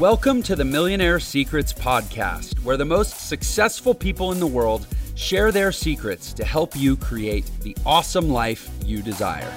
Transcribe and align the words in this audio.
Welcome 0.00 0.42
to 0.44 0.56
the 0.56 0.64
Millionaire 0.64 1.20
Secrets 1.20 1.74
Podcast, 1.74 2.58
where 2.64 2.78
the 2.78 2.86
most 2.86 3.28
successful 3.28 3.92
people 3.92 4.32
in 4.32 4.40
the 4.40 4.46
world 4.46 4.86
share 5.14 5.52
their 5.52 5.72
secrets 5.72 6.32
to 6.32 6.42
help 6.42 6.74
you 6.74 6.96
create 6.96 7.44
the 7.60 7.76
awesome 7.84 8.30
life 8.30 8.70
you 8.82 9.02
desire. 9.02 9.52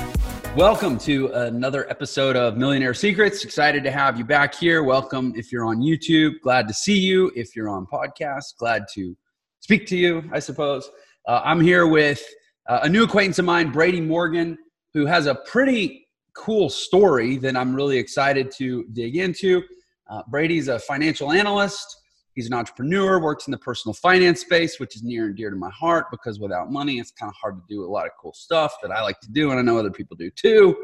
Welcome 0.57 0.97
to 0.97 1.27
another 1.27 1.89
episode 1.89 2.35
of 2.35 2.57
Millionaire 2.57 2.93
Secrets. 2.93 3.45
Excited 3.45 3.85
to 3.85 3.91
have 3.91 4.17
you 4.17 4.25
back 4.25 4.53
here. 4.53 4.83
Welcome 4.83 5.31
if 5.37 5.49
you're 5.49 5.63
on 5.63 5.77
YouTube. 5.77 6.33
Glad 6.41 6.67
to 6.67 6.73
see 6.73 6.99
you. 6.99 7.31
If 7.37 7.55
you're 7.55 7.69
on 7.69 7.85
podcast, 7.85 8.57
glad 8.59 8.83
to 8.95 9.15
speak 9.61 9.87
to 9.87 9.97
you, 9.97 10.29
I 10.33 10.39
suppose. 10.39 10.89
Uh, 11.25 11.39
I'm 11.45 11.61
here 11.61 11.87
with 11.87 12.21
uh, 12.67 12.81
a 12.83 12.89
new 12.89 13.05
acquaintance 13.05 13.39
of 13.39 13.45
mine, 13.45 13.71
Brady 13.71 14.01
Morgan, 14.01 14.57
who 14.93 15.05
has 15.05 15.25
a 15.25 15.35
pretty 15.35 16.05
cool 16.35 16.69
story 16.69 17.37
that 17.37 17.55
I'm 17.55 17.73
really 17.73 17.97
excited 17.97 18.51
to 18.57 18.83
dig 18.91 19.15
into. 19.15 19.63
Uh, 20.09 20.21
Brady's 20.29 20.67
a 20.67 20.79
financial 20.79 21.31
analyst. 21.31 21.97
He's 22.35 22.47
an 22.47 22.53
entrepreneur, 22.53 23.19
works 23.21 23.47
in 23.47 23.51
the 23.51 23.57
personal 23.57 23.93
finance 23.93 24.41
space, 24.41 24.79
which 24.79 24.95
is 24.95 25.03
near 25.03 25.25
and 25.25 25.35
dear 25.35 25.49
to 25.49 25.55
my 25.55 25.69
heart 25.69 26.07
because 26.09 26.39
without 26.39 26.71
money, 26.71 26.99
it's 26.99 27.11
kind 27.11 27.29
of 27.29 27.35
hard 27.39 27.57
to 27.57 27.63
do 27.69 27.85
a 27.85 27.89
lot 27.89 28.05
of 28.05 28.11
cool 28.19 28.33
stuff 28.33 28.75
that 28.81 28.91
I 28.91 29.01
like 29.03 29.19
to 29.21 29.31
do, 29.31 29.51
and 29.51 29.59
I 29.59 29.63
know 29.63 29.77
other 29.77 29.91
people 29.91 30.17
do 30.17 30.31
too. 30.31 30.75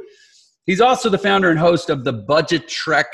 He's 0.66 0.82
also 0.82 1.10
the 1.10 1.18
founder 1.18 1.50
and 1.50 1.58
host 1.58 1.90
of 1.90 2.04
the 2.04 2.14
Budget 2.14 2.68
Trek 2.68 3.08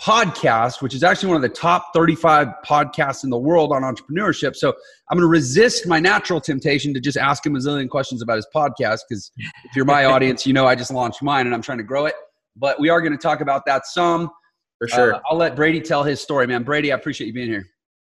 podcast, 0.00 0.80
which 0.80 0.94
is 0.94 1.02
actually 1.02 1.28
one 1.28 1.36
of 1.36 1.42
the 1.42 1.48
top 1.48 1.92
35 1.94 2.48
podcasts 2.64 3.24
in 3.24 3.30
the 3.30 3.38
world 3.38 3.72
on 3.72 3.82
entrepreneurship. 3.82 4.54
So 4.54 4.72
I'm 5.10 5.16
going 5.16 5.22
to 5.22 5.30
resist 5.30 5.86
my 5.86 5.98
natural 5.98 6.40
temptation 6.40 6.94
to 6.94 7.00
just 7.00 7.16
ask 7.16 7.44
him 7.44 7.56
a 7.56 7.58
zillion 7.58 7.88
questions 7.88 8.22
about 8.22 8.36
his 8.36 8.46
podcast 8.54 9.00
because 9.08 9.30
if 9.64 9.76
you're 9.76 9.84
my 9.84 10.04
audience, 10.04 10.46
you 10.46 10.52
know 10.52 10.66
I 10.66 10.74
just 10.74 10.92
launched 10.92 11.22
mine 11.22 11.46
and 11.46 11.54
I'm 11.54 11.62
trying 11.62 11.78
to 11.78 11.84
grow 11.84 12.06
it. 12.06 12.14
But 12.56 12.80
we 12.80 12.88
are 12.88 13.00
going 13.00 13.12
to 13.12 13.18
talk 13.18 13.40
about 13.40 13.66
that 13.66 13.86
some. 13.86 14.30
For 14.78 14.88
sure. 14.88 15.14
Uh, 15.14 15.20
I'll 15.28 15.36
let 15.36 15.56
Brady 15.56 15.80
tell 15.80 16.04
his 16.04 16.20
story, 16.20 16.46
man. 16.46 16.62
Brady, 16.62 16.92
I 16.92 16.96
appreciate 16.96 17.26
you 17.26 17.32
being 17.32 17.48
here. 17.48 17.66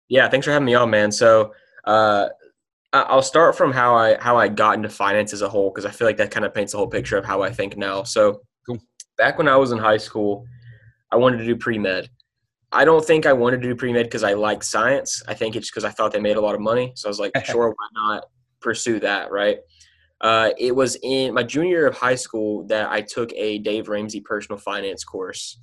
Yeah, 0.09 0.27
thanks 0.29 0.45
for 0.45 0.51
having 0.51 0.65
me 0.65 0.73
on, 0.73 0.89
man. 0.89 1.11
So 1.11 1.53
uh, 1.85 2.29
I'll 2.93 3.21
start 3.21 3.55
from 3.57 3.71
how 3.71 3.95
I 3.95 4.17
how 4.19 4.37
I 4.37 4.47
got 4.47 4.75
into 4.75 4.89
finance 4.89 5.33
as 5.33 5.41
a 5.41 5.49
whole 5.49 5.69
because 5.69 5.85
I 5.85 5.91
feel 5.91 6.07
like 6.07 6.17
that 6.17 6.31
kind 6.31 6.45
of 6.45 6.53
paints 6.53 6.73
the 6.73 6.77
whole 6.77 6.87
picture 6.87 7.17
of 7.17 7.25
how 7.25 7.41
I 7.41 7.51
think 7.51 7.77
now. 7.77 8.03
So 8.03 8.41
cool. 8.65 8.79
back 9.17 9.37
when 9.37 9.47
I 9.47 9.55
was 9.55 9.71
in 9.71 9.77
high 9.77 9.97
school, 9.97 10.45
I 11.11 11.15
wanted 11.15 11.37
to 11.37 11.45
do 11.45 11.55
pre 11.55 11.77
med. 11.77 12.09
I 12.73 12.85
don't 12.85 13.03
think 13.03 13.25
I 13.25 13.33
wanted 13.33 13.61
to 13.61 13.69
do 13.69 13.75
pre 13.75 13.93
med 13.93 14.05
because 14.05 14.23
I 14.23 14.33
like 14.33 14.63
science. 14.63 15.23
I 15.27 15.33
think 15.33 15.55
it's 15.55 15.69
because 15.69 15.85
I 15.85 15.89
thought 15.89 16.11
they 16.11 16.19
made 16.19 16.37
a 16.37 16.41
lot 16.41 16.55
of 16.55 16.61
money. 16.61 16.91
So 16.95 17.07
I 17.07 17.09
was 17.09 17.19
like, 17.19 17.31
sure, 17.45 17.69
why 17.69 17.87
not 17.93 18.25
pursue 18.59 18.99
that, 18.99 19.31
right? 19.31 19.59
Uh, 20.19 20.51
it 20.57 20.75
was 20.75 20.97
in 21.01 21.33
my 21.33 21.43
junior 21.43 21.69
year 21.69 21.87
of 21.87 21.95
high 21.95 22.15
school 22.15 22.65
that 22.67 22.91
I 22.91 23.01
took 23.01 23.31
a 23.33 23.57
Dave 23.59 23.89
Ramsey 23.89 24.19
personal 24.19 24.59
finance 24.59 25.03
course. 25.03 25.57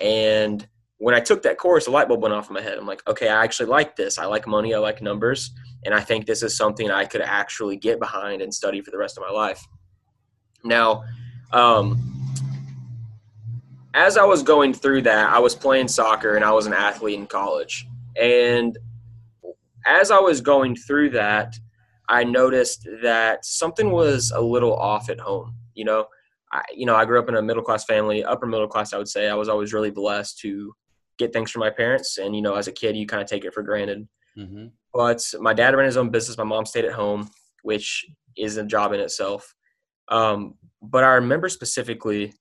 And 0.00 0.66
when 0.98 1.14
I 1.14 1.20
took 1.20 1.42
that 1.42 1.58
course, 1.58 1.86
a 1.86 1.90
light 1.90 2.08
bulb 2.08 2.22
went 2.22 2.34
off 2.34 2.48
in 2.48 2.54
my 2.54 2.62
head. 2.62 2.78
I'm 2.78 2.86
like, 2.86 3.02
okay, 3.08 3.28
I 3.28 3.44
actually 3.44 3.66
like 3.66 3.96
this. 3.96 4.18
I 4.18 4.24
like 4.26 4.46
money. 4.46 4.74
I 4.74 4.78
like 4.78 5.02
numbers. 5.02 5.50
And 5.84 5.94
I 5.94 6.00
think 6.00 6.26
this 6.26 6.42
is 6.42 6.56
something 6.56 6.90
I 6.90 7.04
could 7.04 7.20
actually 7.20 7.76
get 7.76 7.98
behind 7.98 8.42
and 8.42 8.52
study 8.52 8.80
for 8.80 8.90
the 8.90 8.98
rest 8.98 9.18
of 9.18 9.22
my 9.22 9.30
life. 9.30 9.64
Now, 10.64 11.04
um, 11.52 12.00
as 13.94 14.16
I 14.16 14.24
was 14.24 14.42
going 14.42 14.74
through 14.74 15.02
that, 15.02 15.30
I 15.30 15.38
was 15.38 15.54
playing 15.54 15.88
soccer 15.88 16.36
and 16.36 16.44
I 16.44 16.52
was 16.52 16.66
an 16.66 16.74
athlete 16.74 17.18
in 17.18 17.26
college. 17.26 17.86
And 18.20 18.76
as 19.86 20.10
I 20.10 20.18
was 20.18 20.40
going 20.40 20.76
through 20.76 21.10
that, 21.10 21.56
I 22.08 22.24
noticed 22.24 22.86
that 23.02 23.44
something 23.44 23.90
was 23.90 24.32
a 24.34 24.40
little 24.40 24.74
off 24.74 25.08
at 25.08 25.20
home. 25.20 25.54
You 25.74 25.84
know, 25.84 26.06
I, 26.56 26.62
you 26.74 26.86
know, 26.86 26.96
I 26.96 27.04
grew 27.04 27.18
up 27.18 27.28
in 27.28 27.36
a 27.36 27.42
middle 27.42 27.62
class 27.62 27.84
family, 27.84 28.24
upper 28.24 28.46
middle 28.46 28.66
class, 28.66 28.92
I 28.92 28.98
would 28.98 29.08
say. 29.08 29.28
I 29.28 29.34
was 29.34 29.48
always 29.48 29.72
really 29.74 29.90
blessed 29.90 30.38
to 30.40 30.72
get 31.18 31.32
things 31.32 31.50
from 31.50 31.60
my 31.60 31.70
parents. 31.70 32.18
And, 32.18 32.34
you 32.34 32.40
know, 32.40 32.54
as 32.54 32.66
a 32.66 32.72
kid, 32.72 32.96
you 32.96 33.06
kind 33.06 33.22
of 33.22 33.28
take 33.28 33.44
it 33.44 33.52
for 33.52 33.62
granted. 33.62 34.08
Mm-hmm. 34.38 34.66
But 34.94 35.22
my 35.40 35.52
dad 35.52 35.76
ran 35.76 35.86
his 35.86 35.98
own 35.98 36.10
business. 36.10 36.38
My 36.38 36.44
mom 36.44 36.64
stayed 36.64 36.86
at 36.86 36.92
home, 36.92 37.28
which 37.62 38.06
is 38.36 38.56
a 38.56 38.64
job 38.64 38.92
in 38.92 39.00
itself. 39.00 39.54
Um, 40.08 40.54
but 40.80 41.04
I 41.04 41.14
remember 41.14 41.48
specifically, 41.48 42.32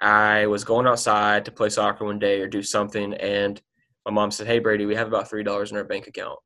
I 0.00 0.46
was 0.46 0.64
going 0.64 0.86
outside 0.86 1.44
to 1.46 1.50
play 1.50 1.70
soccer 1.70 2.04
one 2.04 2.18
day 2.18 2.40
or 2.40 2.48
do 2.48 2.62
something. 2.62 3.14
And 3.14 3.60
my 4.04 4.12
mom 4.12 4.30
said, 4.30 4.46
Hey, 4.46 4.60
Brady, 4.60 4.86
we 4.86 4.94
have 4.94 5.08
about 5.08 5.30
$3 5.30 5.70
in 5.70 5.76
our 5.76 5.84
bank 5.84 6.06
account. 6.06 6.38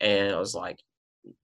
And 0.00 0.34
I 0.34 0.38
was 0.38 0.54
like, 0.54 0.78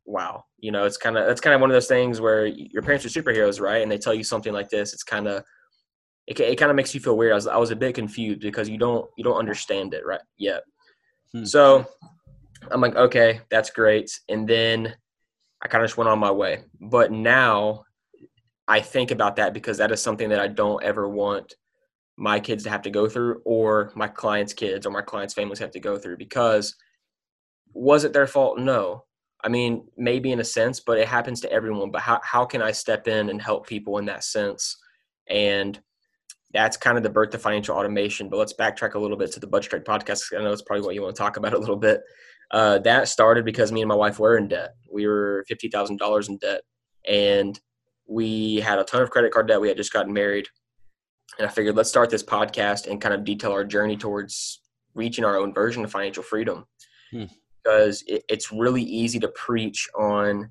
wow 0.04 0.44
you 0.58 0.70
know 0.70 0.84
it's 0.84 0.96
kind 0.96 1.16
of 1.16 1.26
that's 1.26 1.40
kind 1.40 1.54
of 1.54 1.60
one 1.60 1.70
of 1.70 1.74
those 1.74 1.86
things 1.86 2.20
where 2.20 2.46
your 2.46 2.82
parents 2.82 3.04
are 3.04 3.08
superheroes 3.08 3.60
right? 3.60 3.82
And 3.82 3.90
they 3.90 3.98
tell 3.98 4.14
you 4.14 4.24
something 4.24 4.52
like 4.52 4.68
this 4.68 4.92
it's 4.92 5.02
kind 5.02 5.26
of 5.26 5.42
it, 6.26 6.38
it 6.38 6.56
kind 6.56 6.70
of 6.70 6.76
makes 6.76 6.94
you 6.94 7.00
feel 7.00 7.16
weird. 7.16 7.32
I 7.32 7.36
was, 7.36 7.46
I 7.46 7.56
was 7.56 7.70
a 7.70 7.76
bit 7.76 7.94
confused 7.94 8.40
because 8.40 8.68
you 8.68 8.78
don't 8.78 9.08
you 9.16 9.24
don't 9.24 9.38
understand 9.38 9.94
it 9.94 10.04
right 10.06 10.20
yet. 10.36 10.62
Hmm. 11.32 11.44
so 11.44 11.86
i'm 12.70 12.80
like 12.80 12.96
okay 12.96 13.40
that's 13.50 13.70
great. 13.70 14.10
And 14.28 14.48
then 14.48 14.94
i 15.62 15.68
kind 15.68 15.84
of 15.84 15.88
just 15.88 15.96
went 15.96 16.10
on 16.10 16.18
my 16.18 16.30
way. 16.30 16.64
But 16.80 17.12
now 17.12 17.84
i 18.68 18.80
think 18.80 19.10
about 19.10 19.36
that 19.36 19.54
because 19.54 19.78
that 19.78 19.92
is 19.92 20.02
something 20.02 20.28
that 20.28 20.40
i 20.40 20.46
don't 20.46 20.82
ever 20.82 21.08
want 21.08 21.54
my 22.16 22.38
kids 22.38 22.64
to 22.64 22.70
have 22.70 22.82
to 22.82 22.90
go 22.90 23.08
through 23.08 23.40
or 23.46 23.92
my 23.94 24.06
clients 24.06 24.52
kids 24.52 24.84
or 24.84 24.90
my 24.90 25.00
clients 25.00 25.32
families 25.32 25.58
have 25.58 25.70
to 25.70 25.80
go 25.80 25.98
through 25.98 26.18
because 26.18 26.76
was 27.72 28.04
it 28.04 28.12
their 28.12 28.26
fault? 28.26 28.58
No 28.58 29.04
I 29.42 29.48
mean, 29.48 29.86
maybe 29.96 30.32
in 30.32 30.40
a 30.40 30.44
sense, 30.44 30.80
but 30.80 30.98
it 30.98 31.08
happens 31.08 31.40
to 31.40 31.52
everyone. 31.52 31.90
But 31.90 32.02
how, 32.02 32.20
how 32.22 32.44
can 32.44 32.62
I 32.62 32.72
step 32.72 33.08
in 33.08 33.30
and 33.30 33.40
help 33.40 33.66
people 33.66 33.98
in 33.98 34.06
that 34.06 34.24
sense? 34.24 34.76
And 35.28 35.80
that's 36.52 36.76
kind 36.76 36.96
of 36.96 37.02
the 37.02 37.10
birth 37.10 37.32
of 37.34 37.40
financial 37.40 37.76
automation. 37.76 38.28
But 38.28 38.38
let's 38.38 38.52
backtrack 38.52 38.94
a 38.94 38.98
little 38.98 39.16
bit 39.16 39.32
to 39.32 39.40
the 39.40 39.46
Budget 39.46 39.70
Trek 39.70 39.84
podcast. 39.84 40.36
I 40.36 40.42
know 40.42 40.52
it's 40.52 40.62
probably 40.62 40.84
what 40.84 40.94
you 40.94 41.02
want 41.02 41.14
to 41.14 41.22
talk 41.22 41.36
about 41.36 41.54
a 41.54 41.58
little 41.58 41.76
bit. 41.76 42.02
Uh, 42.50 42.78
that 42.80 43.08
started 43.08 43.44
because 43.44 43.70
me 43.70 43.80
and 43.80 43.88
my 43.88 43.94
wife 43.94 44.18
were 44.18 44.36
in 44.36 44.48
debt. 44.48 44.74
We 44.92 45.06
were 45.06 45.44
$50,000 45.50 46.28
in 46.28 46.38
debt. 46.38 46.62
And 47.08 47.58
we 48.06 48.56
had 48.56 48.78
a 48.78 48.84
ton 48.84 49.02
of 49.02 49.10
credit 49.10 49.32
card 49.32 49.48
debt. 49.48 49.60
We 49.60 49.68
had 49.68 49.76
just 49.76 49.92
gotten 49.92 50.12
married. 50.12 50.48
And 51.38 51.46
I 51.46 51.50
figured 51.50 51.76
let's 51.76 51.88
start 51.88 52.10
this 52.10 52.24
podcast 52.24 52.88
and 52.88 53.00
kind 53.00 53.14
of 53.14 53.24
detail 53.24 53.52
our 53.52 53.64
journey 53.64 53.96
towards 53.96 54.60
reaching 54.94 55.24
our 55.24 55.38
own 55.38 55.54
version 55.54 55.84
of 55.84 55.92
financial 55.92 56.24
freedom. 56.24 56.66
Hmm 57.12 57.24
because 57.62 58.02
it, 58.06 58.24
it's 58.28 58.52
really 58.52 58.82
easy 58.82 59.18
to 59.20 59.28
preach 59.28 59.88
on 59.98 60.50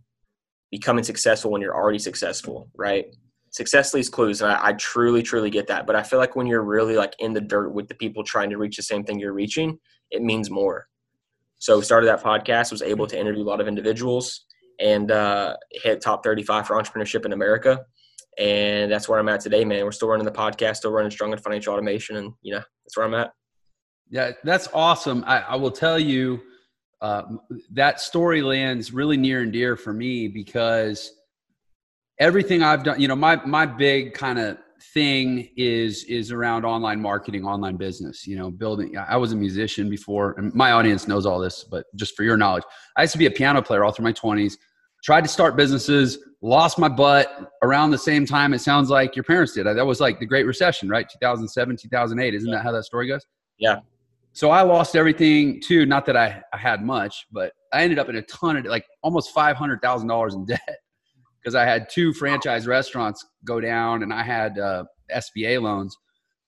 becoming 0.71 1.03
successful 1.03 1.51
when 1.51 1.61
you're 1.61 1.75
already 1.75 1.99
successful, 1.99 2.69
right? 2.75 3.05
Success 3.51 3.93
leaves 3.93 4.09
clues, 4.09 4.41
and 4.41 4.51
I, 4.51 4.67
I, 4.67 4.73
truly, 4.73 5.23
truly 5.23 5.49
get 5.49 5.67
that. 5.67 5.87
But 5.87 5.95
I 5.95 6.03
feel 6.03 6.19
like 6.19 6.35
when 6.35 6.45
you're 6.45 6.63
really 6.63 6.95
like 6.95 7.15
in 7.19 7.33
the 7.33 7.41
dirt 7.41 7.69
with 7.69 7.87
the 7.87 7.95
people 7.95 8.23
trying 8.23 8.51
to 8.51 8.57
reach 8.57 8.77
the 8.77 8.83
same 8.83 9.03
thing 9.03 9.19
you're 9.19 9.33
reaching, 9.33 9.79
it 10.11 10.21
means 10.21 10.51
more. 10.51 10.87
So 11.57 11.81
started 11.81 12.07
that 12.07 12.23
podcast, 12.23 12.71
was 12.71 12.83
able 12.83 13.07
to 13.07 13.19
interview 13.19 13.43
a 13.43 13.49
lot 13.49 13.59
of 13.59 13.67
individuals, 13.67 14.45
and 14.79 15.11
uh, 15.11 15.57
hit 15.71 16.01
top 16.01 16.23
35 16.23 16.67
for 16.67 16.75
entrepreneurship 16.75 17.25
in 17.25 17.33
America. 17.33 17.81
And 18.37 18.91
that's 18.91 19.09
where 19.09 19.19
I'm 19.19 19.27
at 19.27 19.41
today, 19.41 19.65
man. 19.65 19.83
We're 19.83 19.91
still 19.91 20.07
running 20.07 20.25
the 20.25 20.31
podcast, 20.31 20.77
still 20.77 20.91
running 20.91 21.11
strong 21.11 21.31
in 21.31 21.39
financial 21.39 21.73
automation, 21.73 22.17
and 22.17 22.33
you 22.41 22.53
know 22.53 22.61
that's 22.85 22.95
where 22.95 23.05
I'm 23.05 23.15
at. 23.15 23.31
Yeah, 24.11 24.31
that's 24.43 24.67
awesome. 24.73 25.23
I, 25.27 25.39
I 25.41 25.55
will 25.55 25.71
tell 25.71 25.99
you 25.99 26.41
uh, 27.01 27.23
that 27.71 27.99
story 28.01 28.41
lands 28.41 28.93
really 28.93 29.17
near 29.17 29.41
and 29.41 29.53
dear 29.53 29.75
for 29.75 29.93
me 29.93 30.27
because 30.27 31.13
everything 32.19 32.61
I've 32.61 32.83
done, 32.83 32.99
you 32.99 33.07
know, 33.07 33.15
my 33.15 33.37
my 33.45 33.65
big 33.65 34.13
kind 34.13 34.37
of 34.37 34.57
thing 34.93 35.49
is 35.55 36.03
is 36.05 36.31
around 36.31 36.65
online 36.65 37.01
marketing, 37.01 37.45
online 37.45 37.77
business. 37.77 38.27
You 38.27 38.37
know, 38.37 38.51
building. 38.51 38.97
I 38.97 39.15
was 39.15 39.31
a 39.31 39.35
musician 39.35 39.89
before, 39.89 40.35
and 40.37 40.53
my 40.53 40.73
audience 40.73 41.07
knows 41.07 41.25
all 41.25 41.39
this, 41.39 41.63
but 41.63 41.85
just 41.95 42.15
for 42.15 42.23
your 42.23 42.35
knowledge, 42.35 42.63
I 42.97 43.03
used 43.03 43.13
to 43.13 43.19
be 43.19 43.27
a 43.27 43.31
piano 43.31 43.61
player 43.61 43.83
all 43.85 43.91
through 43.91 44.05
my 44.05 44.11
twenties. 44.13 44.57
Tried 45.01 45.21
to 45.21 45.29
start 45.29 45.55
businesses, 45.55 46.17
lost 46.41 46.77
my 46.77 46.89
butt 46.89 47.53
around 47.63 47.91
the 47.91 47.97
same 47.97 48.25
time. 48.25 48.53
It 48.53 48.59
sounds 48.59 48.89
like 48.89 49.15
your 49.15 49.23
parents 49.23 49.53
did. 49.53 49.65
That 49.65 49.85
was 49.85 50.01
like 50.01 50.19
the 50.19 50.25
Great 50.25 50.45
Recession, 50.45 50.89
right? 50.89 51.07
2007, 51.09 51.77
2008. 51.77 52.33
Isn't 52.33 52.51
that 52.51 52.63
how 52.63 52.73
that 52.73 52.83
story 52.83 53.07
goes? 53.07 53.25
Yeah 53.57 53.79
so 54.33 54.51
I 54.51 54.61
lost 54.61 54.95
everything 54.95 55.61
too. 55.61 55.85
Not 55.85 56.05
that 56.05 56.15
I, 56.15 56.41
I 56.53 56.57
had 56.57 56.83
much, 56.83 57.25
but 57.31 57.53
I 57.73 57.83
ended 57.83 57.99
up 57.99 58.09
in 58.09 58.15
a 58.15 58.21
ton 58.23 58.57
of 58.57 58.65
like 58.65 58.85
almost 59.01 59.31
five 59.31 59.55
hundred 59.55 59.81
thousand 59.81 60.07
dollars 60.07 60.33
in 60.33 60.45
debt 60.45 60.77
because 61.41 61.55
I 61.55 61.65
had 61.65 61.89
two 61.89 62.13
franchise 62.13 62.67
restaurants 62.67 63.25
go 63.45 63.59
down 63.59 64.03
and 64.03 64.13
I 64.13 64.23
had 64.23 64.57
uh, 64.59 64.83
SBA 65.13 65.61
loans, 65.61 65.97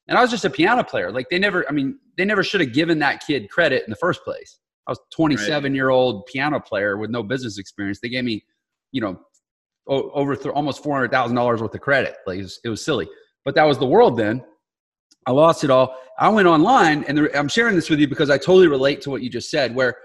and 0.07 0.17
I 0.17 0.21
was 0.21 0.31
just 0.31 0.45
a 0.45 0.49
piano 0.49 0.83
player. 0.83 1.11
Like 1.11 1.29
they 1.29 1.39
never, 1.39 1.67
I 1.67 1.71
mean, 1.71 1.99
they 2.17 2.25
never 2.25 2.43
should 2.43 2.61
have 2.61 2.73
given 2.73 2.99
that 2.99 3.23
kid 3.25 3.49
credit 3.49 3.83
in 3.83 3.89
the 3.89 3.95
first 3.95 4.23
place. 4.23 4.59
I 4.87 4.91
was 4.91 4.99
27 5.15 5.63
right. 5.63 5.75
year 5.75 5.89
old 5.89 6.25
piano 6.25 6.59
player 6.59 6.97
with 6.97 7.09
no 7.09 7.23
business 7.23 7.57
experience. 7.57 7.99
They 7.99 8.09
gave 8.09 8.23
me, 8.23 8.43
you 8.91 9.01
know, 9.01 9.19
over 9.87 10.35
th- 10.35 10.53
almost 10.53 10.83
four 10.83 10.95
hundred 10.95 11.11
thousand 11.11 11.35
dollars 11.35 11.61
worth 11.61 11.73
of 11.73 11.81
credit. 11.81 12.15
Like 12.25 12.39
it 12.39 12.43
was, 12.43 12.59
it 12.65 12.69
was 12.69 12.85
silly, 12.85 13.07
but 13.43 13.55
that 13.55 13.63
was 13.63 13.77
the 13.77 13.85
world 13.85 14.17
then. 14.17 14.43
I 15.25 15.31
lost 15.31 15.63
it 15.63 15.69
all. 15.69 15.95
I 16.19 16.29
went 16.29 16.47
online, 16.47 17.03
and 17.05 17.29
I'm 17.35 17.47
sharing 17.47 17.75
this 17.75 17.89
with 17.89 17.99
you 17.99 18.07
because 18.07 18.29
I 18.29 18.37
totally 18.37 18.67
relate 18.67 19.01
to 19.01 19.09
what 19.09 19.21
you 19.21 19.29
just 19.29 19.49
said. 19.49 19.75
Where 19.75 19.95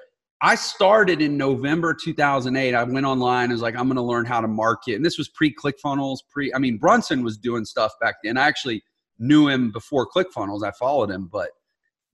I 0.43 0.55
started 0.55 1.23
in 1.23 1.37
November 1.37 1.95
2008. 1.95 2.75
I 2.75 2.83
went 2.85 3.07
online. 3.07 3.51
I 3.51 3.53
was 3.53 3.63
like, 3.63 3.75
I'm 3.75 3.87
going 3.87 3.97
to 3.97 4.03
learn 4.03 4.27
how 4.27 4.41
to 4.41 4.49
market, 4.49 4.95
and 4.97 5.05
this 5.05 5.19
was 5.19 5.29
pre 5.29 5.55
ClickFunnels. 5.55 6.19
Pre, 6.31 6.53
I 6.55 6.59
mean, 6.59 6.77
Brunson 6.77 7.23
was 7.23 7.39
doing 7.39 7.65
stuff 7.65 7.93
back 8.01 8.17
then. 8.23 8.37
I 8.37 8.47
actually 8.47 8.83
knew 9.19 9.49
him 9.49 9.73
before 9.73 10.07
ClickFunnels. 10.07 10.63
I 10.63 10.73
followed 10.73 11.11
him, 11.11 11.29
but 11.33 11.51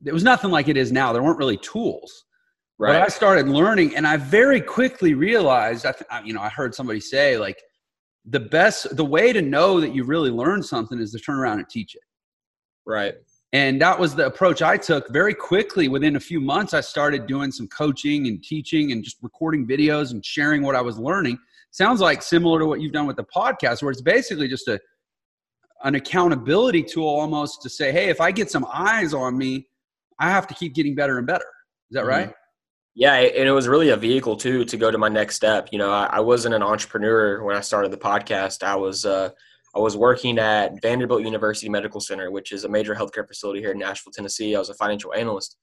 it 0.05 0.12
was 0.12 0.22
nothing 0.22 0.50
like 0.50 0.69
it 0.69 0.76
is 0.76 0.93
now. 0.93 1.12
There 1.12 1.22
weren't 1.22 1.38
really 1.38 1.56
tools. 1.56 2.25
Right. 2.78 2.94
But 2.94 3.02
I 3.02 3.08
started 3.08 3.48
learning, 3.48 3.96
and 3.96 4.06
I 4.06 4.16
very 4.16 4.60
quickly 4.60 5.14
realized. 5.14 5.84
I, 5.84 5.93
th- 5.93 6.25
you 6.25 6.32
know, 6.32 6.40
I 6.40 6.48
heard 6.48 6.75
somebody 6.75 7.00
say 7.00 7.38
like, 7.38 7.60
the 8.25 8.40
best, 8.40 8.96
the 8.96 9.05
way 9.05 9.32
to 9.32 9.43
know 9.43 9.81
that 9.81 9.94
you 9.94 10.05
really 10.05 10.31
learned 10.31 10.64
something 10.64 11.00
is 11.00 11.10
to 11.10 11.19
turn 11.19 11.38
around 11.38 11.58
and 11.58 11.69
teach 11.69 11.96
it. 11.96 12.02
Right. 12.87 13.14
And 13.52 13.81
that 13.82 13.99
was 13.99 14.14
the 14.14 14.26
approach 14.26 14.62
I 14.62 14.79
took. 14.79 15.11
Very 15.11 15.34
quickly, 15.34 15.88
within 15.88 16.17
a 16.17 16.20
few 16.20 16.40
months, 16.40 16.73
I 16.73 16.81
started 16.81 17.26
doing 17.26 17.52
some 17.52 17.69
coaching 17.69 18.26
and 18.26 18.43
teaching 18.43 18.93
and 18.93 19.05
just 19.05 19.19
recording 19.20 19.67
videos 19.67 20.12
and 20.12 20.25
sharing 20.25 20.62
what 20.62 20.75
I 20.75 20.81
was 20.81 20.99
learning. 20.99 21.38
Sounds 21.70 22.00
like 22.00 22.23
similar 22.23 22.58
to 22.61 22.67
what 22.67 22.81
you've 22.81 22.93
done 22.93 23.06
with 23.06 23.17
the 23.17 23.25
podcast, 23.25 23.82
where 23.82 23.90
it's 23.90 24.02
basically 24.02 24.49
just 24.49 24.69
a 24.69 24.81
an 25.84 25.96
accountability 25.96 26.82
tool 26.82 27.08
almost 27.08 27.61
to 27.62 27.69
say, 27.69 27.90
hey, 27.90 28.08
if 28.08 28.20
I 28.20 28.31
get 28.31 28.50
some 28.50 28.64
eyes 28.73 29.12
on 29.12 29.37
me, 29.37 29.67
I 30.19 30.31
have 30.31 30.46
to 30.46 30.55
keep 30.55 30.75
getting 30.75 30.94
better 30.94 31.19
and 31.19 31.26
better. 31.26 31.44
Is 31.90 31.94
that 31.94 32.00
mm-hmm. 32.00 32.08
right? 32.08 32.34
Yeah, 32.94 33.14
and 33.14 33.49
it 33.49 33.52
was 33.52 33.69
really 33.69 33.88
a 33.88 33.96
vehicle 33.96 34.37
too 34.37 34.64
to 34.67 34.76
go 34.76 34.90
to 34.90 34.99
my 34.99 35.08
next 35.08 35.37
step. 35.37 35.69
You 35.73 35.79
know, 35.79 35.90
I, 35.90 36.05
I 36.05 36.20
wasn't 36.20 36.55
an 36.55 36.62
entrepreneur 36.62 37.43
when 37.43 37.56
I 37.56 37.61
started 37.61 37.90
the 37.90 37.96
podcast. 37.96 38.62
I 38.62 38.76
was 38.76 39.05
uh, 39.05 39.31
I 39.74 39.78
was 39.78 39.96
working 39.96 40.38
at 40.38 40.80
Vanderbilt 40.82 41.22
University 41.22 41.69
Medical 41.69 42.00
Center, 42.00 42.30
which 42.30 42.52
is 42.52 42.64
a 42.64 42.69
major 42.69 42.94
healthcare 42.94 43.26
facility 43.26 43.60
here 43.60 43.72
in 43.72 43.78
Nashville, 43.78 44.12
Tennessee. 44.12 44.54
I 44.54 44.58
was 44.58 44.69
a 44.69 44.74
financial 44.74 45.14
analyst, 45.14 45.56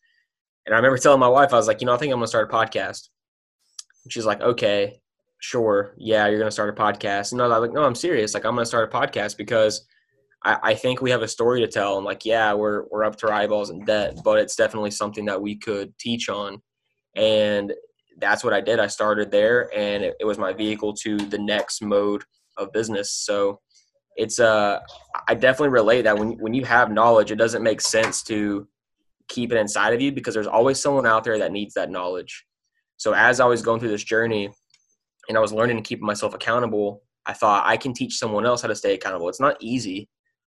and 0.65 0.73
I 0.73 0.77
remember 0.77 0.97
telling 0.97 1.19
my 1.19 1.27
wife, 1.27 1.53
I 1.53 1.57
was 1.57 1.67
like, 1.67 1.81
you 1.81 1.88
know, 1.88 1.94
I 1.94 1.97
think 1.97 2.11
I'm 2.11 2.17
gonna 2.17 2.27
start 2.27 2.51
a 2.51 2.56
podcast. 2.56 3.09
And 4.03 4.11
she's 4.11 4.25
like, 4.25 4.41
okay, 4.41 5.00
sure, 5.39 5.95
yeah, 5.97 6.27
you're 6.27 6.39
gonna 6.39 6.51
start 6.51 6.69
a 6.69 6.81
podcast. 6.81 7.31
And 7.31 7.41
I 7.41 7.47
was 7.47 7.59
like, 7.59 7.73
no, 7.73 7.83
I'm 7.83 7.95
serious. 7.95 8.33
Like, 8.33 8.45
I'm 8.45 8.56
gonna 8.56 8.65
start 8.65 8.94
a 8.94 8.97
podcast 8.97 9.38
because 9.38 9.85
I, 10.44 10.57
I 10.63 10.73
think 10.73 11.01
we 11.01 11.11
have 11.11 11.21
a 11.21 11.27
story 11.27 11.61
to 11.61 11.67
tell. 11.67 11.97
And 11.97 12.06
like, 12.06 12.25
yeah, 12.25 12.53
we're 12.53 12.85
we're 12.91 13.03
up 13.03 13.15
to 13.17 13.27
our 13.27 13.33
eyeballs 13.33 13.69
in 13.69 13.85
debt, 13.85 14.17
but 14.23 14.39
it's 14.39 14.56
definitely 14.56 14.91
something 14.91 15.25
that 15.25 15.41
we 15.41 15.56
could 15.56 15.97
teach 16.00 16.29
on. 16.29 16.61
And 17.15 17.73
that's 18.19 18.44
what 18.44 18.53
I 18.53 18.61
did. 18.61 18.79
I 18.79 18.88
started 18.88 19.31
there, 19.31 19.69
and 19.75 20.03
it, 20.03 20.15
it 20.19 20.25
was 20.25 20.38
my 20.38 20.53
vehicle 20.53 20.94
to 20.94 21.17
the 21.17 21.38
next 21.38 21.81
mode 21.81 22.23
of 22.57 22.71
business. 22.73 23.13
So 23.13 23.59
it's 24.19 24.39
uh, 24.39 24.80
I 25.27 25.33
definitely 25.33 25.69
relate 25.69 26.04
that 26.04 26.19
when 26.19 26.31
when 26.39 26.54
you 26.54 26.66
have 26.66 26.92
knowledge, 26.92 27.31
it 27.31 27.38
doesn't 27.38 27.63
make 27.63 27.80
sense 27.80 28.21
to 28.24 28.68
keep 29.30 29.51
it 29.51 29.57
inside 29.57 29.94
of 29.94 30.01
you 30.01 30.12
because 30.12 30.33
there's 30.33 30.48
always 30.48 30.81
someone 30.81 31.07
out 31.07 31.24
there 31.24 31.39
that 31.39 31.51
needs 31.51 31.74
that 31.75 31.89
knowledge. 31.89 32.45
So 32.98 33.13
as 33.13 33.39
I 33.39 33.45
was 33.45 33.62
going 33.62 33.80
through 33.80 33.89
this 33.92 34.04
journey, 34.04 34.51
and 35.30 35.38
I 35.38 35.42
was 35.42 35.54
learning 35.54 35.77
to 35.77 35.83
keep 35.83 36.01
myself 36.01 36.33
accountable, 36.33 37.01
I 37.25 37.33
thought 37.33 37.66
I 37.66 37.77
can 37.77 37.94
teach 37.94 38.18
someone 38.18 38.45
else 38.45 38.62
how 38.62 38.68
to 38.68 38.75
stay 38.75 38.94
accountable. 38.94 39.30
It's 39.30 39.39
not 39.39 39.56
easy. 39.62 40.10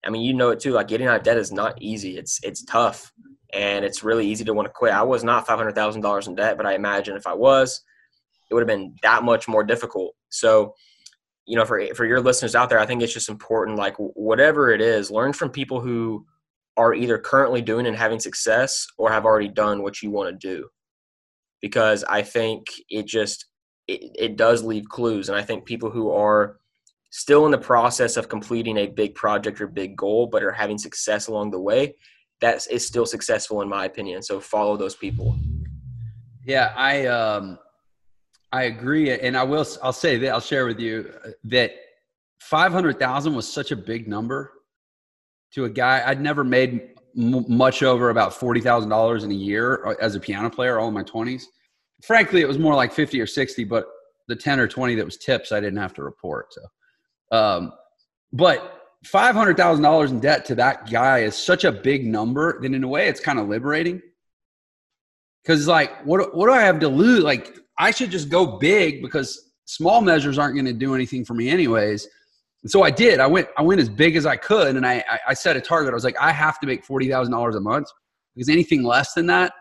I 0.06 0.10
mean, 0.10 0.22
you 0.22 0.32
know 0.32 0.50
it 0.50 0.60
too. 0.60 0.72
Like 0.72 0.88
getting 0.88 1.06
out 1.06 1.18
of 1.18 1.22
debt 1.22 1.36
is 1.36 1.52
not 1.52 1.74
easy. 1.82 2.16
It's 2.16 2.40
it's 2.42 2.64
tough, 2.64 3.12
and 3.52 3.84
it's 3.84 4.02
really 4.02 4.26
easy 4.26 4.44
to 4.44 4.54
want 4.54 4.66
to 4.66 4.72
quit. 4.72 4.94
I 4.94 5.02
was 5.02 5.22
not 5.22 5.46
five 5.46 5.58
hundred 5.58 5.74
thousand 5.74 6.00
dollars 6.00 6.28
in 6.28 6.34
debt, 6.34 6.56
but 6.56 6.64
I 6.64 6.74
imagine 6.74 7.14
if 7.14 7.26
I 7.26 7.34
was, 7.34 7.82
it 8.50 8.54
would 8.54 8.62
have 8.62 8.68
been 8.68 8.94
that 9.02 9.22
much 9.22 9.48
more 9.48 9.64
difficult. 9.64 10.14
So, 10.30 10.74
you 11.50 11.56
know, 11.56 11.64
for 11.64 11.84
for 11.96 12.06
your 12.06 12.20
listeners 12.20 12.54
out 12.54 12.68
there, 12.68 12.78
I 12.78 12.86
think 12.86 13.02
it's 13.02 13.12
just 13.12 13.28
important. 13.28 13.76
Like 13.76 13.96
whatever 13.96 14.70
it 14.70 14.80
is, 14.80 15.10
learn 15.10 15.32
from 15.32 15.50
people 15.50 15.80
who 15.80 16.24
are 16.76 16.94
either 16.94 17.18
currently 17.18 17.60
doing 17.60 17.88
and 17.88 17.96
having 17.96 18.20
success 18.20 18.86
or 18.96 19.10
have 19.10 19.24
already 19.24 19.48
done 19.48 19.82
what 19.82 20.00
you 20.00 20.12
want 20.12 20.30
to 20.30 20.48
do, 20.48 20.68
because 21.60 22.04
I 22.04 22.22
think 22.22 22.66
it 22.88 23.08
just 23.08 23.46
it, 23.88 24.00
it 24.14 24.36
does 24.36 24.62
leave 24.62 24.88
clues, 24.88 25.28
and 25.28 25.36
I 25.36 25.42
think 25.42 25.64
people 25.64 25.90
who 25.90 26.12
are 26.12 26.60
still 27.10 27.46
in 27.46 27.50
the 27.50 27.58
process 27.58 28.16
of 28.16 28.28
completing 28.28 28.76
a 28.76 28.86
big 28.86 29.16
project 29.16 29.60
or 29.60 29.66
big 29.66 29.96
goal, 29.96 30.28
but 30.28 30.44
are 30.44 30.52
having 30.52 30.78
success 30.78 31.26
along 31.26 31.50
the 31.50 31.60
way, 31.60 31.96
that 32.40 32.64
is 32.70 32.86
still 32.86 33.06
successful 33.06 33.60
in 33.60 33.68
my 33.68 33.86
opinion. 33.86 34.22
So 34.22 34.38
follow 34.38 34.76
those 34.76 34.94
people. 34.94 35.36
Yeah, 36.46 36.72
I 36.76 37.06
um, 37.06 37.58
I 38.52 38.64
agree, 38.64 39.10
and 39.12 39.36
I 39.36 39.44
will. 39.44 39.66
I'll 39.82 39.92
say 39.92 40.16
that 40.18 40.28
I'll 40.30 40.40
share 40.40 40.66
with 40.66 40.80
you 40.80 41.12
that 41.44 41.72
five 42.40 42.72
hundred 42.72 42.98
thousand 42.98 43.34
was 43.34 43.50
such 43.50 43.70
a 43.70 43.76
big 43.76 44.08
number 44.08 44.52
to 45.52 45.66
a 45.66 45.70
guy 45.70 46.02
I'd 46.04 46.20
never 46.20 46.42
made 46.42 46.90
m- 47.16 47.44
much 47.48 47.82
over 47.82 48.10
about 48.10 48.34
forty 48.34 48.60
thousand 48.60 48.90
dollars 48.90 49.22
in 49.22 49.30
a 49.30 49.34
year 49.34 49.86
uh, 49.86 49.94
as 50.00 50.16
a 50.16 50.20
piano 50.20 50.50
player 50.50 50.78
all 50.78 50.88
in 50.88 50.94
my 50.94 51.04
twenties. 51.04 51.48
Frankly, 52.02 52.40
it 52.40 52.48
was 52.48 52.58
more 52.58 52.74
like 52.74 52.92
fifty 52.92 53.20
or 53.20 53.26
sixty, 53.26 53.62
but 53.62 53.86
the 54.26 54.34
ten 54.34 54.58
or 54.58 54.66
twenty 54.66 54.96
that 54.96 55.04
was 55.04 55.16
tips 55.16 55.52
I 55.52 55.60
didn't 55.60 55.78
have 55.78 55.94
to 55.94 56.02
report. 56.02 56.52
So 56.52 57.36
um, 57.36 57.72
but 58.32 58.80
five 59.04 59.34
hundred 59.34 59.56
thousand 59.56 59.84
dollars 59.84 60.10
in 60.10 60.18
debt 60.18 60.44
to 60.46 60.54
that 60.56 60.90
guy 60.90 61.20
is 61.20 61.36
such 61.36 61.64
a 61.64 61.72
big 61.72 62.04
number 62.04 62.60
that 62.60 62.72
in 62.72 62.82
a 62.82 62.88
way 62.88 63.06
it's 63.06 63.20
kind 63.20 63.38
of 63.38 63.48
liberating. 63.48 64.02
Because 65.42 65.66
like, 65.66 66.04
what 66.04 66.34
what 66.34 66.46
do 66.46 66.52
I 66.52 66.62
have 66.62 66.80
to 66.80 66.88
lose? 66.88 67.22
Like, 67.22 67.56
I 67.80 67.90
should 67.90 68.10
just 68.10 68.28
go 68.28 68.58
big 68.58 69.02
because 69.02 69.50
small 69.64 70.00
measures 70.02 70.38
aren't 70.38 70.54
going 70.54 70.66
to 70.66 70.72
do 70.72 70.94
anything 70.94 71.24
for 71.24 71.34
me 71.34 71.48
anyways. 71.48 72.06
And 72.62 72.70
so 72.70 72.82
I 72.82 72.90
did. 72.90 73.20
I 73.20 73.26
went 73.26 73.48
I 73.56 73.62
went 73.62 73.80
as 73.80 73.88
big 73.88 74.16
as 74.16 74.26
I 74.26 74.36
could, 74.36 74.76
and 74.76 74.86
I 74.86 75.02
I 75.26 75.34
set 75.34 75.56
a 75.56 75.60
target. 75.60 75.92
I 75.92 75.94
was 75.94 76.04
like, 76.04 76.20
I 76.20 76.30
have 76.30 76.60
to 76.60 76.66
make 76.66 76.84
forty 76.84 77.08
thousand 77.08 77.32
dollars 77.32 77.56
a 77.56 77.60
month 77.60 77.88
because 78.34 78.50
anything 78.50 78.82
less 78.82 79.14
than 79.14 79.26
that, 79.26 79.52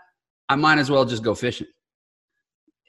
I 0.49 0.55
might 0.55 0.79
as 0.79 0.91
well 0.91 1.05
just 1.05 1.23
go 1.23 1.33
fishing. 1.33 1.67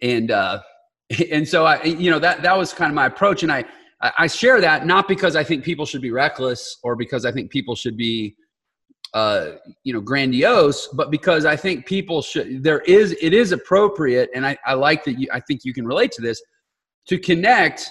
And 0.02 0.32
uh, 0.32 0.60
and 1.30 1.46
so 1.46 1.64
I 1.64 1.82
you 1.84 2.10
know 2.10 2.18
that 2.18 2.42
that 2.42 2.58
was 2.58 2.72
kind 2.72 2.90
of 2.90 2.96
my 2.96 3.06
approach, 3.06 3.44
and 3.44 3.52
I 3.52 3.64
I 4.18 4.26
share 4.26 4.60
that 4.60 4.84
not 4.84 5.06
because 5.06 5.36
I 5.36 5.44
think 5.44 5.62
people 5.62 5.86
should 5.86 6.02
be 6.02 6.10
reckless 6.10 6.78
or 6.82 6.96
because 6.96 7.24
I 7.24 7.32
think 7.32 7.50
people 7.50 7.76
should 7.76 7.96
be, 7.96 8.34
uh, 9.14 9.52
you 9.82 9.92
know, 9.92 10.00
grandiose, 10.00 10.86
but 10.88 11.10
because 11.10 11.44
I 11.44 11.56
think 11.56 11.86
people 11.86 12.22
should. 12.22 12.62
There 12.62 12.80
is 12.80 13.16
it 13.20 13.34
is 13.34 13.52
appropriate, 13.52 14.30
and 14.34 14.46
I, 14.46 14.56
I 14.64 14.74
like 14.74 15.04
that. 15.04 15.18
You, 15.18 15.28
I 15.32 15.40
think 15.40 15.64
you 15.64 15.74
can 15.74 15.86
relate 15.86 16.12
to 16.12 16.22
this 16.22 16.40
to 17.08 17.18
connect 17.18 17.88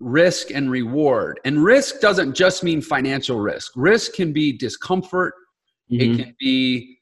risk 0.00 0.50
and 0.50 0.70
reward. 0.70 1.40
And 1.44 1.62
risk 1.62 2.00
doesn't 2.00 2.34
just 2.34 2.62
mean 2.64 2.80
financial 2.80 3.40
risk. 3.40 3.72
Risk 3.76 4.14
can 4.14 4.32
be 4.32 4.52
discomfort. 4.52 5.34
Mm-hmm. 5.90 6.00
It 6.00 6.24
can 6.24 6.36
be, 6.38 6.98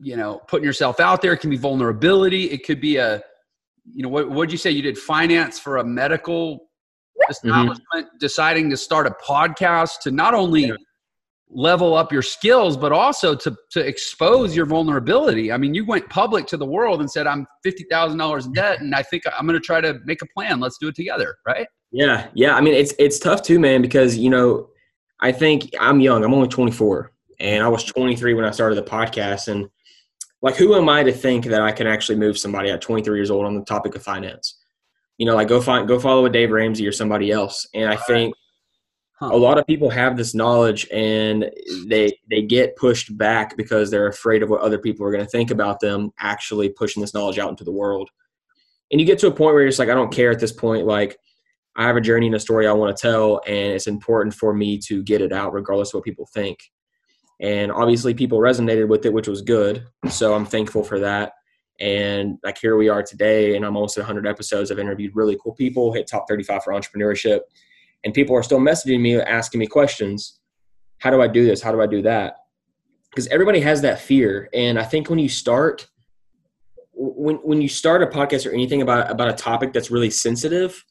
you 0.00 0.16
know, 0.16 0.40
putting 0.48 0.64
yourself 0.64 1.00
out 1.00 1.22
there. 1.22 1.32
It 1.32 1.38
can 1.38 1.50
be 1.50 1.56
vulnerability. 1.56 2.50
It 2.50 2.64
could 2.64 2.80
be 2.80 2.96
a, 2.96 3.22
you 3.84 4.02
know, 4.02 4.08
what 4.08 4.30
would 4.30 4.52
you 4.52 4.58
say? 4.58 4.70
You 4.70 4.82
did 4.82 4.96
finance 4.98 5.58
for 5.58 5.78
a 5.78 5.84
medical 5.84 6.70
Mm-hmm. 7.20 7.48
establishment 7.48 8.06
mm-hmm. 8.06 8.16
deciding 8.18 8.70
to 8.70 8.76
start 8.76 9.06
a 9.06 9.10
podcast 9.10 10.00
to 10.02 10.10
not 10.10 10.32
only 10.32 10.66
yeah. 10.66 10.74
Level 11.52 11.94
up 11.94 12.12
your 12.12 12.22
skills 12.22 12.76
but 12.76 12.92
also 12.92 13.34
to 13.34 13.54
to 13.70 13.80
expose 13.80 14.54
your 14.54 14.66
vulnerability. 14.66 15.50
I 15.50 15.56
mean 15.56 15.74
you 15.74 15.84
went 15.84 16.08
public 16.08 16.46
to 16.48 16.56
the 16.56 16.66
world 16.66 17.00
and 17.00 17.10
said 17.10 17.26
i'm 17.26 17.46
$50000 17.66 18.46
in 18.46 18.52
debt 18.52 18.80
and 18.80 18.94
i 18.94 19.02
think 19.02 19.24
i'm 19.36 19.46
going 19.46 19.58
to 19.58 19.64
try 19.64 19.80
to 19.80 19.98
make 20.04 20.22
a 20.22 20.26
plan. 20.26 20.60
Let's 20.60 20.78
do 20.78 20.88
it 20.88 20.94
together 20.94 21.36
right? 21.46 21.66
Yeah 21.90 22.28
yeah. 22.34 22.54
I 22.54 22.60
mean 22.60 22.74
it's 22.74 22.94
it's 22.98 23.18
tough 23.18 23.42
too 23.42 23.58
man 23.58 23.82
because 23.82 24.16
you 24.16 24.30
know 24.30 24.68
i 25.20 25.32
think 25.32 25.70
i'm 25.80 26.00
young. 26.00 26.24
I'm 26.24 26.34
only 26.34 26.48
24 26.48 27.10
and 27.40 27.64
i 27.64 27.68
was 27.68 27.84
23 27.84 28.34
when 28.34 28.44
i 28.44 28.50
started 28.50 28.76
the 28.76 28.82
podcast 28.82 29.48
and 29.48 29.68
like 30.42 30.56
who 30.56 30.74
am 30.76 30.88
i 30.88 31.02
to 31.02 31.12
think 31.12 31.46
that 31.46 31.62
i 31.62 31.72
can 31.72 31.86
actually 31.86 32.16
move 32.16 32.38
somebody 32.38 32.70
at 32.70 32.80
23 32.80 33.18
years 33.18 33.30
old 33.30 33.44
on 33.44 33.54
the 33.54 33.64
topic 33.64 33.94
of 33.96 34.02
finance? 34.02 34.60
You 35.18 35.26
know, 35.26 35.34
like 35.34 35.48
go 35.48 35.60
find 35.60 35.86
go 35.86 36.00
follow 36.00 36.24
a 36.24 36.30
Dave 36.30 36.50
Ramsey 36.50 36.86
or 36.86 36.92
somebody 36.92 37.30
else. 37.30 37.68
And 37.74 37.90
I 37.90 37.96
think 37.96 38.34
huh. 39.20 39.30
a 39.32 39.36
lot 39.36 39.58
of 39.58 39.66
people 39.66 39.88
have 39.90 40.16
this 40.16 40.34
knowledge 40.34 40.88
and 40.92 41.50
they 41.86 42.18
they 42.28 42.42
get 42.42 42.76
pushed 42.76 43.16
back 43.16 43.56
because 43.56 43.90
they're 43.90 44.08
afraid 44.08 44.42
of 44.42 44.50
what 44.50 44.60
other 44.60 44.78
people 44.78 45.06
are 45.06 45.12
going 45.12 45.24
to 45.24 45.30
think 45.30 45.50
about 45.50 45.78
them 45.80 46.10
actually 46.18 46.68
pushing 46.70 47.00
this 47.00 47.14
knowledge 47.14 47.38
out 47.38 47.50
into 47.50 47.64
the 47.64 47.72
world. 47.72 48.10
And 48.90 49.00
you 49.00 49.06
get 49.06 49.18
to 49.20 49.28
a 49.28 49.30
point 49.30 49.54
where 49.54 49.60
you're 49.60 49.68
just 49.68 49.78
like, 49.78 49.88
I 49.88 49.94
don't 49.94 50.12
care 50.12 50.32
at 50.32 50.40
this 50.40 50.52
point. 50.52 50.84
Like, 50.84 51.16
I 51.76 51.86
have 51.86 51.96
a 51.96 52.00
journey 52.00 52.26
and 52.26 52.34
a 52.34 52.40
story 52.40 52.66
I 52.66 52.72
want 52.72 52.96
to 52.96 53.00
tell, 53.00 53.40
and 53.46 53.72
it's 53.72 53.86
important 53.86 54.34
for 54.34 54.52
me 54.52 54.78
to 54.78 55.02
get 55.04 55.20
it 55.20 55.32
out 55.32 55.52
regardless 55.52 55.90
of 55.90 55.94
what 55.94 56.04
people 56.04 56.26
think. 56.34 56.58
And 57.40 57.70
obviously, 57.70 58.12
people 58.12 58.38
resonated 58.38 58.88
with 58.88 59.06
it, 59.06 59.12
which 59.12 59.28
was 59.28 59.42
good. 59.42 59.86
So 60.10 60.34
I'm 60.34 60.44
thankful 60.44 60.82
for 60.82 60.98
that. 60.98 61.32
And 61.78 62.38
like 62.44 62.58
here 62.58 62.76
we 62.76 62.88
are 62.88 63.02
today, 63.02 63.56
and 63.56 63.64
I'm 63.64 63.76
almost 63.76 63.96
at 63.96 64.02
100 64.02 64.26
episodes. 64.26 64.70
I've 64.70 64.78
interviewed 64.78 65.16
really 65.16 65.38
cool 65.42 65.54
people, 65.54 65.92
hit 65.92 66.06
top 66.06 66.26
35 66.28 66.64
for 66.64 66.74
entrepreneurship, 66.74 67.40
and 68.04 68.14
people 68.14 68.36
are 68.36 68.42
still 68.42 68.58
messaging 68.58 69.00
me, 69.00 69.20
asking 69.20 69.58
me 69.58 69.66
questions. 69.66 70.40
How 70.98 71.10
do 71.10 71.22
I 71.22 71.28
do 71.28 71.44
this? 71.44 71.62
How 71.62 71.72
do 71.72 71.80
I 71.80 71.86
do 71.86 72.02
that? 72.02 72.36
Because 73.10 73.26
everybody 73.28 73.60
has 73.60 73.82
that 73.82 74.00
fear, 74.00 74.48
and 74.54 74.78
I 74.78 74.84
think 74.84 75.10
when 75.10 75.18
you 75.18 75.28
start, 75.28 75.88
when 76.92 77.36
when 77.36 77.60
you 77.60 77.68
start 77.68 78.02
a 78.02 78.06
podcast 78.06 78.46
or 78.46 78.52
anything 78.52 78.82
about 78.82 79.10
about 79.10 79.28
a 79.28 79.32
topic 79.32 79.72
that's 79.72 79.90
really 79.90 80.10
sensitive, 80.10 80.84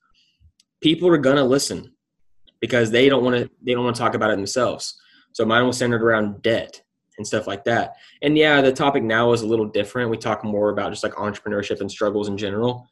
people 0.81 1.07
are 1.07 1.17
gonna 1.17 1.43
listen 1.43 1.93
because 2.59 2.91
they 2.91 3.07
don't 3.09 3.23
want 3.23 3.37
to 3.37 3.49
they 3.63 3.73
don't 3.73 3.83
want 3.83 3.95
to 3.95 4.01
talk 4.01 4.15
about 4.15 4.31
it 4.31 4.35
themselves. 4.35 4.99
So 5.33 5.45
mine 5.45 5.65
was 5.65 5.77
centered 5.77 6.03
around 6.03 6.41
debt 6.41 6.81
and 7.17 7.27
stuff 7.27 7.47
like 7.47 7.63
that. 7.65 7.95
And 8.21 8.37
yeah, 8.37 8.61
the 8.61 8.71
topic 8.71 9.03
now 9.03 9.31
is 9.31 9.41
a 9.41 9.47
little 9.47 9.67
different. 9.67 10.09
We 10.09 10.17
talk 10.17 10.43
more 10.43 10.69
about 10.69 10.91
just 10.91 11.03
like 11.03 11.13
entrepreneurship 11.13 11.81
and 11.81 11.91
struggles 11.91 12.27
in 12.27 12.37
general. 12.37 12.89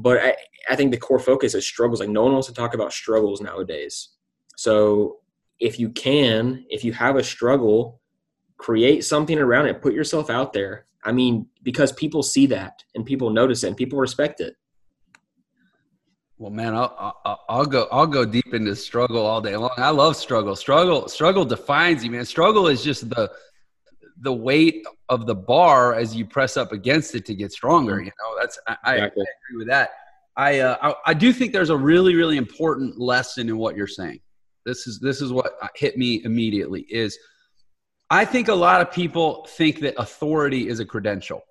But 0.00 0.18
I, 0.18 0.36
I 0.68 0.76
think 0.76 0.90
the 0.90 0.96
core 0.98 1.18
focus 1.18 1.54
is 1.54 1.66
struggles. 1.66 2.00
Like 2.00 2.08
no 2.08 2.22
one 2.22 2.32
wants 2.32 2.48
to 2.48 2.54
talk 2.54 2.74
about 2.74 2.92
struggles 2.92 3.40
nowadays. 3.40 4.10
So 4.56 5.18
if 5.58 5.78
you 5.78 5.90
can, 5.90 6.64
if 6.68 6.84
you 6.84 6.92
have 6.92 7.16
a 7.16 7.22
struggle, 7.22 8.00
create 8.56 9.04
something 9.04 9.38
around 9.38 9.66
it. 9.66 9.82
Put 9.82 9.94
yourself 9.94 10.30
out 10.30 10.52
there. 10.52 10.86
I 11.04 11.12
mean, 11.12 11.46
because 11.62 11.92
people 11.92 12.22
see 12.22 12.46
that 12.46 12.82
and 12.94 13.04
people 13.04 13.30
notice 13.30 13.62
it 13.62 13.68
and 13.68 13.76
people 13.76 13.98
respect 13.98 14.40
it. 14.40 14.54
Well, 16.38 16.50
man, 16.50 16.74
I'll, 16.74 17.16
I'll, 17.24 17.40
I'll, 17.50 17.66
go. 17.66 17.86
I'll 17.92 18.06
go 18.06 18.24
deep 18.24 18.54
into 18.54 18.74
struggle 18.74 19.26
all 19.26 19.42
day 19.42 19.56
long. 19.56 19.74
I 19.76 19.90
love 19.90 20.16
struggle. 20.16 20.56
Struggle, 20.56 21.06
struggle 21.08 21.44
defines 21.44 22.02
you, 22.02 22.10
man. 22.10 22.24
Struggle 22.24 22.66
is 22.68 22.82
just 22.82 23.10
the 23.10 23.30
the 24.20 24.32
weight 24.32 24.84
of 25.08 25.26
the 25.26 25.34
bar 25.34 25.94
as 25.94 26.14
you 26.14 26.26
press 26.26 26.56
up 26.56 26.72
against 26.72 27.14
it 27.14 27.26
to 27.26 27.34
get 27.34 27.52
stronger. 27.52 27.94
Mm-hmm. 27.94 28.04
You 28.06 28.12
know, 28.18 28.40
that's 28.40 28.58
I, 28.66 28.72
exactly. 28.94 29.22
I 29.22 29.32
agree 29.48 29.58
with 29.58 29.68
that. 29.68 29.90
I, 30.36 30.60
uh, 30.60 30.76
I 30.80 31.10
I 31.10 31.14
do 31.14 31.32
think 31.32 31.52
there's 31.52 31.70
a 31.70 31.76
really 31.76 32.14
really 32.14 32.36
important 32.36 32.98
lesson 32.98 33.48
in 33.48 33.58
what 33.58 33.76
you're 33.76 33.86
saying. 33.86 34.20
This 34.64 34.86
is 34.86 35.00
this 35.00 35.20
is 35.20 35.32
what 35.32 35.52
hit 35.74 35.96
me 35.96 36.22
immediately. 36.24 36.82
Is 36.88 37.18
I 38.10 38.24
think 38.24 38.48
a 38.48 38.54
lot 38.54 38.80
of 38.80 38.92
people 38.92 39.46
think 39.48 39.80
that 39.80 39.94
authority 39.98 40.68
is 40.68 40.80
a 40.80 40.84
credential 40.84 41.42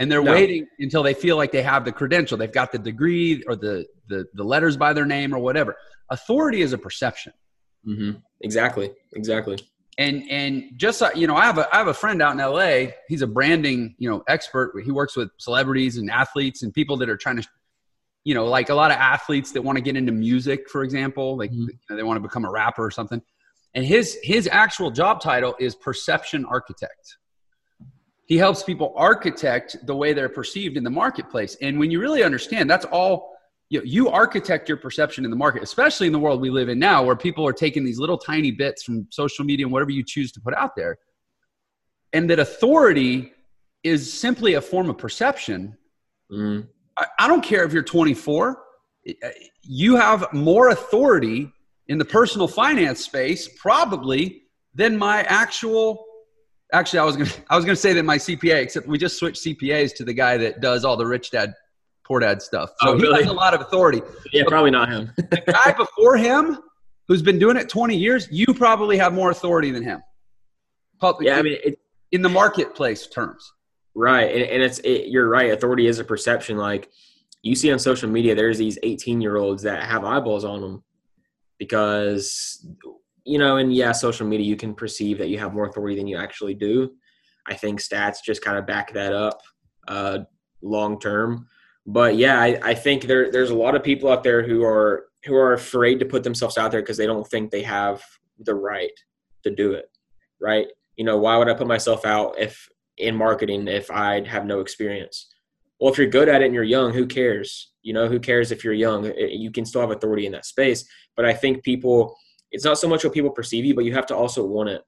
and 0.00 0.10
they're 0.10 0.22
no. 0.22 0.32
waiting 0.32 0.66
until 0.78 1.02
they 1.02 1.14
feel 1.14 1.36
like 1.36 1.52
they 1.52 1.62
have 1.62 1.84
the 1.84 1.92
credential 1.92 2.36
they've 2.36 2.50
got 2.50 2.72
the 2.72 2.78
degree 2.78 3.44
or 3.46 3.54
the 3.54 3.86
the, 4.08 4.26
the 4.34 4.42
letters 4.42 4.76
by 4.76 4.92
their 4.92 5.04
name 5.04 5.32
or 5.32 5.38
whatever 5.38 5.76
authority 6.10 6.62
is 6.62 6.72
a 6.72 6.78
perception 6.78 7.32
mm-hmm. 7.86 8.18
exactly 8.40 8.90
exactly 9.12 9.56
and 9.98 10.24
and 10.30 10.70
just 10.76 11.02
uh, 11.02 11.10
you 11.14 11.26
know 11.26 11.36
i 11.36 11.44
have 11.44 11.58
a 11.58 11.74
i 11.74 11.78
have 11.78 11.88
a 11.88 11.94
friend 11.94 12.22
out 12.22 12.32
in 12.32 12.38
la 12.38 12.90
he's 13.08 13.22
a 13.22 13.26
branding 13.26 13.94
you 13.98 14.08
know 14.08 14.22
expert 14.28 14.72
he 14.84 14.90
works 14.90 15.16
with 15.16 15.30
celebrities 15.38 15.96
and 15.96 16.10
athletes 16.10 16.62
and 16.62 16.72
people 16.72 16.96
that 16.96 17.08
are 17.08 17.16
trying 17.16 17.36
to 17.36 17.46
you 18.24 18.34
know 18.34 18.46
like 18.46 18.68
a 18.68 18.74
lot 18.74 18.90
of 18.90 18.96
athletes 18.96 19.52
that 19.52 19.62
want 19.62 19.76
to 19.76 19.82
get 19.82 19.96
into 19.96 20.12
music 20.12 20.68
for 20.70 20.82
example 20.82 21.36
like 21.36 21.50
mm-hmm. 21.50 21.62
you 21.68 21.78
know, 21.88 21.96
they 21.96 22.02
want 22.02 22.16
to 22.16 22.20
become 22.20 22.44
a 22.44 22.50
rapper 22.50 22.84
or 22.84 22.90
something 22.90 23.20
and 23.74 23.84
his 23.84 24.18
his 24.22 24.48
actual 24.50 24.90
job 24.90 25.20
title 25.20 25.54
is 25.58 25.74
perception 25.74 26.44
architect 26.44 27.16
he 28.30 28.36
helps 28.36 28.62
people 28.62 28.94
architect 28.96 29.76
the 29.86 29.96
way 29.96 30.12
they're 30.12 30.28
perceived 30.28 30.76
in 30.76 30.84
the 30.84 30.90
marketplace. 30.90 31.56
And 31.60 31.80
when 31.80 31.90
you 31.90 31.98
really 31.98 32.22
understand, 32.22 32.70
that's 32.70 32.84
all 32.84 33.36
you, 33.70 33.78
know, 33.78 33.84
you 33.84 34.08
architect 34.08 34.68
your 34.68 34.76
perception 34.76 35.24
in 35.24 35.30
the 35.30 35.36
market, 35.36 35.62
especially 35.62 36.06
in 36.08 36.12
the 36.12 36.18
world 36.18 36.40
we 36.40 36.50
live 36.50 36.68
in 36.68 36.78
now, 36.78 37.02
where 37.02 37.16
people 37.16 37.46
are 37.46 37.52
taking 37.52 37.84
these 37.84 37.98
little 37.98 38.18
tiny 38.18 38.50
bits 38.50 38.82
from 38.82 39.06
social 39.10 39.44
media 39.44 39.64
and 39.64 39.72
whatever 39.72 39.92
you 39.92 40.04
choose 40.04 40.30
to 40.32 40.40
put 40.40 40.54
out 40.54 40.76
there. 40.76 40.98
And 42.12 42.28
that 42.28 42.40
authority 42.40 43.32
is 43.84 44.12
simply 44.12 44.54
a 44.54 44.60
form 44.60 44.90
of 44.90 44.98
perception. 44.98 45.78
Mm. 46.30 46.66
I, 46.96 47.06
I 47.20 47.28
don't 47.28 47.42
care 47.42 47.64
if 47.64 47.72
you're 47.72 47.82
24, 47.82 48.60
you 49.62 49.96
have 49.96 50.32
more 50.32 50.68
authority 50.68 51.52
in 51.86 51.98
the 51.98 52.04
personal 52.04 52.48
finance 52.48 53.04
space, 53.04 53.48
probably, 53.48 54.42
than 54.74 54.96
my 54.96 55.22
actual 55.22 56.04
actually 56.72 57.00
i 57.00 57.04
was 57.04 57.16
gonna 57.16 57.30
i 57.50 57.56
was 57.56 57.64
gonna 57.64 57.74
say 57.74 57.92
that 57.92 58.04
my 58.04 58.16
cpa 58.16 58.62
except 58.62 58.86
we 58.86 58.96
just 58.96 59.18
switched 59.18 59.44
cpas 59.44 59.92
to 59.92 60.04
the 60.04 60.12
guy 60.12 60.36
that 60.36 60.60
does 60.60 60.84
all 60.84 60.96
the 60.96 61.04
rich 61.04 61.32
dad 61.32 61.52
poor 62.10 62.20
dad 62.20 62.42
stuff 62.42 62.70
so 62.80 62.90
oh, 62.90 62.94
really? 62.94 63.18
he 63.18 63.22
has 63.22 63.30
a 63.30 63.32
lot 63.32 63.54
of 63.54 63.60
authority 63.60 64.02
yeah 64.32 64.42
but 64.42 64.50
probably 64.50 64.70
not 64.70 64.88
him 64.88 65.12
the 65.16 65.42
guy 65.46 65.72
before 65.76 66.16
him 66.16 66.58
who's 67.06 67.22
been 67.22 67.38
doing 67.38 67.56
it 67.56 67.68
20 67.68 67.96
years 67.96 68.28
you 68.30 68.46
probably 68.46 68.96
have 68.96 69.12
more 69.12 69.30
authority 69.30 69.70
than 69.70 69.82
him 69.82 70.02
Public, 70.98 71.26
yeah 71.26 71.36
i 71.36 71.42
mean 71.42 71.58
it, 71.64 71.78
in 72.12 72.22
the 72.22 72.28
marketplace 72.28 73.06
terms 73.06 73.52
right 73.94 74.34
and, 74.34 74.42
and 74.42 74.62
it's 74.62 74.78
it, 74.80 75.08
you're 75.08 75.28
right 75.28 75.50
authority 75.50 75.86
is 75.86 75.98
a 75.98 76.04
perception 76.04 76.56
like 76.56 76.90
you 77.42 77.54
see 77.54 77.72
on 77.72 77.78
social 77.78 78.08
media 78.08 78.34
there's 78.34 78.58
these 78.58 78.78
18 78.82 79.20
year 79.20 79.36
olds 79.36 79.62
that 79.62 79.82
have 79.84 80.04
eyeballs 80.04 80.44
on 80.44 80.60
them 80.60 80.84
because 81.58 82.66
you 83.24 83.38
know, 83.38 83.58
and 83.58 83.72
yeah, 83.72 83.92
social 83.92 84.26
media, 84.26 84.46
you 84.46 84.56
can 84.56 84.74
perceive 84.74 85.18
that 85.18 85.28
you 85.28 85.38
have 85.38 85.54
more 85.54 85.66
authority 85.66 85.96
than 85.96 86.06
you 86.06 86.16
actually 86.16 86.54
do. 86.54 86.90
I 87.46 87.54
think 87.54 87.80
stats 87.80 88.16
just 88.24 88.42
kind 88.42 88.58
of 88.58 88.66
back 88.66 88.92
that 88.92 89.12
up 89.12 89.40
uh, 89.88 90.20
long 90.62 90.98
term. 90.98 91.46
But 91.86 92.16
yeah, 92.16 92.40
I, 92.40 92.58
I 92.62 92.74
think 92.74 93.04
there 93.04 93.30
there's 93.30 93.50
a 93.50 93.54
lot 93.54 93.74
of 93.74 93.82
people 93.82 94.10
out 94.10 94.22
there 94.22 94.46
who 94.46 94.64
are 94.64 95.06
who 95.24 95.34
are 95.34 95.52
afraid 95.52 95.98
to 96.00 96.06
put 96.06 96.22
themselves 96.22 96.56
out 96.56 96.70
there 96.70 96.82
because 96.82 96.96
they 96.96 97.06
don't 97.06 97.26
think 97.28 97.50
they 97.50 97.62
have 97.62 98.02
the 98.38 98.54
right 98.54 98.92
to 99.44 99.54
do 99.54 99.72
it. 99.72 99.90
Right? 100.40 100.66
You 100.96 101.04
know, 101.04 101.18
why 101.18 101.36
would 101.36 101.48
I 101.48 101.54
put 101.54 101.66
myself 101.66 102.04
out 102.04 102.38
if 102.38 102.68
in 102.98 103.16
marketing 103.16 103.66
if 103.68 103.90
I 103.90 104.26
have 104.26 104.44
no 104.44 104.60
experience? 104.60 105.28
Well, 105.80 105.90
if 105.90 105.98
you're 105.98 106.08
good 106.08 106.28
at 106.28 106.42
it 106.42 106.46
and 106.46 106.54
you're 106.54 106.62
young, 106.62 106.92
who 106.92 107.06
cares? 107.06 107.72
You 107.82 107.94
know, 107.94 108.06
who 108.06 108.20
cares 108.20 108.52
if 108.52 108.62
you're 108.62 108.74
young? 108.74 109.06
Eh, 109.06 109.28
you 109.30 109.50
can 109.50 109.64
still 109.64 109.80
have 109.80 109.90
authority 109.90 110.26
in 110.26 110.32
that 110.32 110.44
space. 110.44 110.84
But 111.16 111.24
I 111.24 111.32
think 111.32 111.62
people 111.62 112.14
it's 112.50 112.64
not 112.64 112.78
so 112.78 112.88
much 112.88 113.04
what 113.04 113.12
people 113.12 113.30
perceive 113.30 113.64
you, 113.64 113.74
but 113.74 113.84
you 113.84 113.94
have 113.94 114.06
to 114.06 114.16
also 114.16 114.44
want 114.44 114.68
it, 114.68 114.82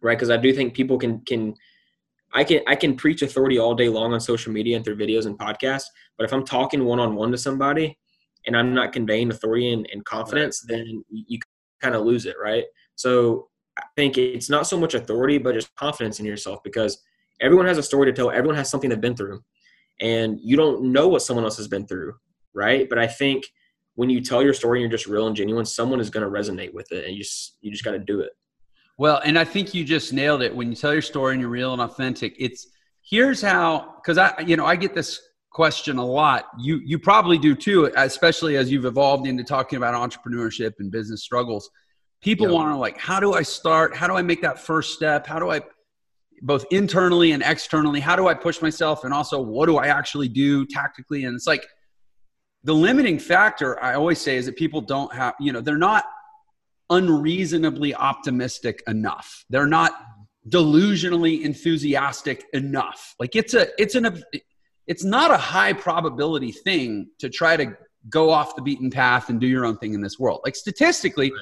right? 0.00 0.16
Because 0.16 0.30
I 0.30 0.36
do 0.36 0.52
think 0.52 0.74
people 0.74 0.98
can 0.98 1.20
can 1.20 1.54
I 2.32 2.44
can 2.44 2.60
I 2.66 2.76
can 2.76 2.96
preach 2.96 3.22
authority 3.22 3.58
all 3.58 3.74
day 3.74 3.88
long 3.88 4.12
on 4.12 4.20
social 4.20 4.52
media 4.52 4.76
and 4.76 4.84
through 4.84 4.96
videos 4.96 5.26
and 5.26 5.38
podcasts, 5.38 5.86
but 6.16 6.24
if 6.24 6.32
I'm 6.32 6.44
talking 6.44 6.84
one 6.84 7.00
on 7.00 7.14
one 7.14 7.32
to 7.32 7.38
somebody 7.38 7.98
and 8.46 8.56
I'm 8.56 8.72
not 8.72 8.92
conveying 8.92 9.30
authority 9.30 9.72
and, 9.72 9.88
and 9.92 10.04
confidence, 10.04 10.64
right. 10.68 10.78
then 10.78 11.04
you 11.10 11.38
kind 11.80 11.94
of 11.94 12.02
lose 12.02 12.26
it, 12.26 12.36
right? 12.42 12.64
So 12.94 13.48
I 13.78 13.82
think 13.96 14.16
it's 14.18 14.50
not 14.50 14.66
so 14.66 14.78
much 14.78 14.94
authority, 14.94 15.38
but 15.38 15.54
just 15.54 15.74
confidence 15.74 16.20
in 16.20 16.26
yourself 16.26 16.60
because 16.62 17.02
everyone 17.40 17.66
has 17.66 17.78
a 17.78 17.82
story 17.82 18.06
to 18.06 18.12
tell. 18.12 18.30
Everyone 18.30 18.56
has 18.56 18.70
something 18.70 18.90
they've 18.90 19.00
been 19.00 19.16
through, 19.16 19.40
and 20.00 20.38
you 20.42 20.56
don't 20.56 20.92
know 20.92 21.08
what 21.08 21.22
someone 21.22 21.44
else 21.44 21.56
has 21.56 21.68
been 21.68 21.86
through, 21.86 22.14
right? 22.54 22.88
But 22.88 22.98
I 22.98 23.06
think 23.06 23.44
when 23.94 24.10
you 24.10 24.20
tell 24.20 24.42
your 24.42 24.54
story 24.54 24.78
and 24.78 24.90
you're 24.90 24.98
just 24.98 25.10
real 25.10 25.26
and 25.26 25.36
genuine, 25.36 25.66
someone 25.66 26.00
is 26.00 26.10
going 26.10 26.24
to 26.24 26.30
resonate 26.30 26.72
with 26.72 26.92
it, 26.92 27.04
and 27.06 27.14
you 27.14 27.22
just 27.22 27.56
you 27.60 27.70
just 27.70 27.84
got 27.84 27.92
to 27.92 27.98
do 27.98 28.20
it. 28.20 28.30
Well, 29.00 29.22
and 29.24 29.38
I 29.38 29.44
think 29.44 29.72
you 29.72 29.82
just 29.82 30.12
nailed 30.12 30.42
it. 30.42 30.54
When 30.54 30.68
you 30.68 30.76
tell 30.76 30.92
your 30.92 31.00
story 31.00 31.32
and 31.32 31.40
you're 31.40 31.48
real 31.48 31.72
and 31.72 31.80
authentic, 31.80 32.36
it's 32.38 32.66
here's 33.00 33.40
how 33.40 33.94
because 33.96 34.18
I 34.18 34.38
you 34.46 34.58
know 34.58 34.66
I 34.66 34.76
get 34.76 34.94
this 34.94 35.18
question 35.48 35.96
a 35.96 36.04
lot. 36.04 36.48
You 36.58 36.82
you 36.84 36.98
probably 36.98 37.38
do 37.38 37.54
too, 37.54 37.90
especially 37.96 38.58
as 38.58 38.70
you've 38.70 38.84
evolved 38.84 39.26
into 39.26 39.42
talking 39.42 39.78
about 39.78 39.94
entrepreneurship 39.94 40.72
and 40.80 40.92
business 40.92 41.22
struggles. 41.22 41.70
People 42.20 42.48
want 42.48 42.74
to 42.74 42.76
like, 42.76 42.98
how 42.98 43.20
do 43.20 43.32
I 43.32 43.40
start? 43.40 43.96
How 43.96 44.06
do 44.06 44.16
I 44.16 44.20
make 44.20 44.42
that 44.42 44.58
first 44.58 44.92
step? 44.92 45.26
How 45.26 45.38
do 45.38 45.50
I 45.50 45.62
both 46.42 46.66
internally 46.70 47.32
and 47.32 47.42
externally? 47.42 48.00
How 48.00 48.16
do 48.16 48.28
I 48.28 48.34
push 48.34 48.60
myself? 48.60 49.04
And 49.04 49.14
also, 49.14 49.40
what 49.40 49.64
do 49.64 49.78
I 49.78 49.86
actually 49.86 50.28
do 50.28 50.66
tactically? 50.66 51.24
And 51.24 51.34
it's 51.34 51.46
like 51.46 51.66
the 52.64 52.74
limiting 52.74 53.18
factor 53.18 53.82
I 53.82 53.94
always 53.94 54.20
say 54.20 54.36
is 54.36 54.44
that 54.44 54.56
people 54.56 54.82
don't 54.82 55.10
have, 55.14 55.36
you 55.40 55.52
know, 55.52 55.62
they're 55.62 55.78
not 55.78 56.04
unreasonably 56.90 57.94
optimistic 57.94 58.82
enough. 58.86 59.44
They're 59.48 59.66
not 59.66 59.92
delusionally 60.48 61.42
enthusiastic 61.42 62.44
enough. 62.52 63.14
Like 63.18 63.36
it's 63.36 63.54
a 63.54 63.68
it's 63.80 63.94
an 63.94 64.22
it's 64.86 65.04
not 65.04 65.30
a 65.30 65.36
high 65.36 65.72
probability 65.72 66.52
thing 66.52 67.10
to 67.20 67.28
try 67.28 67.56
to 67.56 67.76
go 68.08 68.30
off 68.30 68.56
the 68.56 68.62
beaten 68.62 68.90
path 68.90 69.28
and 69.28 69.40
do 69.40 69.46
your 69.46 69.64
own 69.64 69.76
thing 69.78 69.94
in 69.94 70.00
this 70.00 70.18
world. 70.18 70.40
Like 70.44 70.56
statistically, 70.56 71.32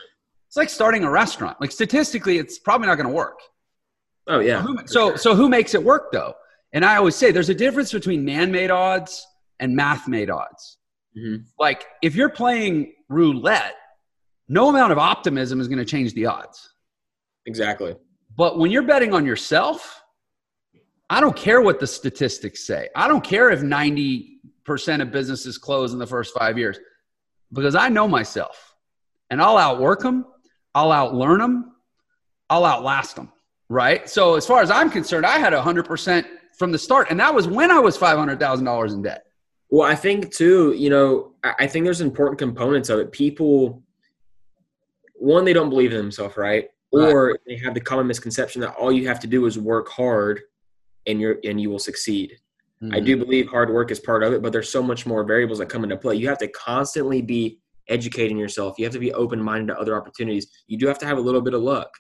it's 0.49 0.57
like 0.57 0.69
starting 0.69 1.05
a 1.05 1.11
restaurant. 1.11 1.61
Like 1.61 1.73
statistically, 1.73 2.39
it's 2.39 2.59
probably 2.59 2.89
not 2.89 2.97
going 2.97 3.09
to 3.09 3.15
work. 3.15 3.39
Oh 4.27 4.41
yeah. 4.41 4.61
So 4.61 4.67
who, 4.67 4.79
so, 4.87 5.17
so 5.17 5.35
who 5.35 5.49
makes 5.49 5.75
it 5.75 5.83
work 5.83 6.13
though? 6.13 6.35
And 6.73 6.85
I 6.85 6.97
always 6.97 7.15
say 7.15 7.31
there's 7.31 7.49
a 7.49 7.55
difference 7.55 7.93
between 7.93 8.25
man-made 8.25 8.71
odds 8.71 9.27
and 9.59 9.75
math-made 9.75 10.29
odds. 10.29 10.77
Mm-hmm. 11.17 11.45
Like 11.59 11.87
if 12.03 12.15
you're 12.15 12.29
playing 12.29 12.93
roulette, 13.09 13.75
no 14.49 14.69
amount 14.69 14.93
of 14.93 14.99
optimism 14.99 15.61
is 15.61 15.69
going 15.69 15.79
to 15.79 15.85
change 15.85 16.15
the 16.15 16.27
odds. 16.27 16.71
Exactly. 17.47 17.97
But 18.37 18.59
when 18.59 18.71
you're 18.71 18.83
betting 18.83 19.13
on 19.13 19.27
yourself, 19.27 20.03
I 21.11 21.21
don't 21.21 21.37
care 21.37 21.61
what 21.61 21.81
the 21.81 21.87
statistics 21.87 22.67
say. 22.67 22.89
I 22.95 23.09
don't 23.09 23.25
care 23.25 23.51
if 23.51 23.61
90% 23.61 24.31
of 25.01 25.11
businesses 25.11 25.59
close 25.59 25.93
in 25.93 25.99
the 25.99 26.07
first 26.07 26.35
five 26.39 26.59
years 26.59 26.79
because 27.53 27.75
I 27.75 27.89
know 27.89 28.07
myself 28.07 28.75
and 29.31 29.41
I'll 29.41 29.57
outwork 29.57 30.01
them, 30.01 30.27
I'll 30.75 30.91
outlearn 30.91 31.39
them, 31.39 31.73
I'll 32.51 32.65
outlast 32.65 33.17
them. 33.17 33.33
Right. 33.71 34.09
So, 34.09 34.35
as 34.35 34.47
far 34.47 34.63
as 34.63 34.71
I'm 34.71 34.91
concerned, 34.91 35.27
I 35.27 35.39
had 35.39 35.53
100% 35.53 36.25
from 36.59 36.73
the 36.73 36.79
start. 36.79 37.09
And 37.11 37.21
that 37.21 37.35
was 37.35 37.47
when 37.47 37.71
I 37.71 37.79
was 37.79 37.99
$500,000 37.99 38.95
in 38.95 39.03
debt. 39.03 39.25
Well, 39.71 39.87
I 39.87 39.95
think 39.95 40.33
too, 40.33 40.73
you 40.73 40.89
know, 40.89 41.35
I 41.45 41.67
think 41.67 41.85
there's 41.85 42.01
important 42.01 42.39
components 42.39 42.89
of 42.89 42.99
it. 42.99 43.13
People, 43.13 43.83
one, 45.19 45.45
they 45.45 45.53
don't 45.53 45.71
believe 45.71 45.93
in 45.93 45.99
themselves, 45.99 46.37
right? 46.37 46.69
right? 46.93 47.13
Or 47.13 47.39
they 47.47 47.57
have 47.57 47.75
the 47.75 47.81
common 47.81 48.07
misconception 48.07 48.61
that 48.63 48.75
all 48.77 48.93
you 48.93 49.07
have 49.09 49.21
to 49.21 49.27
do 49.27 49.47
is 49.47 49.59
work 49.59 49.89
hard, 49.89 50.41
and 51.07 51.21
you're 51.21 51.39
and 51.45 51.61
you 51.61 51.71
will 51.71 51.79
succeed. 51.79 52.39
Mm-hmm. 52.83 52.95
I 52.95 53.01
do 53.01 53.17
believe 53.17 53.49
hard 53.49 53.71
work 53.71 53.91
is 53.91 53.99
part 53.99 54.23
of 54.23 54.33
it, 54.33 54.43
but 54.43 54.53
there's 54.53 54.71
so 54.71 54.83
much 54.83 55.07
more 55.07 55.25
variables 55.25 55.59
that 55.59 55.67
come 55.67 55.83
into 55.83 55.97
play. 55.97 56.15
You 56.15 56.29
have 56.29 56.39
to 56.39 56.49
constantly 56.49 57.23
be 57.23 57.59
educating 57.89 58.39
yourself. 58.39 58.79
You 58.79 58.85
have 58.85 58.93
to 58.93 59.01
be 59.01 59.13
open 59.13 59.43
minded 59.43 59.75
to 59.75 59.81
other 59.81 59.97
opportunities. 59.97 60.49
You 60.67 60.79
do 60.79 60.87
have 60.87 60.99
to 60.99 61.07
have 61.07 61.19
a 61.19 61.21
little 61.21 61.41
bit 61.41 61.55
of 61.55 61.63
luck. 61.63 61.91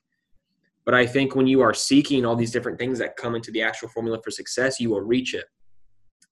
But 0.84 0.94
I 0.94 1.06
think 1.06 1.34
when 1.34 1.46
you 1.46 1.60
are 1.60 1.74
seeking 1.74 2.24
all 2.24 2.36
these 2.36 2.52
different 2.52 2.78
things 2.78 2.98
that 2.98 3.16
come 3.16 3.34
into 3.34 3.50
the 3.50 3.62
actual 3.62 3.88
formula 3.88 4.20
for 4.22 4.30
success, 4.30 4.78
you 4.78 4.90
will 4.90 5.00
reach 5.00 5.34
it. 5.34 5.46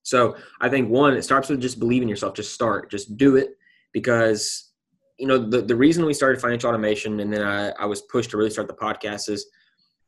So 0.02 0.36
I 0.60 0.68
think 0.68 0.88
one, 0.88 1.14
it 1.14 1.22
starts 1.22 1.48
with 1.48 1.60
just 1.60 1.80
believing 1.80 2.08
yourself. 2.08 2.34
Just 2.34 2.54
start, 2.54 2.90
just 2.90 3.16
do 3.16 3.36
it, 3.36 3.50
because 3.92 4.72
you 5.18 5.26
know 5.26 5.38
the 5.38 5.62
the 5.62 5.76
reason 5.76 6.04
we 6.04 6.14
started 6.14 6.40
financial 6.40 6.68
automation 6.68 7.20
and 7.20 7.32
then 7.32 7.42
I, 7.42 7.70
I 7.70 7.86
was 7.86 8.02
pushed 8.02 8.30
to 8.30 8.36
really 8.36 8.50
start 8.50 8.68
the 8.68 8.74
podcast 8.74 9.28
is 9.28 9.46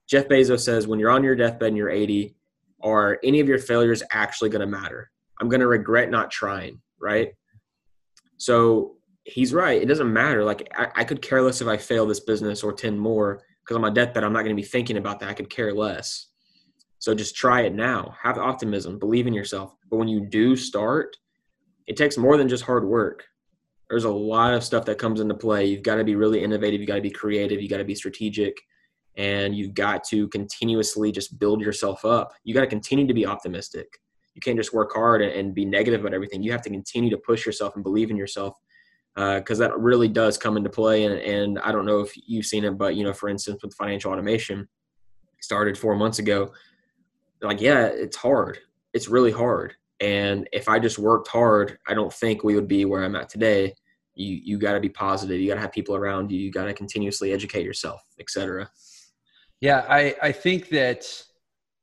Jeff 0.09 0.27
Bezos 0.27 0.61
says, 0.61 0.87
when 0.87 0.99
you're 0.99 1.11
on 1.11 1.23
your 1.23 1.37
deathbed 1.37 1.69
and 1.69 1.77
you're 1.77 1.91
80, 1.91 2.35
are 2.83 3.19
any 3.23 3.41
of 3.41 3.49
your 3.49 3.59
failures 3.59 4.03
actually 4.11 4.49
going 4.49 4.61
to 4.61 4.67
matter? 4.67 5.11
I'm 5.39 5.49
going 5.49 5.61
to 5.61 5.67
regret 5.67 6.11
not 6.11 6.31
trying, 6.31 6.81
right? 6.99 7.33
So 8.39 8.97
he's 9.25 9.53
right. 9.53 9.81
It 9.81 9.87
doesn't 9.87 10.11
matter. 10.11 10.45
Like 10.45 10.67
I, 10.75 10.89
I 10.97 11.05
could 11.05 11.21
care 11.21 11.43
less 11.43 11.61
if 11.61 11.69
I 11.69 11.77
fail 11.77 12.07
this 12.07 12.21
business 12.21 12.63
or 12.63 12.73
10 12.73 12.99
more 12.99 13.43
because 13.63 13.75
on 13.75 13.83
my 13.83 13.91
deathbed, 13.91 14.25
I'm 14.25 14.33
not 14.33 14.41
going 14.45 14.57
to 14.57 14.61
be 14.61 14.67
thinking 14.67 14.97
about 14.97 15.21
that. 15.21 15.29
I 15.29 15.35
could 15.35 15.51
care 15.51 15.75
less. 15.75 16.29
So 17.01 17.15
just 17.15 17.37
try 17.37 17.63
it 17.63 17.75
now. 17.75 18.17
Have 18.23 18.39
optimism. 18.39 18.99
Believe 18.99 19.27
in 19.27 19.35
yourself. 19.35 19.75
But 19.91 19.99
when 19.99 20.09
you 20.09 20.27
do 20.27 20.57
start, 20.57 21.17
it 21.87 21.97
takes 21.97 22.17
more 22.17 22.39
than 22.39 22.49
just 22.49 22.65
hard 22.65 22.85
work. 22.87 23.25
There's 23.91 24.05
a 24.05 24.11
lot 24.11 24.55
of 24.55 24.63
stuff 24.63 24.85
that 24.87 24.99
comes 24.99 25.21
into 25.21 25.35
play. 25.35 25.65
You've 25.67 25.83
got 25.83 25.97
to 25.97 26.05
be 26.05 26.15
really 26.15 26.43
innovative. 26.43 26.81
You've 26.81 26.89
got 26.89 26.97
to 26.97 27.01
be 27.01 27.11
creative. 27.11 27.61
You've 27.61 27.71
got 27.71 27.79
to 27.79 27.85
be 27.85 27.95
strategic. 27.95 28.61
And 29.17 29.55
you've 29.55 29.75
got 29.75 30.05
to 30.05 30.29
continuously 30.29 31.11
just 31.11 31.39
build 31.39 31.61
yourself 31.61 32.05
up. 32.05 32.33
You 32.45 32.55
got 32.55 32.61
to 32.61 32.67
continue 32.67 33.07
to 33.07 33.15
be 33.15 33.27
optimistic. 33.27 33.99
You 34.35 34.41
can't 34.41 34.57
just 34.57 34.73
work 34.73 34.93
hard 34.93 35.23
and 35.23 35.55
be 35.55 35.65
negative 35.65 36.03
about 36.03 36.15
everything. 36.15 36.43
You 36.43 36.53
have 36.53 36.63
to 36.63 36.71
continue 36.71 37.11
to 37.11 37.19
push 37.19 37.45
yourself 37.45 37.75
and 37.75 37.83
believe 37.83 38.11
in 38.11 38.17
yourself 38.17 38.57
because 39.17 39.61
uh, 39.61 39.67
that 39.67 39.79
really 39.79 40.07
does 40.07 40.39
come 40.39 40.57
into 40.57 40.71
play. 40.71 41.05
And, 41.05 41.15
and 41.15 41.59
I 41.59 41.73
don't 41.73 41.87
know 41.87 42.01
if 42.01 42.13
you've 42.15 42.47
seen 42.47 42.65
it, 42.65 42.79
but 42.79 42.95
you 42.95 43.03
know, 43.03 43.13
for 43.13 43.29
instance, 43.29 43.63
with 43.63 43.75
financial 43.75 44.13
automation, 44.13 44.69
started 45.41 45.77
four 45.77 45.97
months 45.97 46.21
ago. 46.21 46.53
Like, 47.43 47.61
yeah, 47.61 47.87
it's 47.87 48.17
hard. 48.17 48.59
It's 48.93 49.09
really 49.09 49.33
hard. 49.33 49.75
And 50.01 50.49
if 50.53 50.69
I 50.69 50.79
just 50.79 50.99
worked 50.99 51.27
hard, 51.27 51.79
I 51.89 51.95
don't 51.95 52.13
think 52.13 52.45
we 52.45 52.55
would 52.55 52.69
be 52.69 52.85
where 52.85 53.03
I'm 53.03 53.17
at 53.17 53.29
today. 53.29 53.75
You 54.19 54.41
you 54.43 54.59
got 54.59 54.75
to 54.75 54.81
be 54.81 54.89
positive. 54.89 55.41
You 55.41 55.49
got 55.49 55.55
to 55.55 55.61
have 55.61 55.73
people 55.73 55.95
around 55.95 56.31
you. 56.31 56.39
You 56.39 56.51
got 56.51 56.65
to 56.65 56.75
continuously 56.75 57.33
educate 57.33 57.65
yourself, 57.65 58.03
etc. 58.21 58.71
Yeah, 59.61 59.85
I 59.89 60.15
I 60.23 60.33
think 60.33 60.69
that 60.71 61.05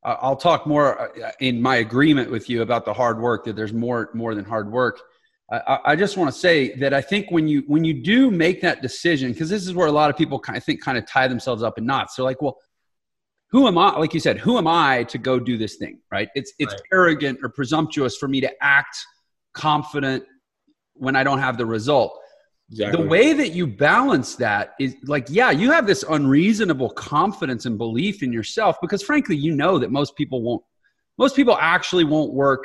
I'll 0.04 0.36
talk 0.36 0.68
more 0.68 1.02
uh, 1.02 1.32
in 1.40 1.62
my 1.62 1.78
agreement 1.78 2.30
with 2.30 2.50
you 2.50 2.62
about 2.62 2.86
the 2.86 2.94
hard 2.94 3.20
work. 3.20 3.46
That 3.46 3.56
there's 3.56 3.74
more 3.74 4.10
more 4.14 4.36
than 4.36 4.46
hard 4.46 4.72
work 4.72 5.02
I, 5.52 5.80
I 5.86 5.96
just 5.96 6.18
want 6.18 6.34
to 6.34 6.40
say 6.40 6.74
that 6.76 6.94
I 6.94 7.02
think 7.02 7.30
when 7.30 7.48
you 7.48 7.64
when 7.68 7.84
you 7.84 7.94
do 7.94 8.32
make 8.32 8.62
that 8.62 8.82
decision, 8.82 9.32
because 9.32 9.50
this 9.50 9.66
is 9.66 9.76
where 9.76 9.88
a 9.88 9.92
lot 9.92 10.10
of 10.10 10.18
people 10.18 10.40
kind 10.40 10.58
of 10.58 10.64
think 10.64 10.82
kind 10.82 10.98
of 10.98 11.06
tie 11.06 11.28
themselves 11.28 11.62
up 11.62 11.78
in 11.78 11.86
knots. 11.86 12.16
They're 12.16 12.26
like, 12.26 12.42
well, 12.42 12.58
who 13.52 13.68
am 13.68 13.78
I? 13.78 13.92
Like 13.98 14.14
you 14.14 14.20
said, 14.20 14.40
who 14.40 14.58
am 14.58 14.68
I 14.68 15.04
to 15.04 15.18
go 15.20 15.40
do 15.40 15.58
this 15.58 15.76
thing? 15.76 16.00
Right? 16.12 16.30
It's 16.36 16.54
it's 16.58 16.74
right. 16.74 16.82
arrogant 16.92 17.40
or 17.44 17.50
presumptuous 17.50 18.18
for 18.18 18.28
me 18.28 18.42
to 18.42 18.52
act 18.62 18.98
confident 19.54 20.24
when 20.94 21.16
I 21.16 21.24
don't 21.24 21.40
have 21.40 21.58
the 21.58 21.66
result. 21.66 22.20
Exactly. 22.72 23.04
The 23.04 23.08
way 23.08 23.34
that 23.34 23.50
you 23.50 23.68
balance 23.68 24.36
that 24.38 24.74
is 24.80 24.96
like, 25.04 25.28
yeah, 25.30 25.52
you 25.52 25.72
have 25.72 25.86
this 25.86 26.04
unreasonable 26.10 26.90
confidence 26.90 27.66
and 27.66 27.78
belief 27.78 28.24
in 28.24 28.34
yourself 28.34 28.78
because, 28.82 29.04
frankly, 29.04 29.36
you 29.36 29.56
know 29.56 29.78
that 29.78 29.92
most 29.92 30.16
people 30.16 30.42
won't, 30.42 30.64
most 31.18 31.36
people 31.36 31.58
actually 31.60 32.04
won't 32.04 32.34
work 32.34 32.64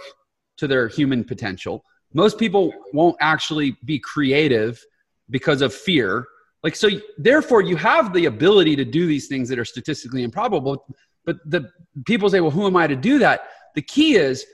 to 0.56 0.66
their 0.66 0.88
human 0.88 1.22
potential. 1.22 1.84
Most 2.14 2.38
people 2.38 2.72
won't 2.92 3.16
actually 3.20 3.76
be 3.84 3.98
creative 3.98 4.82
because 5.30 5.62
of 5.62 5.72
fear. 5.72 6.26
Like 6.62 6.76
so 6.76 6.88
therefore 7.18 7.62
you 7.62 7.76
have 7.76 8.12
the 8.12 8.26
ability 8.26 8.76
to 8.76 8.84
do 8.84 9.06
these 9.06 9.28
things 9.28 9.48
that 9.48 9.58
are 9.58 9.64
statistically 9.64 10.22
improbable. 10.22 10.84
But 11.24 11.38
the 11.46 11.70
people 12.06 12.28
say 12.28 12.40
well 12.40 12.50
who 12.50 12.66
am 12.66 12.76
i 12.76 12.86
to 12.86 12.96
do 12.96 13.18
that? 13.20 13.48
The 13.74 13.82
key 13.82 14.16
is 14.16 14.44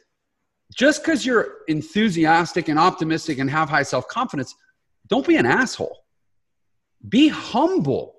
just 0.74 1.02
because 1.02 1.24
you're 1.24 1.48
enthusiastic 1.68 2.68
and 2.68 2.78
optimistic 2.78 3.38
and 3.38 3.50
have 3.50 3.68
high 3.68 3.82
self-confidence 3.82 4.54
don't 5.08 5.26
be 5.26 5.36
an 5.36 5.46
asshole 5.46 6.04
be 7.08 7.28
humble 7.28 8.16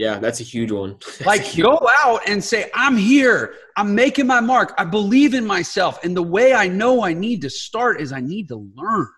yeah, 0.00 0.18
that's 0.18 0.40
a 0.40 0.44
huge 0.44 0.70
one. 0.72 0.96
like 1.26 1.54
go 1.54 1.78
out 2.02 2.22
and 2.26 2.42
say, 2.42 2.70
I'm 2.72 2.96
here. 2.96 3.56
I'm 3.76 3.94
making 3.94 4.26
my 4.26 4.40
mark. 4.40 4.72
I 4.78 4.84
believe 4.86 5.34
in 5.34 5.44
myself. 5.44 6.02
And 6.02 6.16
the 6.16 6.22
way 6.22 6.54
I 6.54 6.68
know 6.68 7.04
I 7.04 7.12
need 7.12 7.42
to 7.42 7.50
start 7.50 8.00
is 8.00 8.10
I 8.10 8.20
need 8.20 8.48
to 8.48 8.66
learn. 8.74 9.08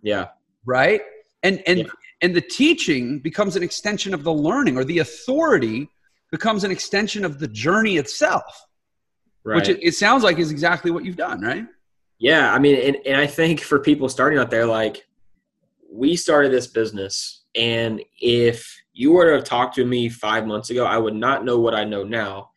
Yeah. 0.00 0.28
Right? 0.64 1.02
And 1.42 1.62
and 1.66 1.80
yeah. 1.80 1.86
and 2.22 2.34
the 2.34 2.40
teaching 2.40 3.18
becomes 3.18 3.54
an 3.54 3.62
extension 3.62 4.14
of 4.14 4.24
the 4.24 4.32
learning 4.32 4.78
or 4.78 4.84
the 4.84 5.00
authority 5.00 5.90
becomes 6.30 6.64
an 6.64 6.70
extension 6.70 7.22
of 7.22 7.38
the 7.38 7.48
journey 7.48 7.98
itself. 7.98 8.64
Right. 9.44 9.56
Which 9.56 9.68
it, 9.68 9.78
it 9.82 9.92
sounds 9.92 10.24
like 10.24 10.38
is 10.38 10.50
exactly 10.50 10.90
what 10.90 11.04
you've 11.04 11.16
done, 11.16 11.42
right? 11.42 11.66
Yeah. 12.18 12.50
I 12.50 12.58
mean, 12.58 12.76
and, 12.76 12.96
and 13.04 13.16
I 13.18 13.26
think 13.26 13.60
for 13.60 13.78
people 13.78 14.08
starting 14.08 14.38
out 14.38 14.50
there, 14.50 14.64
like 14.64 15.04
we 15.92 16.16
started 16.16 16.52
this 16.52 16.66
business 16.66 17.40
and 17.54 18.00
if 18.20 18.80
you 18.92 19.12
were 19.12 19.26
to 19.26 19.32
have 19.32 19.44
talked 19.44 19.74
to 19.76 19.84
me 19.84 20.08
five 20.08 20.46
months 20.46 20.70
ago, 20.70 20.84
I 20.84 20.98
would 20.98 21.14
not 21.14 21.44
know 21.44 21.58
what 21.58 21.74
I 21.74 21.84
know 21.84 22.04
now. 22.04 22.50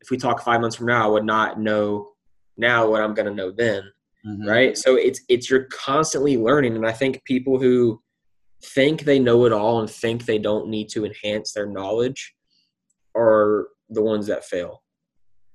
If 0.00 0.10
we 0.10 0.16
talk 0.16 0.42
five 0.42 0.60
months 0.60 0.76
from 0.76 0.86
now, 0.86 1.04
I 1.04 1.08
would 1.08 1.24
not 1.24 1.60
know 1.60 2.12
now 2.56 2.88
what 2.88 3.02
I'm 3.02 3.14
going 3.14 3.28
to 3.28 3.34
know 3.34 3.50
then. 3.50 3.82
Mm-hmm. 4.26 4.48
Right. 4.48 4.76
So 4.76 4.96
it's, 4.96 5.20
it's, 5.28 5.48
you're 5.48 5.64
constantly 5.64 6.36
learning. 6.36 6.76
And 6.76 6.86
I 6.86 6.92
think 6.92 7.24
people 7.24 7.58
who 7.58 8.02
think 8.62 9.02
they 9.02 9.18
know 9.18 9.46
it 9.46 9.52
all 9.52 9.80
and 9.80 9.88
think 9.88 10.24
they 10.24 10.38
don't 10.38 10.68
need 10.68 10.88
to 10.90 11.06
enhance 11.06 11.52
their 11.52 11.66
knowledge 11.66 12.34
are 13.16 13.68
the 13.88 14.02
ones 14.02 14.26
that 14.26 14.44
fail. 14.44 14.82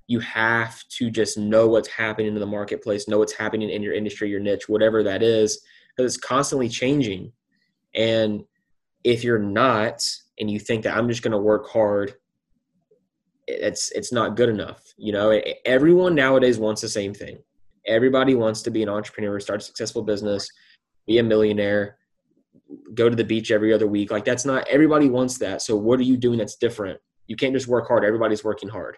You 0.08 0.19
have 0.19 0.84
to 0.89 1.10
just 1.10 1.38
know 1.38 1.67
what's 1.67 1.89
happening 1.89 2.34
in 2.34 2.39
the 2.39 2.45
marketplace, 2.45 3.08
know 3.08 3.19
what's 3.19 3.34
happening 3.34 3.69
in 3.69 3.84
your 3.84 3.93
industry, 3.93 4.30
your 4.30 4.39
niche, 4.39 4.67
whatever 4.67 5.04
that 5.04 5.21
is, 5.21 5.60
because 5.96 6.16
it's 6.16 6.24
constantly 6.24 6.70
changing. 6.70 7.32
And 7.96 8.44
if 9.04 9.24
you're 9.24 9.40
not, 9.40 10.02
and 10.40 10.50
you 10.50 10.60
think 10.60 10.84
that 10.84 10.98
I'm 10.98 11.08
just 11.08 11.22
going 11.22 11.32
to 11.32 11.38
work 11.38 11.70
hard, 11.70 12.14
it's 13.48 13.92
it's 13.92 14.12
not 14.12 14.36
good 14.36 14.50
enough. 14.50 14.82
You 14.98 15.14
know, 15.14 15.42
everyone 15.66 16.16
nowadays 16.16 16.58
wants 16.58 16.82
the 16.82 16.90
same 16.90 17.14
thing. 17.14 17.38
Everybody 17.86 18.34
wants 18.34 18.64
to 18.64 18.72
be 18.72 18.82
an 18.82 18.90
entrepreneur, 18.90 19.40
start 19.40 19.62
a 19.62 19.64
successful 19.64 20.02
business, 20.02 20.50
be 21.06 21.20
a 21.20 21.24
millionaire, 21.24 21.98
go 22.96 23.10
to 23.10 23.16
the 23.16 23.24
beach 23.24 23.52
every 23.52 23.72
other 23.72 23.88
week. 23.88 24.12
Like 24.12 24.26
that's 24.26 24.46
not 24.46 24.68
everybody 24.68 25.10
wants 25.10 25.38
that. 25.40 25.62
So 25.62 25.76
what 25.76 26.00
are 26.00 26.04
you 26.04 26.18
doing 26.18 26.40
that's 26.40 26.56
different? 26.56 27.00
You 27.28 27.36
can't 27.36 27.54
just 27.54 27.68
work 27.68 27.88
hard. 27.88 28.04
Everybody's 28.04 28.44
working 28.44 28.70
hard. 28.70 28.98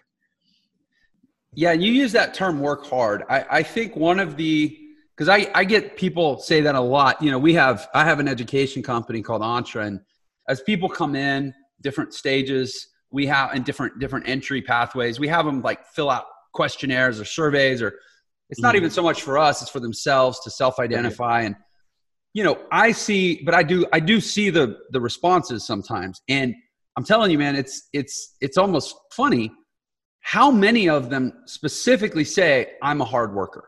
Yeah, 1.54 1.72
you 1.72 1.92
use 1.92 2.12
that 2.12 2.34
term 2.34 2.60
work 2.60 2.86
hard. 2.86 3.24
I, 3.28 3.44
I 3.50 3.62
think 3.62 3.96
one 3.96 4.20
of 4.20 4.36
the 4.36 4.78
because 5.18 5.28
I, 5.28 5.50
I 5.52 5.64
get 5.64 5.96
people 5.96 6.38
say 6.38 6.60
that 6.60 6.76
a 6.76 6.80
lot. 6.80 7.20
You 7.20 7.32
know, 7.32 7.40
we 7.40 7.52
have 7.54 7.88
I 7.92 8.04
have 8.04 8.20
an 8.20 8.28
education 8.28 8.84
company 8.84 9.20
called 9.20 9.42
Entre, 9.42 9.84
and 9.84 10.00
as 10.48 10.60
people 10.62 10.88
come 10.88 11.16
in 11.16 11.52
different 11.80 12.14
stages, 12.14 12.86
we 13.10 13.26
have 13.26 13.52
in 13.52 13.64
different 13.64 13.98
different 13.98 14.28
entry 14.28 14.62
pathways. 14.62 15.18
We 15.18 15.26
have 15.26 15.44
them 15.44 15.60
like 15.60 15.84
fill 15.86 16.08
out 16.08 16.26
questionnaires 16.54 17.18
or 17.18 17.24
surveys, 17.24 17.82
or 17.82 17.98
it's 18.48 18.60
not 18.60 18.70
mm-hmm. 18.70 18.76
even 18.76 18.90
so 18.90 19.02
much 19.02 19.22
for 19.22 19.38
us; 19.38 19.60
it's 19.60 19.70
for 19.70 19.80
themselves 19.80 20.38
to 20.40 20.50
self-identify. 20.50 21.42
And 21.42 21.56
you 22.32 22.44
know, 22.44 22.60
I 22.70 22.92
see, 22.92 23.42
but 23.42 23.54
I 23.54 23.64
do 23.64 23.86
I 23.92 23.98
do 23.98 24.20
see 24.20 24.50
the 24.50 24.78
the 24.90 25.00
responses 25.00 25.66
sometimes, 25.66 26.22
and 26.28 26.54
I'm 26.96 27.04
telling 27.04 27.32
you, 27.32 27.38
man, 27.38 27.56
it's 27.56 27.88
it's 27.92 28.36
it's 28.40 28.56
almost 28.56 28.94
funny 29.10 29.50
how 30.20 30.52
many 30.52 30.88
of 30.88 31.10
them 31.10 31.32
specifically 31.46 32.24
say 32.24 32.74
I'm 32.82 33.00
a 33.00 33.04
hard 33.04 33.34
worker 33.34 33.64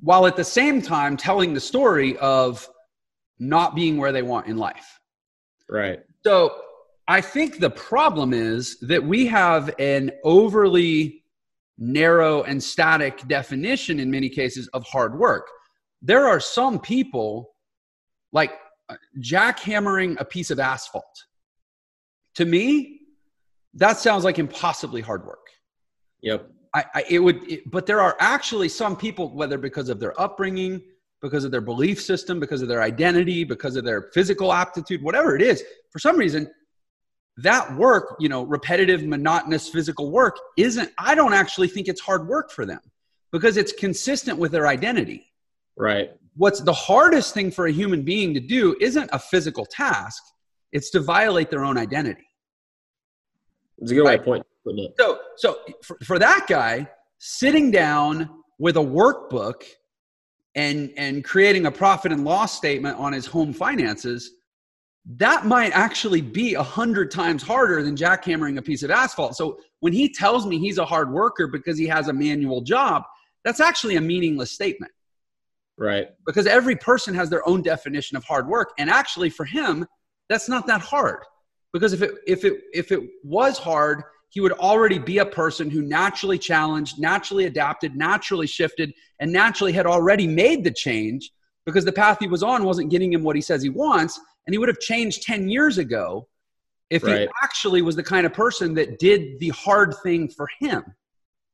while 0.00 0.26
at 0.26 0.36
the 0.36 0.44
same 0.44 0.82
time 0.82 1.16
telling 1.16 1.54
the 1.54 1.60
story 1.60 2.16
of 2.18 2.68
not 3.38 3.74
being 3.74 3.96
where 3.96 4.12
they 4.12 4.22
want 4.22 4.46
in 4.46 4.56
life. 4.56 4.98
Right. 5.68 6.00
So 6.24 6.60
I 7.08 7.20
think 7.20 7.60
the 7.60 7.70
problem 7.70 8.32
is 8.32 8.78
that 8.80 9.02
we 9.02 9.26
have 9.26 9.74
an 9.78 10.10
overly 10.24 11.22
narrow 11.78 12.42
and 12.42 12.62
static 12.62 13.26
definition 13.28 14.00
in 14.00 14.10
many 14.10 14.28
cases 14.28 14.68
of 14.68 14.84
hard 14.84 15.18
work. 15.18 15.46
There 16.02 16.26
are 16.26 16.40
some 16.40 16.80
people 16.80 17.50
like 18.32 18.52
uh, 18.88 18.96
jackhammering 19.20 20.16
a 20.18 20.24
piece 20.24 20.50
of 20.50 20.58
asphalt. 20.58 21.04
To 22.36 22.44
me, 22.44 23.00
that 23.74 23.98
sounds 23.98 24.24
like 24.24 24.38
impossibly 24.38 25.00
hard 25.00 25.24
work. 25.26 25.46
Yep. 26.22 26.50
I, 26.76 26.84
I 26.94 27.04
it 27.08 27.18
would, 27.20 27.50
it, 27.50 27.70
but 27.70 27.86
there 27.86 28.02
are 28.02 28.16
actually 28.20 28.68
some 28.68 28.96
people, 28.96 29.34
whether 29.34 29.56
because 29.56 29.88
of 29.88 29.98
their 29.98 30.18
upbringing, 30.20 30.82
because 31.22 31.44
of 31.44 31.50
their 31.50 31.62
belief 31.62 32.00
system, 32.00 32.38
because 32.38 32.60
of 32.60 32.68
their 32.68 32.82
identity, 32.82 33.44
because 33.44 33.76
of 33.76 33.84
their 33.84 34.10
physical 34.12 34.52
aptitude, 34.52 35.02
whatever 35.02 35.34
it 35.34 35.40
is, 35.40 35.64
for 35.90 35.98
some 35.98 36.18
reason, 36.18 36.50
that 37.38 37.74
work, 37.76 38.16
you 38.20 38.28
know, 38.28 38.42
repetitive, 38.42 39.02
monotonous 39.04 39.70
physical 39.70 40.10
work 40.10 40.38
isn't, 40.58 40.90
I 40.98 41.14
don't 41.14 41.32
actually 41.32 41.68
think 41.68 41.88
it's 41.88 42.00
hard 42.00 42.28
work 42.28 42.50
for 42.50 42.66
them 42.66 42.80
because 43.32 43.56
it's 43.56 43.72
consistent 43.72 44.38
with 44.38 44.52
their 44.52 44.66
identity. 44.66 45.32
Right. 45.78 46.10
What's 46.34 46.60
the 46.60 46.74
hardest 46.74 47.32
thing 47.32 47.50
for 47.50 47.66
a 47.66 47.72
human 47.72 48.02
being 48.02 48.34
to 48.34 48.40
do 48.40 48.76
isn't 48.82 49.08
a 49.14 49.18
physical 49.18 49.64
task, 49.64 50.22
it's 50.72 50.90
to 50.90 51.00
violate 51.00 51.48
their 51.48 51.64
own 51.64 51.78
identity. 51.78 52.26
It's 53.78 53.92
a 53.92 53.94
good 53.94 54.04
right? 54.04 54.22
point 54.22 54.46
so, 54.98 55.20
so 55.36 55.58
for, 55.82 55.96
for 56.04 56.18
that 56.18 56.46
guy, 56.48 56.88
sitting 57.18 57.70
down 57.70 58.28
with 58.58 58.76
a 58.76 58.80
workbook 58.80 59.62
and 60.54 60.90
and 60.96 61.22
creating 61.22 61.66
a 61.66 61.70
profit 61.70 62.12
and 62.12 62.24
loss 62.24 62.56
statement 62.56 62.98
on 62.98 63.12
his 63.12 63.26
home 63.26 63.52
finances, 63.52 64.32
that 65.16 65.46
might 65.46 65.72
actually 65.72 66.20
be 66.20 66.54
a 66.54 66.62
hundred 66.62 67.10
times 67.10 67.42
harder 67.42 67.82
than 67.82 67.96
jackhammering 67.96 68.58
a 68.58 68.62
piece 68.62 68.82
of 68.82 68.90
asphalt. 68.90 69.36
So 69.36 69.58
when 69.80 69.92
he 69.92 70.12
tells 70.12 70.46
me 70.46 70.58
he's 70.58 70.78
a 70.78 70.84
hard 70.84 71.12
worker 71.12 71.46
because 71.46 71.78
he 71.78 71.86
has 71.86 72.08
a 72.08 72.12
manual 72.12 72.60
job, 72.60 73.04
that's 73.44 73.60
actually 73.60 73.96
a 73.96 74.00
meaningless 74.00 74.50
statement. 74.50 74.92
Right. 75.78 76.08
Because 76.26 76.46
every 76.46 76.74
person 76.74 77.14
has 77.14 77.28
their 77.28 77.46
own 77.46 77.62
definition 77.62 78.16
of 78.16 78.24
hard 78.24 78.48
work. 78.48 78.72
And 78.78 78.88
actually 78.88 79.30
for 79.30 79.44
him, 79.44 79.86
that's 80.28 80.48
not 80.48 80.66
that 80.66 80.80
hard. 80.80 81.20
Because 81.72 81.92
if 81.92 82.02
it 82.02 82.14
if 82.26 82.44
it 82.44 82.62
if 82.72 82.90
it 82.90 83.00
was 83.22 83.58
hard, 83.58 84.02
he 84.30 84.40
would 84.40 84.52
already 84.52 84.98
be 84.98 85.18
a 85.18 85.26
person 85.26 85.70
who 85.70 85.82
naturally 85.82 86.38
challenged, 86.38 86.98
naturally 86.98 87.46
adapted, 87.46 87.96
naturally 87.96 88.46
shifted, 88.46 88.92
and 89.20 89.32
naturally 89.32 89.72
had 89.72 89.86
already 89.86 90.26
made 90.26 90.64
the 90.64 90.70
change 90.70 91.30
because 91.64 91.84
the 91.84 91.92
path 91.92 92.18
he 92.20 92.28
was 92.28 92.42
on 92.42 92.64
wasn't 92.64 92.90
getting 92.90 93.12
him 93.12 93.22
what 93.22 93.36
he 93.36 93.42
says 93.42 93.62
he 93.62 93.70
wants. 93.70 94.20
And 94.46 94.54
he 94.54 94.58
would 94.58 94.68
have 94.68 94.78
changed 94.78 95.22
10 95.22 95.48
years 95.48 95.78
ago 95.78 96.28
if 96.90 97.02
right. 97.02 97.22
he 97.22 97.28
actually 97.42 97.82
was 97.82 97.96
the 97.96 98.02
kind 98.02 98.26
of 98.26 98.32
person 98.32 98.74
that 98.74 98.98
did 98.98 99.40
the 99.40 99.48
hard 99.48 99.94
thing 100.02 100.28
for 100.28 100.48
him. 100.60 100.84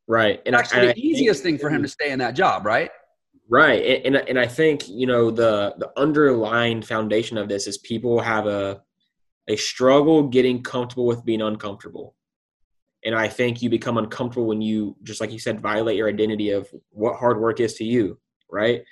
Right. 0.06 0.42
And 0.44 0.54
actually, 0.54 0.88
I, 0.88 0.92
the 0.92 1.00
easiest 1.00 1.42
think, 1.42 1.58
thing 1.58 1.66
for 1.66 1.74
him 1.74 1.82
to 1.82 1.88
stay 1.88 2.10
in 2.10 2.18
that 2.18 2.34
job, 2.34 2.66
right? 2.66 2.90
Right. 3.48 4.02
And, 4.04 4.16
and, 4.16 4.28
and 4.28 4.38
I 4.38 4.46
think, 4.46 4.88
you 4.88 5.06
know, 5.06 5.30
the, 5.30 5.74
the 5.78 5.90
underlying 5.96 6.82
foundation 6.82 7.38
of 7.38 7.48
this 7.48 7.66
is 7.66 7.78
people 7.78 8.20
have 8.20 8.46
a, 8.46 8.82
a 9.48 9.56
struggle 9.56 10.28
getting 10.28 10.62
comfortable 10.62 11.06
with 11.06 11.24
being 11.24 11.42
uncomfortable. 11.42 12.14
And 13.04 13.14
I 13.14 13.28
think 13.28 13.62
you 13.62 13.68
become 13.68 13.98
uncomfortable 13.98 14.46
when 14.46 14.60
you, 14.60 14.96
just 15.02 15.20
like 15.20 15.32
you 15.32 15.38
said, 15.38 15.60
violate 15.60 15.96
your 15.96 16.08
identity 16.08 16.50
of 16.50 16.68
what 16.90 17.16
hard 17.16 17.40
work 17.40 17.58
is 17.60 17.74
to 17.74 17.84
you, 17.84 18.18
right? 18.50 18.82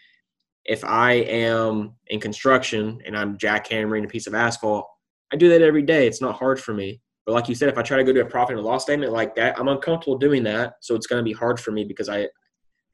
If 0.65 0.85
I 0.85 1.13
am 1.13 1.95
in 2.09 2.21
construction 2.21 3.01
and 3.07 3.17
I'm 3.17 3.39
jackhammering 3.39 4.05
a 4.05 4.09
piece 4.09 4.27
of 4.27 4.35
asphalt, 4.35 4.87
I 5.33 5.37
do 5.37 5.49
that 5.51 5.63
every 5.63 5.83
day. 5.83 6.07
It's 6.07 6.21
not 6.21 6.37
hard 6.37 6.61
for 6.61 6.75
me. 6.75 7.01
But 7.25 7.33
like 7.33 7.49
you 7.49 7.55
said, 7.55 7.69
if 7.69 7.79
I 7.79 7.83
try 7.83 7.97
to 7.97 8.05
go 8.05 8.13
to 8.13 8.23
a 8.23 8.27
profit 8.27 8.57
and 8.57 8.65
loss 8.65 8.83
statement 8.83 9.13
like 9.13 9.37
that, 9.37 9.59
I'm 9.59 9.69
uncomfortable 9.69 10.19
doing 10.19 10.43
that. 10.45 10.75
So 10.81 10.95
it's 10.95 11.07
going 11.07 11.21
to 11.21 11.29
be 11.29 11.33
hard 11.33 11.61
for 11.61 11.71
me 11.71 11.85
because 11.85 12.09
I, 12.09 12.29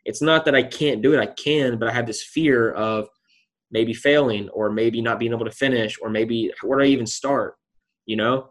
it's 0.05 0.21
not 0.21 0.45
that 0.45 0.55
I 0.55 0.63
can't 0.63 1.01
do 1.01 1.15
it. 1.15 1.21
I 1.21 1.27
can, 1.27 1.79
but 1.79 1.89
I 1.89 1.93
have 1.93 2.07
this 2.07 2.23
fear 2.23 2.73
of 2.73 3.09
maybe 3.71 3.95
failing 3.95 4.49
or 4.51 4.71
maybe 4.71 5.01
not 5.01 5.19
being 5.19 5.33
able 5.33 5.45
to 5.45 5.51
finish 5.51 5.97
or 6.01 6.11
maybe 6.11 6.53
where 6.63 6.79
do 6.79 6.85
I 6.85 6.89
even 6.89 7.07
start? 7.07 7.57
You 8.05 8.17
know, 8.17 8.51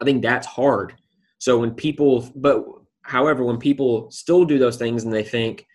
I 0.00 0.04
think 0.04 0.22
that's 0.22 0.46
hard. 0.46 0.94
So 1.42 1.58
when 1.58 1.72
people, 1.72 2.30
but 2.36 2.64
however, 3.02 3.42
when 3.42 3.58
people 3.58 4.08
still 4.12 4.44
do 4.44 4.60
those 4.60 4.76
things 4.76 5.02
and 5.02 5.12
they 5.12 5.24
think, 5.24 5.66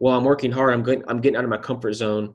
well, 0.00 0.16
I'm 0.16 0.24
working 0.24 0.50
hard, 0.50 0.74
I'm 0.74 0.82
good, 0.82 1.04
I'm 1.06 1.20
getting 1.20 1.36
out 1.36 1.44
of 1.44 1.50
my 1.50 1.58
comfort 1.58 1.92
zone, 1.92 2.34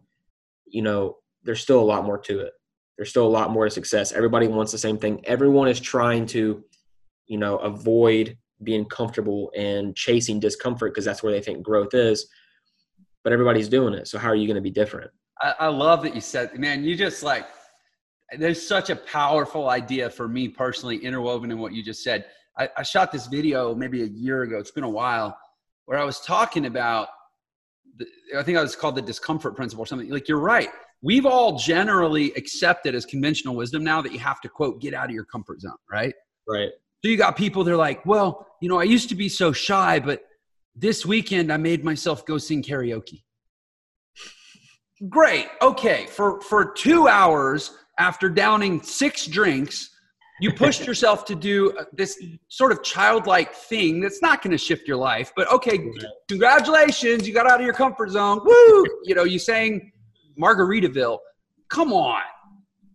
you 0.68 0.82
know, 0.82 1.18
there's 1.44 1.60
still 1.60 1.82
a 1.82 1.84
lot 1.84 2.06
more 2.06 2.18
to 2.20 2.40
it. 2.40 2.54
There's 2.96 3.10
still 3.10 3.28
a 3.28 3.36
lot 3.40 3.52
more 3.52 3.66
to 3.66 3.70
success. 3.70 4.14
Everybody 4.14 4.48
wants 4.48 4.72
the 4.72 4.78
same 4.78 4.98
thing. 4.98 5.20
Everyone 5.26 5.68
is 5.68 5.82
trying 5.82 6.26
to, 6.28 6.64
you 7.28 7.38
know, 7.38 7.58
avoid 7.58 8.38
being 8.64 8.86
comfortable 8.86 9.52
and 9.54 9.94
chasing 9.94 10.40
discomfort 10.40 10.94
because 10.94 11.04
that's 11.04 11.22
where 11.22 11.34
they 11.34 11.42
think 11.42 11.64
growth 11.64 11.94
is. 11.94 12.26
But 13.26 13.34
everybody's 13.34 13.68
doing 13.68 13.94
it. 13.96 14.08
So 14.08 14.18
how 14.18 14.30
are 14.30 14.36
you 14.36 14.48
going 14.48 14.56
to 14.56 14.62
be 14.62 14.72
different? 14.72 15.12
I, 15.42 15.56
I 15.60 15.68
love 15.68 16.04
that 16.04 16.16
you 16.16 16.22
said, 16.22 16.58
man, 16.58 16.86
you 16.86 16.96
just 16.96 17.22
like, 17.22 17.48
there's 18.38 18.66
such 18.66 18.90
a 18.90 18.96
powerful 18.96 19.70
idea 19.70 20.10
for 20.10 20.30
me 20.30 20.48
personally 20.48 20.96
interwoven 20.96 21.52
in 21.52 21.60
what 21.60 21.74
you 21.74 21.84
just 21.84 22.02
said 22.02 22.28
I, 22.58 22.70
I 22.78 22.84
shot 22.84 23.12
this 23.12 23.28
video 23.28 23.74
maybe 23.76 24.04
a 24.04 24.08
year 24.08 24.44
ago. 24.44 24.58
It's 24.58 24.72
been 24.72 24.84
a 24.84 24.90
while 24.90 25.38
where 25.86 25.98
I 25.98 26.04
was 26.04 26.20
talking 26.22 26.66
about, 26.66 27.08
the, 27.98 28.06
I 28.38 28.44
think 28.44 28.58
I 28.58 28.62
was 28.62 28.76
called 28.76 28.96
the 28.96 29.02
discomfort 29.02 29.56
principle 29.56 29.84
or 29.84 29.86
something. 29.86 30.10
Like 30.10 30.28
you're 30.28 30.40
right. 30.40 30.70
We've 31.02 31.26
all 31.26 31.58
generally 31.58 32.32
accepted 32.34 32.94
as 32.94 33.06
conventional 33.06 33.56
wisdom 33.56 33.84
now 33.84 34.02
that 34.02 34.12
you 34.12 34.20
have 34.20 34.40
to 34.42 34.50
quote 34.50 34.82
get 34.82 34.94
out 34.94 35.06
of 35.06 35.12
your 35.12 35.26
comfort 35.26 35.62
zone, 35.62 35.74
right? 35.92 36.14
Right. 36.48 36.70
So 37.04 37.10
you 37.10 37.18
got 37.18 37.36
people 37.36 37.64
they're 37.64 37.76
like, 37.76 38.06
well, 38.06 38.48
you 38.62 38.70
know, 38.70 38.80
I 38.80 38.84
used 38.84 39.10
to 39.10 39.16
be 39.16 39.28
so 39.28 39.52
shy, 39.52 40.00
but 40.00 40.24
this 40.76 41.06
weekend 41.06 41.52
I 41.52 41.58
made 41.58 41.84
myself 41.84 42.26
go 42.26 42.38
sing 42.38 42.62
karaoke. 42.62 43.24
Great. 45.10 45.48
Okay. 45.62 46.06
For 46.06 46.40
for 46.42 46.72
2 46.72 47.08
hours 47.08 47.72
after 47.98 48.30
downing 48.30 48.84
6 48.84 49.26
drinks, 49.28 49.90
you 50.42 50.52
pushed 50.52 50.88
yourself 50.88 51.24
to 51.26 51.36
do 51.36 51.72
uh, 51.78 51.86
this 51.94 52.22
sort 52.50 52.72
of 52.72 52.84
childlike 52.84 53.54
thing 53.54 54.02
that's 54.02 54.22
not 54.22 54.42
going 54.42 54.52
to 54.52 54.58
shift 54.58 54.88
your 54.88 54.98
life 54.98 55.32
but 55.36 55.50
okay 55.52 55.80
congratulations 56.28 57.28
you 57.28 57.34
got 57.34 57.50
out 57.50 57.60
of 57.60 57.66
your 57.66 57.76
comfort 57.76 58.10
zone 58.10 58.40
woo! 58.44 58.86
You 59.04 59.16
know 59.16 59.24
you 59.24 59.40
sang 59.40 59.92
margaritaville. 60.40 61.20
Come 61.70 61.94
on. 61.94 62.22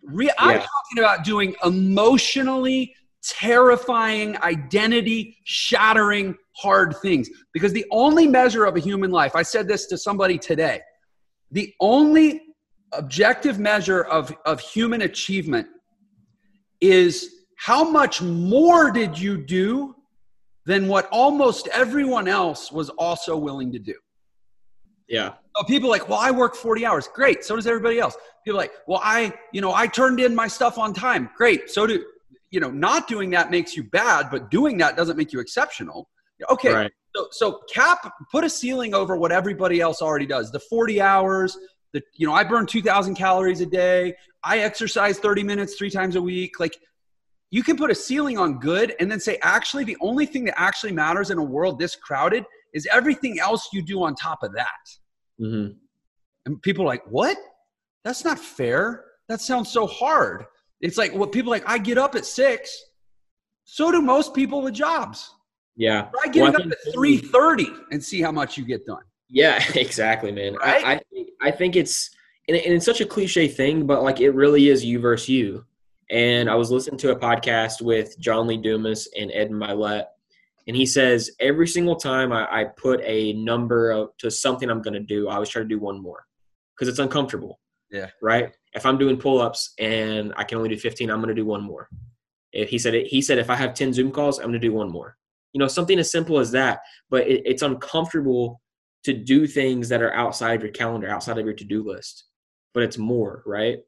Re- 0.03 0.27
yeah. 0.27 0.33
i'm 0.39 0.59
talking 0.59 0.99
about 0.99 1.25
doing 1.25 1.55
emotionally 1.65 2.95
terrifying 3.23 4.37
identity 4.39 5.37
shattering 5.45 6.37
hard 6.57 6.95
things 7.03 7.29
because 7.53 7.73
the 7.73 7.85
only 7.91 8.27
measure 8.29 8.65
of 8.65 8.77
a 8.77 8.79
human 8.79 9.11
life 9.11 9.35
i 9.35 9.43
said 9.43 9.67
this 9.67 9.87
to 9.87 9.99
somebody 9.99 10.39
today 10.39 10.81
the 11.51 11.75
only 11.81 12.41
objective 12.93 13.59
measure 13.59 14.03
of, 14.05 14.33
of 14.45 14.61
human 14.61 15.03
achievement 15.03 15.67
is 16.81 17.36
how 17.57 17.89
much 17.89 18.23
more 18.23 18.91
did 18.91 19.19
you 19.19 19.37
do 19.37 19.97
than 20.67 20.89
what 20.89 21.09
almost 21.11 21.69
everyone 21.69 22.29
else 22.29 22.71
was 22.71 22.91
also 22.91 23.37
willing 23.37 23.73
to 23.73 23.79
do? 23.79 23.95
Yeah. 25.09 25.35
So 25.57 25.65
people 25.65 25.89
like, 25.89 26.09
well, 26.09 26.19
I 26.19 26.31
work 26.31 26.55
40 26.55 26.85
hours. 26.85 27.09
Great. 27.13 27.45
So 27.45 27.57
does 27.57 27.67
everybody 27.67 27.99
else. 27.99 28.17
People 28.45 28.59
like, 28.59 28.73
well, 28.87 29.01
I, 29.03 29.33
you 29.53 29.61
know, 29.61 29.73
I 29.73 29.87
turned 29.87 30.21
in 30.21 30.35
my 30.35 30.49
stuff 30.49 30.79
on 30.79 30.93
time. 30.93 31.31
Great. 31.37 31.71
So 31.71 31.87
do, 31.87 32.05
you 32.51 32.61
know, 32.61 32.71
not 32.71 33.09
doing 33.09 33.31
that 33.31 33.51
makes 33.51 33.77
you 33.77 33.85
bad, 33.85 34.29
but 34.31 34.51
doing 34.51 34.77
that 34.79 34.97
doesn't 34.97 35.17
make 35.17 35.33
you 35.33 35.41
exceptional. 35.41 36.09
Okay. 36.51 36.73
Right. 36.73 36.93
So, 37.15 37.29
so 37.31 37.61
cap, 37.73 38.13
put 38.31 38.45
a 38.45 38.51
ceiling 38.51 38.95
over 38.95 39.17
what 39.17 39.33
everybody 39.33 39.81
else 39.81 40.03
already 40.03 40.27
does. 40.27 40.51
The 40.51 40.61
40 40.61 41.01
hours, 41.01 41.57
the, 41.93 42.03
you 42.17 42.27
know, 42.27 42.35
I 42.35 42.45
burn 42.45 42.67
2000 42.67 43.15
calories 43.15 43.61
a 43.61 43.67
day. 43.67 44.15
I 44.45 44.59
exercise 44.59 45.19
30 45.19 45.45
minutes, 45.45 45.77
three 45.77 45.91
times 45.91 46.17
a 46.17 46.23
week. 46.23 46.61
Like 46.61 46.77
you 47.51 47.63
can 47.63 47.77
put 47.77 47.91
a 47.91 47.95
ceiling 47.95 48.39
on 48.39 48.59
good 48.59 48.95
and 48.99 49.11
then 49.11 49.21
say, 49.21 49.39
actually, 49.43 49.85
the 49.85 49.97
only 50.01 50.27
thing 50.27 50.45
that 50.47 50.61
actually 50.61 50.93
matters 50.93 51.31
in 51.31 51.39
a 51.39 51.43
world 51.43 51.79
this 51.79 51.95
crowded 51.95 52.45
is 52.75 52.87
everything 52.93 53.39
else 53.39 53.69
you 53.73 53.83
do 53.83 54.03
on 54.03 54.15
top 54.15 54.43
of 54.43 54.53
that. 54.53 54.67
Mm-hmm. 55.41 55.73
And 56.47 56.63
people 56.63 56.85
are 56.85 56.89
like, 56.89 57.05
what? 57.09 57.37
That's 58.05 58.25
not 58.25 58.39
fair. 58.39 59.05
That 59.29 59.41
sounds 59.41 59.71
so 59.71 59.87
hard. 59.87 60.45
It's 60.81 60.99
like 60.99 61.13
what 61.15 61.33
people 61.33 61.51
like, 61.51 61.69
I 61.69 61.79
get 61.79 61.99
up 61.99 62.15
at 62.15 62.25
six. 62.25 62.85
So 63.65 63.91
do 63.91 64.01
most 64.01 64.35
people 64.35 64.63
with 64.63 64.75
jobs. 64.75 65.31
Yeah. 65.77 66.09
I 66.23 66.29
get 66.29 66.43
well, 66.43 66.57
up 66.57 66.67
at 66.67 66.93
three 66.93 67.19
thirty 67.19 67.69
and 67.91 68.03
see 68.03 68.23
how 68.23 68.33
much 68.33 68.57
you 68.57 68.65
get 68.65 68.87
done. 68.87 69.03
Yeah, 69.29 69.63
exactly, 69.75 70.33
man. 70.33 70.55
Right? 70.55 70.85
I, 70.85 70.93
I 70.95 71.01
think 71.13 71.29
I 71.43 71.51
think 71.51 71.77
it's 71.77 72.11
and 72.49 72.57
it's 72.57 72.87
such 72.87 73.01
a 73.01 73.07
cliche 73.07 73.49
thing, 73.49 73.87
but 73.87 74.03
like 74.03 74.21
it 74.21 74.31
really 74.31 74.69
is 74.69 74.85
you 74.85 75.01
versus 75.01 75.29
you. 75.29 75.65
And 76.11 76.49
I 76.49 76.55
was 76.55 76.71
listening 76.71 76.99
to 76.99 77.11
a 77.11 77.19
podcast 77.19 77.83
with 77.83 78.19
John 78.19 78.47
Lee 78.47 78.59
Dumas 78.59 79.09
and 79.19 79.33
Ed 79.33 79.51
Mylett, 79.51 80.07
and 80.67 80.77
he 80.77 80.87
says 80.87 81.31
every 81.41 81.69
single 81.69 81.97
time 81.97 82.33
I, 82.33 82.47
I 82.51 82.65
put 82.65 83.01
a 83.05 83.33
number 83.35 83.91
of, 83.91 84.17
to 84.19 84.31
something 84.31 84.69
I'm 84.69 84.83
going 84.83 84.95
to 84.95 85.01
do, 85.01 85.29
I 85.29 85.35
always 85.35 85.49
try 85.49 85.63
to 85.63 85.69
do 85.69 85.79
one 85.79 86.01
more 86.01 86.25
because 86.75 86.89
it's 86.89 86.99
uncomfortable. 86.99 87.61
Yeah. 87.91 88.11
Right. 88.21 88.53
If 88.73 88.85
I'm 88.85 88.99
doing 88.99 89.17
pull 89.17 89.41
ups 89.41 89.75
and 89.79 90.33
I 90.37 90.45
can 90.45 90.59
only 90.59 90.69
do 90.69 90.79
15, 90.79 91.11
I'm 91.11 91.19
going 91.19 91.29
to 91.29 91.41
do 91.41 91.47
one 91.47 91.63
more. 91.63 91.89
If 92.53 92.69
he 92.69 92.79
said 92.79 92.95
it, 92.95 93.07
he 93.07 93.23
said 93.23 93.39
if 93.39 93.49
I 93.49 93.55
have 93.55 93.75
10 93.75 93.93
Zoom 93.93 94.11
calls, 94.11 94.39
I'm 94.39 94.47
going 94.47 94.55
to 94.55 94.59
do 94.59 94.73
one 94.73 94.91
more. 94.91 95.17
You 95.53 95.61
know, 95.61 95.69
something 95.69 95.99
as 95.99 96.11
simple 96.11 96.39
as 96.39 96.51
that. 96.53 96.81
But 97.11 97.29
it, 97.29 97.43
it's 97.47 97.63
uncomfortable 97.63 98.61
to 99.05 99.13
do 99.13 99.47
things 99.47 99.89
that 99.89 100.03
are 100.03 100.13
outside 100.15 100.57
of 100.57 100.63
your 100.63 100.73
calendar, 100.73 101.09
outside 101.09 101.39
of 101.39 101.45
your 101.45 101.55
to 101.55 101.65
do 101.65 101.87
list. 101.87 102.25
But 102.75 102.83
it's 102.83 102.99
more, 102.99 103.43
right? 103.47 103.79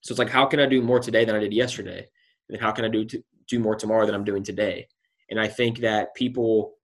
So 0.00 0.12
it's 0.12 0.18
like, 0.18 0.30
how 0.30 0.46
can 0.46 0.60
I 0.60 0.66
do 0.66 0.82
more 0.82 1.00
today 1.00 1.24
than 1.24 1.34
I 1.34 1.40
did 1.40 1.52
yesterday? 1.52 1.98
And 1.98 2.56
then 2.56 2.60
how 2.60 2.72
can 2.72 2.84
I 2.84 2.88
do 2.88 3.04
to, 3.04 3.22
do 3.48 3.58
more 3.58 3.74
tomorrow 3.74 4.06
than 4.06 4.14
I'm 4.14 4.24
doing 4.24 4.42
today? 4.42 4.86
And 5.30 5.40
I 5.40 5.48
think 5.48 5.78
that 5.80 6.14
people 6.14 6.74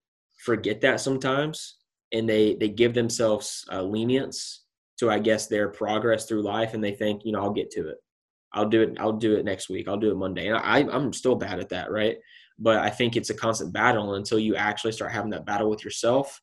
forget 0.44 0.80
that 0.82 1.00
sometimes, 1.00 1.76
and 2.12 2.28
they 2.28 2.54
they 2.56 2.68
give 2.68 2.94
themselves 2.94 3.64
uh, 3.72 3.82
lenience 3.82 4.64
to 4.98 5.10
I 5.10 5.18
guess 5.18 5.46
their 5.46 5.68
progress 5.68 6.26
through 6.26 6.42
life, 6.42 6.74
and 6.74 6.82
they 6.82 6.92
think, 6.92 7.22
you 7.24 7.32
know, 7.32 7.40
I'll 7.40 7.50
get 7.50 7.70
to 7.72 7.88
it. 7.88 7.96
I'll 8.52 8.68
do 8.68 8.82
it. 8.82 8.96
I'll 9.00 9.12
do 9.12 9.34
it 9.36 9.44
next 9.44 9.68
week. 9.68 9.88
I'll 9.88 9.96
do 9.96 10.12
it 10.12 10.16
Monday. 10.16 10.48
And 10.48 10.56
I, 10.56 10.78
I'm 10.80 11.12
still 11.12 11.34
bad 11.34 11.58
at 11.58 11.70
that, 11.70 11.90
right? 11.90 12.16
But 12.58 12.78
I 12.78 12.90
think 12.90 13.16
it's 13.16 13.30
a 13.30 13.34
constant 13.34 13.72
battle 13.72 14.14
until 14.14 14.38
you 14.38 14.54
actually 14.54 14.92
start 14.92 15.12
having 15.12 15.30
that 15.30 15.46
battle 15.46 15.68
with 15.68 15.84
yourself 15.84 16.40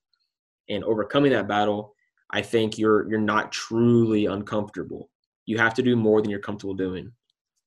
and 0.67 0.83
overcoming 0.83 1.31
that 1.31 1.47
battle. 1.47 1.93
I 2.29 2.41
think 2.41 2.77
you're 2.77 3.09
you're 3.09 3.19
not 3.19 3.51
truly 3.51 4.25
uncomfortable 4.25 5.09
you 5.45 5.57
have 5.57 5.73
to 5.75 5.81
do 5.81 5.95
more 5.95 6.21
than 6.21 6.29
you're 6.29 6.39
comfortable 6.39 6.73
doing. 6.73 7.11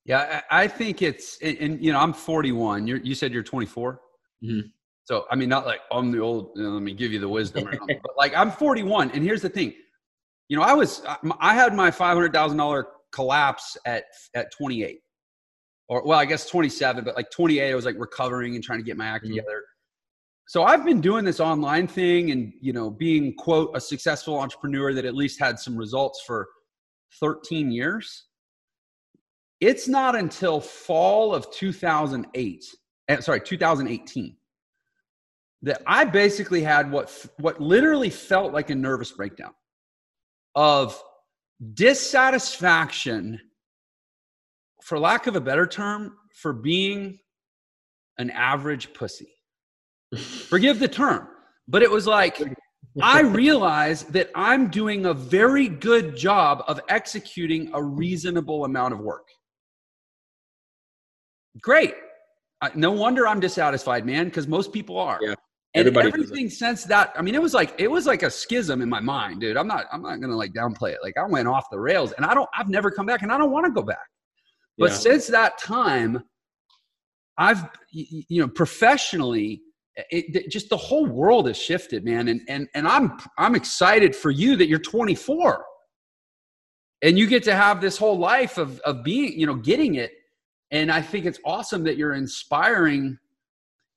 Yeah, 0.05 0.43
I 0.51 0.69
think 0.69 1.01
it's, 1.01 1.39
and, 1.41 1.83
you 1.83 1.93
know, 1.93 1.99
I'm 1.99 2.13
41. 2.13 2.87
You're, 2.87 2.99
you 2.99 3.15
said 3.15 3.33
you're 3.33 3.43
24. 3.43 4.01
Mm-hmm. 4.45 4.69
So, 5.05 5.25
I 5.31 5.37
mean, 5.37 5.49
not 5.49 5.67
like 5.67 5.81
I'm 5.91 6.11
the 6.11 6.19
old, 6.19 6.53
you 6.57 6.63
know, 6.63 6.71
let 6.71 6.83
me 6.83 6.93
give 6.95 7.13
you 7.13 7.19
the 7.19 7.29
wisdom, 7.29 7.69
but 7.87 8.13
like 8.17 8.35
I'm 8.37 8.51
41. 8.51 9.11
And 9.13 9.23
here's 9.23 9.43
the 9.43 9.49
thing, 9.49 9.75
you 10.49 10.57
know, 10.57 10.63
I 10.63 10.75
was, 10.75 11.03
I 11.41 11.55
had 11.55 11.75
my 11.75 11.91
$500,000 11.91 12.85
collapse 13.13 13.77
at, 13.87 14.05
at 14.35 14.53
28. 14.53 14.99
or 15.89 16.05
well, 16.05 16.19
I 16.19 16.25
guess 16.27 16.47
27, 16.49 17.05
but 17.05 17.17
like 17.17 17.31
28, 17.31 17.71
I 17.71 17.75
was 17.75 17.85
like 17.87 17.97
recovering 17.99 18.55
and 18.55 18.65
trying 18.65 18.79
to 18.81 18.85
get 18.85 18.97
my 18.97 19.07
act 19.07 19.25
mm-hmm. 19.25 19.37
together. 19.37 19.63
So 20.47 20.65
I've 20.65 20.85
been 20.85 21.01
doing 21.01 21.25
this 21.25 21.41
online 21.41 21.87
thing 21.87 22.31
and 22.31 22.53
you 22.61 22.73
know 22.73 22.91
being 22.91 23.35
quote 23.35 23.71
a 23.75 23.81
successful 23.81 24.39
entrepreneur 24.39 24.93
that 24.93 25.05
at 25.07 25.15
least 25.15 25.41
had 25.41 25.59
some 25.59 25.77
results 25.77 26.23
for 26.27 26.49
13 27.21 27.71
years. 27.71 28.25
It's 29.61 29.89
not 29.89 30.17
until 30.17 30.61
fall 30.61 31.35
of 31.35 31.51
2008, 31.51 32.65
eh, 33.09 33.21
sorry, 33.21 33.41
2018 33.41 34.37
that 35.63 35.81
I 35.87 36.05
basically 36.05 36.63
had 36.63 36.91
what 36.91 37.27
what 37.39 37.61
literally 37.61 38.11
felt 38.11 38.53
like 38.53 38.71
a 38.71 38.75
nervous 38.75 39.11
breakdown 39.11 39.55
of 40.55 41.03
dissatisfaction 41.73 43.41
for 44.83 44.99
lack 44.99 45.27
of 45.27 45.37
a 45.37 45.41
better 45.41 45.67
term 45.67 46.17
for 46.35 46.53
being 46.53 47.19
an 48.19 48.31
average 48.31 48.93
pussy. 48.93 49.33
Forgive 50.49 50.79
the 50.79 50.89
term, 50.89 51.27
but 51.67 51.83
it 51.83 51.91
was 51.91 52.07
like 52.07 52.43
I 53.03 53.21
realize 53.23 54.05
that 54.05 54.31
I'm 54.35 54.69
doing 54.69 55.07
a 55.07 55.15
very 55.15 55.69
good 55.69 56.17
job 56.17 56.65
of 56.69 56.81
executing 56.89 57.71
a 57.75 57.83
reasonable 57.83 58.65
amount 58.65 58.95
of 58.95 59.01
work. 59.01 59.29
Great. 61.61 61.95
no 62.75 62.91
wonder 62.91 63.27
I'm 63.27 63.41
dissatisfied, 63.41 64.07
man, 64.07 64.27
because 64.27 64.47
most 64.49 64.73
people 64.73 64.99
are. 64.99 65.19
Yeah. 65.21 65.35
And 65.77 65.89
Everybody 65.89 66.09
everything 66.09 66.51
since 66.51 66.85
that, 66.85 67.13
I 67.17 67.23
mean, 67.23 67.35
it 67.35 67.43
was 67.43 67.53
like 67.53 67.75
it 67.79 67.91
was 67.91 68.07
like 68.07 68.23
a 68.23 68.31
schism 68.31 68.81
in 68.81 68.89
my 68.89 69.01
mind, 69.01 69.41
dude. 69.41 69.57
I'm 69.57 69.67
not 69.67 69.87
I'm 69.91 70.03
not 70.03 70.21
gonna 70.21 70.37
like 70.37 70.53
downplay 70.53 70.93
it. 70.93 70.99
Like 71.03 71.17
I 71.17 71.27
went 71.27 71.49
off 71.49 71.65
the 71.69 71.81
rails, 71.81 72.13
and 72.13 72.25
I 72.25 72.33
don't 72.33 72.49
I've 72.57 72.69
never 72.69 72.93
come 72.93 73.07
back, 73.07 73.23
and 73.23 73.33
I 73.33 73.39
don't 73.39 73.51
want 73.51 73.67
to 73.67 73.73
go 73.73 73.83
back. 73.83 74.07
But 74.79 74.91
yeah. 74.91 74.97
since 74.99 75.27
that 75.27 75.59
time, 75.59 76.23
I've 77.39 77.69
you 77.91 78.41
know 78.41 78.47
professionally, 78.47 79.63
it, 79.97 80.37
it, 80.37 80.51
just 80.51 80.69
the 80.69 80.77
whole 80.77 81.07
world 81.07 81.47
has 81.47 81.57
shifted, 81.57 82.05
man. 82.05 82.29
And 82.29 82.41
and 82.49 82.69
and 82.75 82.87
I'm 82.87 83.19
I'm 83.39 83.55
excited 83.55 84.15
for 84.15 84.31
you 84.31 84.57
that 84.57 84.69
you're 84.69 84.79
24, 84.79 85.65
and 87.03 87.19
you 87.19 87.27
get 87.27 87.43
to 87.45 87.55
have 87.55 87.81
this 87.81 87.97
whole 87.97 88.19
life 88.19 88.59
of 88.59 88.81
of 88.81 89.05
being 89.05 89.39
you 89.39 89.47
know 89.47 89.57
getting 89.57 89.97
it. 89.97 90.13
And 90.71 90.91
I 90.91 91.03
think 91.03 91.27
it's 91.27 91.39
awesome 91.45 91.85
that 91.85 91.97
you're 91.97 92.15
inspiring 92.15 93.19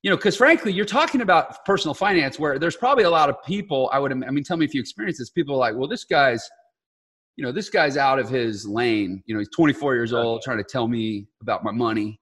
you 0.03 0.11
know, 0.11 0.15
because 0.15 0.37
frankly, 0.37 0.71
you're 0.71 0.85
talking 0.85 1.21
about 1.21 1.65
personal 1.65 1.93
finance 1.93 2.39
where 2.39 2.59
there's 2.59 2.75
probably 2.75 3.03
a 3.03 3.09
lot 3.09 3.29
of 3.29 3.43
people. 3.43 3.89
I 3.91 3.99
would, 3.99 4.11
I 4.11 4.31
mean, 4.31 4.43
tell 4.43 4.55
me 4.55 4.63
if 4.63 4.73
you 4.73 4.79
experience 4.79 5.17
this. 5.17 5.29
People 5.29 5.55
are 5.55 5.57
like, 5.57 5.75
well, 5.75 5.87
this 5.87 6.03
guy's, 6.03 6.47
you 7.35 7.43
know, 7.43 7.51
this 7.51 7.69
guy's 7.69 7.97
out 7.97 8.19
of 8.19 8.29
his 8.29 8.65
lane. 8.65 9.23
You 9.25 9.35
know, 9.35 9.39
he's 9.39 9.49
24 9.55 9.95
years 9.95 10.13
old, 10.13 10.43
trying 10.43 10.59
to 10.59 10.63
tell 10.63 10.87
me 10.87 11.27
about 11.41 11.63
my 11.63 11.71
money. 11.71 12.19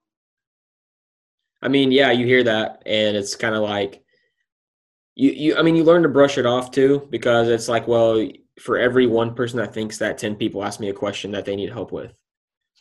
I 1.66 1.68
mean, 1.68 1.90
yeah, 1.90 2.12
you 2.12 2.24
hear 2.24 2.44
that, 2.44 2.84
and 2.86 3.16
it's 3.16 3.34
kind 3.34 3.56
of 3.56 3.62
like, 3.62 4.04
you, 5.16 5.32
you. 5.32 5.56
I 5.56 5.62
mean, 5.62 5.74
you 5.74 5.82
learn 5.82 6.04
to 6.04 6.08
brush 6.08 6.38
it 6.38 6.46
off 6.46 6.70
too, 6.70 7.08
because 7.10 7.48
it's 7.48 7.68
like, 7.68 7.88
well, 7.88 8.24
for 8.60 8.78
every 8.78 9.08
one 9.08 9.34
person 9.34 9.58
that 9.58 9.74
thinks 9.74 9.98
that, 9.98 10.16
ten 10.16 10.36
people 10.36 10.62
ask 10.62 10.78
me 10.78 10.90
a 10.90 10.94
question 10.94 11.32
that 11.32 11.44
they 11.44 11.56
need 11.56 11.72
help 11.72 11.90
with. 11.90 12.12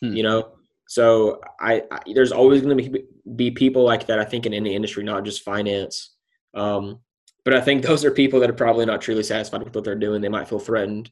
Hmm. 0.02 0.14
You 0.16 0.22
know, 0.22 0.52
so 0.88 1.42
I, 1.60 1.82
I 1.90 2.00
there's 2.14 2.32
always 2.32 2.62
going 2.62 2.78
to 2.78 2.90
be 2.92 3.06
be 3.36 3.50
people 3.50 3.84
like 3.84 4.06
that. 4.06 4.20
I 4.20 4.24
think 4.24 4.46
in 4.46 4.54
any 4.54 4.76
industry, 4.76 5.04
not 5.04 5.26
just 5.26 5.42
finance. 5.42 6.14
Um, 6.54 7.00
but 7.44 7.56
I 7.56 7.62
think 7.62 7.82
those 7.88 8.06
are 8.06 8.12
people 8.12 8.40
that 8.42 8.52
are 8.52 8.54
probably 8.54 8.86
not 8.86 9.02
truly 9.02 9.24
satisfied 9.24 9.64
with 9.64 9.74
what 9.74 9.84
they're 9.84 9.96
doing. 9.96 10.22
They 10.22 10.30
might 10.30 10.48
feel 10.48 10.60
threatened. 10.60 11.10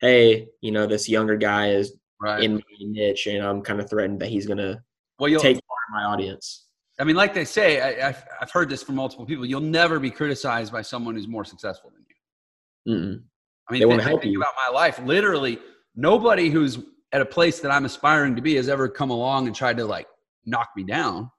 Hey, 0.00 0.48
you 0.60 0.72
know, 0.72 0.88
this 0.88 1.08
younger 1.08 1.36
guy 1.36 1.70
is 1.70 1.94
right. 2.20 2.42
in 2.42 2.54
my 2.56 2.60
niche, 2.80 3.28
and 3.28 3.46
I'm 3.46 3.62
kind 3.62 3.80
of 3.80 3.88
threatened 3.88 4.18
that 4.18 4.30
he's 4.30 4.46
going 4.46 4.58
to 4.58 4.82
well, 5.20 5.30
take 5.40 5.54
part 5.54 5.80
of 5.88 5.94
my 5.94 6.02
audience. 6.02 6.64
I 6.98 7.04
mean, 7.04 7.16
like 7.16 7.34
they 7.34 7.44
say, 7.44 7.80
I, 7.80 8.06
have 8.06 8.24
I've 8.40 8.50
heard 8.50 8.68
this 8.68 8.82
from 8.82 8.94
multiple 8.94 9.26
people. 9.26 9.44
You'll 9.44 9.60
never 9.60 9.98
be 9.98 10.10
criticized 10.10 10.72
by 10.72 10.82
someone 10.82 11.16
who's 11.16 11.26
more 11.26 11.44
successful 11.44 11.90
than 11.90 12.04
you. 12.08 12.94
Mm-mm. 12.94 13.22
I 13.68 13.72
mean, 13.72 13.80
they 13.80 13.86
want 13.86 14.00
to 14.00 14.06
help 14.06 14.24
you. 14.24 14.38
About 14.38 14.54
my 14.68 14.72
life, 14.72 15.00
literally, 15.00 15.58
nobody 15.96 16.50
who's 16.50 16.78
at 17.12 17.20
a 17.20 17.24
place 17.24 17.60
that 17.60 17.70
I'm 17.70 17.84
aspiring 17.84 18.36
to 18.36 18.42
be 18.42 18.54
has 18.56 18.68
ever 18.68 18.88
come 18.88 19.10
along 19.10 19.46
and 19.46 19.56
tried 19.56 19.76
to 19.78 19.84
like 19.84 20.06
knock 20.44 20.68
me 20.76 20.84
down. 20.84 21.30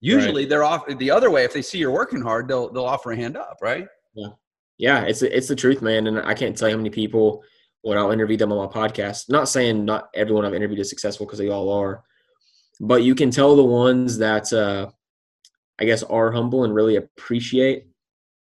Usually 0.00 0.42
right. 0.42 0.48
they're 0.48 0.64
off 0.64 0.86
the 0.86 1.10
other 1.10 1.30
way. 1.30 1.44
If 1.44 1.52
they 1.52 1.62
see 1.62 1.78
you're 1.78 1.90
working 1.90 2.22
hard, 2.22 2.48
they'll 2.48 2.72
they'll 2.72 2.84
offer 2.84 3.12
a 3.12 3.16
hand 3.16 3.36
up, 3.36 3.58
right? 3.60 3.86
Yeah, 4.14 4.28
yeah. 4.78 5.02
It's 5.02 5.22
it's 5.22 5.48
the 5.48 5.56
truth, 5.56 5.82
man. 5.82 6.06
And 6.06 6.20
I 6.20 6.34
can't 6.34 6.56
tell 6.56 6.68
you 6.68 6.74
how 6.74 6.78
many 6.78 6.90
people 6.90 7.42
when 7.82 7.98
I'll 7.98 8.10
interview 8.10 8.36
them 8.36 8.52
on 8.52 8.58
my 8.58 8.72
podcast. 8.72 9.28
Not 9.28 9.48
saying 9.48 9.84
not 9.84 10.08
everyone 10.14 10.44
I've 10.44 10.54
interviewed 10.54 10.80
is 10.80 10.90
successful 10.90 11.26
because 11.26 11.38
they 11.38 11.48
all 11.48 11.70
are, 11.70 12.02
but 12.80 13.02
you 13.02 13.14
can 13.14 13.30
tell 13.30 13.56
the 13.56 13.64
ones 13.64 14.18
that 14.18 14.52
uh, 14.52 14.90
I 15.80 15.84
guess 15.84 16.02
are 16.02 16.30
humble 16.30 16.64
and 16.64 16.74
really 16.74 16.96
appreciate, 16.96 17.86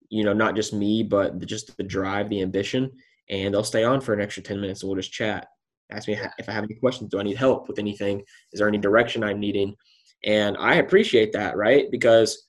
you 0.10 0.23
know, 0.23 0.34
not 0.34 0.56
just 0.56 0.73
me, 0.73 1.04
but 1.04 1.45
just 1.45 1.78
the 1.78 1.84
drive, 1.84 2.30
the 2.30 2.41
ambition, 2.41 2.91
and 3.30 3.54
they'll 3.54 3.63
stay 3.63 3.84
on 3.84 4.02
for 4.02 4.13
an 4.13 4.21
extra 4.21 4.43
ten 4.43 4.60
minutes 4.60 4.82
and 4.82 4.89
we'll 4.89 5.00
just 5.00 5.12
chat 5.12 5.47
ask 5.91 6.08
me 6.08 6.17
if 6.38 6.50
I 6.50 6.52
have 6.52 6.63
any 6.63 6.76
questions. 6.76 7.10
Do 7.10 7.19
I 7.19 7.23
need 7.23 7.38
help 7.38 7.67
with 7.67 7.80
anything? 7.80 8.23
Is 8.54 8.60
there 8.60 8.67
any 8.67 8.78
direction 8.78 9.23
I'm 9.23 9.39
needing? 9.39 9.76
And 10.23 10.58
I 10.58 10.76
appreciate 10.76 11.34
that, 11.34 11.58
right? 11.58 11.89
Because 11.91 12.45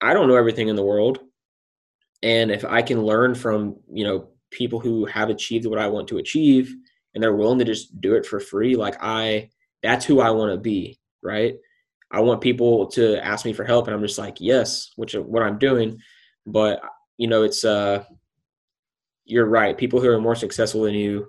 I 0.00 0.14
don't 0.14 0.28
know 0.28 0.36
everything 0.36 0.68
in 0.68 0.76
the 0.76 0.84
world. 0.84 1.18
And 2.22 2.50
if 2.50 2.64
I 2.64 2.82
can 2.82 3.02
learn 3.02 3.34
from, 3.34 3.76
you 3.90 4.04
know, 4.04 4.28
people 4.50 4.80
who 4.80 5.04
have 5.06 5.30
achieved 5.30 5.66
what 5.66 5.78
I 5.78 5.88
want 5.88 6.08
to 6.08 6.18
achieve 6.18 6.74
and 7.14 7.22
they're 7.22 7.34
willing 7.34 7.58
to 7.58 7.64
just 7.64 8.00
do 8.00 8.14
it 8.14 8.26
for 8.26 8.40
free, 8.40 8.76
like 8.76 8.96
I, 9.00 9.50
that's 9.82 10.04
who 10.04 10.20
I 10.20 10.30
want 10.30 10.52
to 10.52 10.58
be, 10.58 10.98
right? 11.22 11.56
I 12.14 12.20
want 12.20 12.40
people 12.40 12.86
to 12.88 13.24
ask 13.24 13.44
me 13.44 13.52
for 13.52 13.64
help 13.64 13.86
and 13.86 13.94
I'm 13.94 14.02
just 14.02 14.18
like, 14.18 14.36
yes, 14.40 14.90
which 14.96 15.14
is 15.14 15.22
what 15.22 15.42
I'm 15.42 15.58
doing. 15.58 15.98
But, 16.46 16.80
you 17.16 17.28
know, 17.28 17.42
it's, 17.42 17.64
uh, 17.64 18.04
you're 19.24 19.46
right. 19.46 19.76
People 19.76 20.00
who 20.00 20.08
are 20.08 20.20
more 20.20 20.34
successful 20.34 20.82
than 20.82 20.94
you 20.94 21.28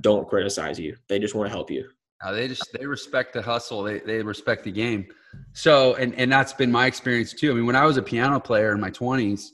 don't 0.00 0.28
criticize 0.28 0.78
you. 0.78 0.96
They 1.08 1.18
just 1.18 1.34
want 1.34 1.48
to 1.48 1.54
help 1.54 1.70
you. 1.70 1.88
They 2.30 2.46
just 2.46 2.68
they 2.72 2.86
respect 2.86 3.32
the 3.32 3.42
hustle. 3.42 3.82
They 3.82 3.98
they 3.98 4.22
respect 4.22 4.62
the 4.62 4.70
game. 4.70 5.06
So 5.54 5.94
and 5.96 6.14
and 6.14 6.30
that's 6.30 6.52
been 6.52 6.70
my 6.70 6.86
experience 6.86 7.32
too. 7.32 7.50
I 7.50 7.54
mean, 7.54 7.66
when 7.66 7.74
I 7.74 7.84
was 7.84 7.96
a 7.96 8.02
piano 8.02 8.38
player 8.38 8.72
in 8.72 8.80
my 8.80 8.90
twenties, 8.90 9.52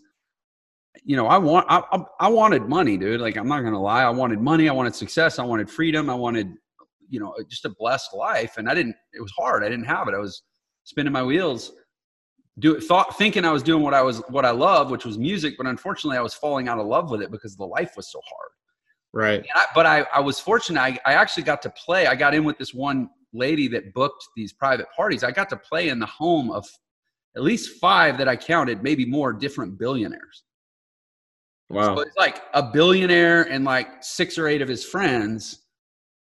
you 1.02 1.16
know, 1.16 1.26
I 1.26 1.38
want 1.38 1.66
I, 1.70 1.82
I 2.20 2.28
wanted 2.28 2.68
money, 2.68 2.98
dude. 2.98 3.20
Like 3.20 3.36
I'm 3.36 3.48
not 3.48 3.62
gonna 3.62 3.80
lie, 3.80 4.02
I 4.02 4.10
wanted 4.10 4.40
money. 4.40 4.68
I 4.68 4.72
wanted 4.72 4.94
success. 4.94 5.38
I 5.38 5.44
wanted 5.44 5.70
freedom. 5.70 6.10
I 6.10 6.14
wanted 6.14 6.52
you 7.08 7.20
know 7.20 7.34
just 7.48 7.64
a 7.64 7.70
blessed 7.70 8.12
life. 8.14 8.58
And 8.58 8.68
I 8.68 8.74
didn't. 8.74 8.96
It 9.14 9.22
was 9.22 9.32
hard. 9.38 9.64
I 9.64 9.70
didn't 9.70 9.86
have 9.86 10.08
it. 10.08 10.14
I 10.14 10.18
was 10.18 10.42
spinning 10.88 11.12
my 11.12 11.22
wheels, 11.22 11.72
do 12.59 12.81
thought 12.81 13.18
thinking 13.18 13.44
I 13.44 13.53
was 13.53 13.62
doing 13.62 13.83
what 13.83 13.92
I 13.92 14.01
was 14.01 14.18
what 14.29 14.46
I 14.46 14.51
love, 14.51 14.90
which 14.90 15.05
was 15.05 15.18
music. 15.18 15.55
But 15.59 15.66
unfortunately, 15.66 16.16
I 16.16 16.22
was 16.22 16.33
falling 16.33 16.66
out 16.66 16.79
of 16.79 16.87
love 16.87 17.11
with 17.11 17.20
it 17.20 17.31
because 17.31 17.57
the 17.57 17.66
life 17.66 17.92
was 17.94 18.11
so 18.11 18.20
hard. 18.27 18.51
Right. 19.12 19.46
I, 19.55 19.66
but 19.74 19.85
I, 19.87 20.07
I 20.14 20.20
was 20.20 20.40
fortunate. 20.40 20.81
I, 20.81 20.98
I 21.05 21.12
actually 21.12 21.42
got 21.42 21.61
to 21.62 21.70
play. 21.70 22.07
I 22.07 22.14
got 22.14 22.35
in 22.35 22.44
with 22.44 22.59
this 22.59 22.72
one 22.72 23.11
lady 23.35 23.68
that 23.68 23.92
booked 23.92 24.24
these 24.35 24.53
private 24.53 24.87
parties. 24.96 25.22
I 25.22 25.31
got 25.31 25.51
to 25.51 25.57
play 25.57 25.90
in 25.90 25.98
the 25.98 26.07
home 26.07 26.51
of 26.51 26.66
at 27.37 27.42
least 27.42 27.79
five 27.79 28.16
that 28.18 28.29
I 28.29 28.37
counted, 28.37 28.83
maybe 28.83 29.05
more 29.05 29.33
different 29.33 29.79
billionaires. 29.79 30.42
Wow. 31.68 31.96
So 31.96 32.01
it's 32.01 32.16
like 32.16 32.42
a 32.55 32.62
billionaire 32.62 33.42
and 33.42 33.64
like 33.64 34.03
six 34.03 34.38
or 34.38 34.48
eight 34.48 34.62
of 34.62 34.68
his 34.68 34.85
friends 34.85 35.64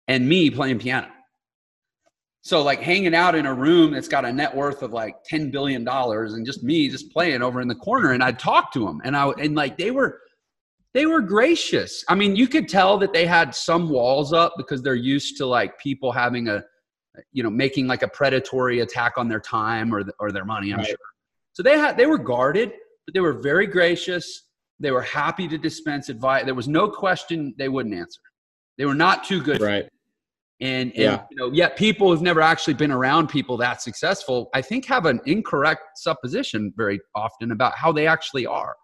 and 0.07 0.27
me 0.29 0.51
playing 0.51 0.77
piano. 0.79 1.09
So 2.43 2.63
like 2.63 2.81
hanging 2.81 3.13
out 3.13 3.35
in 3.35 3.45
a 3.45 3.53
room 3.53 3.91
that's 3.91 4.07
got 4.07 4.25
a 4.25 4.33
net 4.33 4.55
worth 4.55 4.81
of 4.81 4.91
like 4.91 5.23
10 5.25 5.51
billion 5.51 5.83
dollars 5.83 6.33
and 6.33 6.45
just 6.45 6.63
me 6.63 6.89
just 6.89 7.11
playing 7.11 7.43
over 7.43 7.61
in 7.61 7.67
the 7.67 7.75
corner 7.75 8.13
and 8.13 8.23
I'd 8.23 8.39
talk 8.39 8.73
to 8.73 8.85
them 8.85 8.99
and 9.03 9.15
I 9.15 9.29
and 9.29 9.55
like 9.55 9.77
they 9.77 9.91
were 9.91 10.19
they 10.93 11.05
were 11.05 11.21
gracious. 11.21 12.03
I 12.09 12.15
mean, 12.15 12.35
you 12.35 12.47
could 12.47 12.67
tell 12.67 12.97
that 12.97 13.13
they 13.13 13.25
had 13.25 13.55
some 13.55 13.89
walls 13.89 14.33
up 14.33 14.55
because 14.57 14.81
they're 14.81 14.95
used 14.95 15.37
to 15.37 15.45
like 15.45 15.77
people 15.79 16.11
having 16.11 16.49
a, 16.49 16.63
you 17.31 17.43
know, 17.43 17.49
making 17.49 17.87
like 17.87 18.03
a 18.03 18.07
predatory 18.07 18.79
attack 18.79 19.13
on 19.17 19.29
their 19.29 19.39
time 19.39 19.93
or 19.93 20.03
the, 20.03 20.13
or 20.19 20.31
their 20.31 20.45
money. 20.45 20.71
I'm 20.71 20.79
right. 20.79 20.87
sure. 20.87 20.97
So 21.53 21.63
they 21.63 21.77
had 21.77 21.95
they 21.97 22.07
were 22.07 22.17
guarded, 22.17 22.71
but 23.05 23.13
they 23.13 23.19
were 23.19 23.33
very 23.33 23.67
gracious. 23.67 24.47
They 24.79 24.91
were 24.91 25.01
happy 25.01 25.47
to 25.47 25.57
dispense 25.57 26.09
advice. 26.09 26.43
There 26.45 26.55
was 26.55 26.67
no 26.67 26.89
question 26.89 27.53
they 27.57 27.69
wouldn't 27.69 27.95
answer. 27.95 28.21
They 28.77 28.85
were 28.85 28.95
not 28.95 29.23
too 29.23 29.41
good. 29.41 29.61
Right. 29.61 29.87
And, 30.61 30.91
and 30.91 30.95
yeah. 30.95 31.23
you 31.31 31.37
know, 31.37 31.51
yet 31.51 31.75
people 31.75 32.09
who've 32.09 32.21
never 32.21 32.39
actually 32.39 32.75
been 32.75 32.91
around 32.91 33.27
people 33.27 33.57
that 33.57 33.81
successful, 33.81 34.49
I 34.53 34.61
think, 34.61 34.85
have 34.85 35.07
an 35.07 35.19
incorrect 35.25 35.81
supposition 35.97 36.71
very 36.77 36.99
often 37.15 37.51
about 37.51 37.75
how 37.75 37.91
they 37.91 38.05
actually 38.05 38.45
are. 38.45 38.75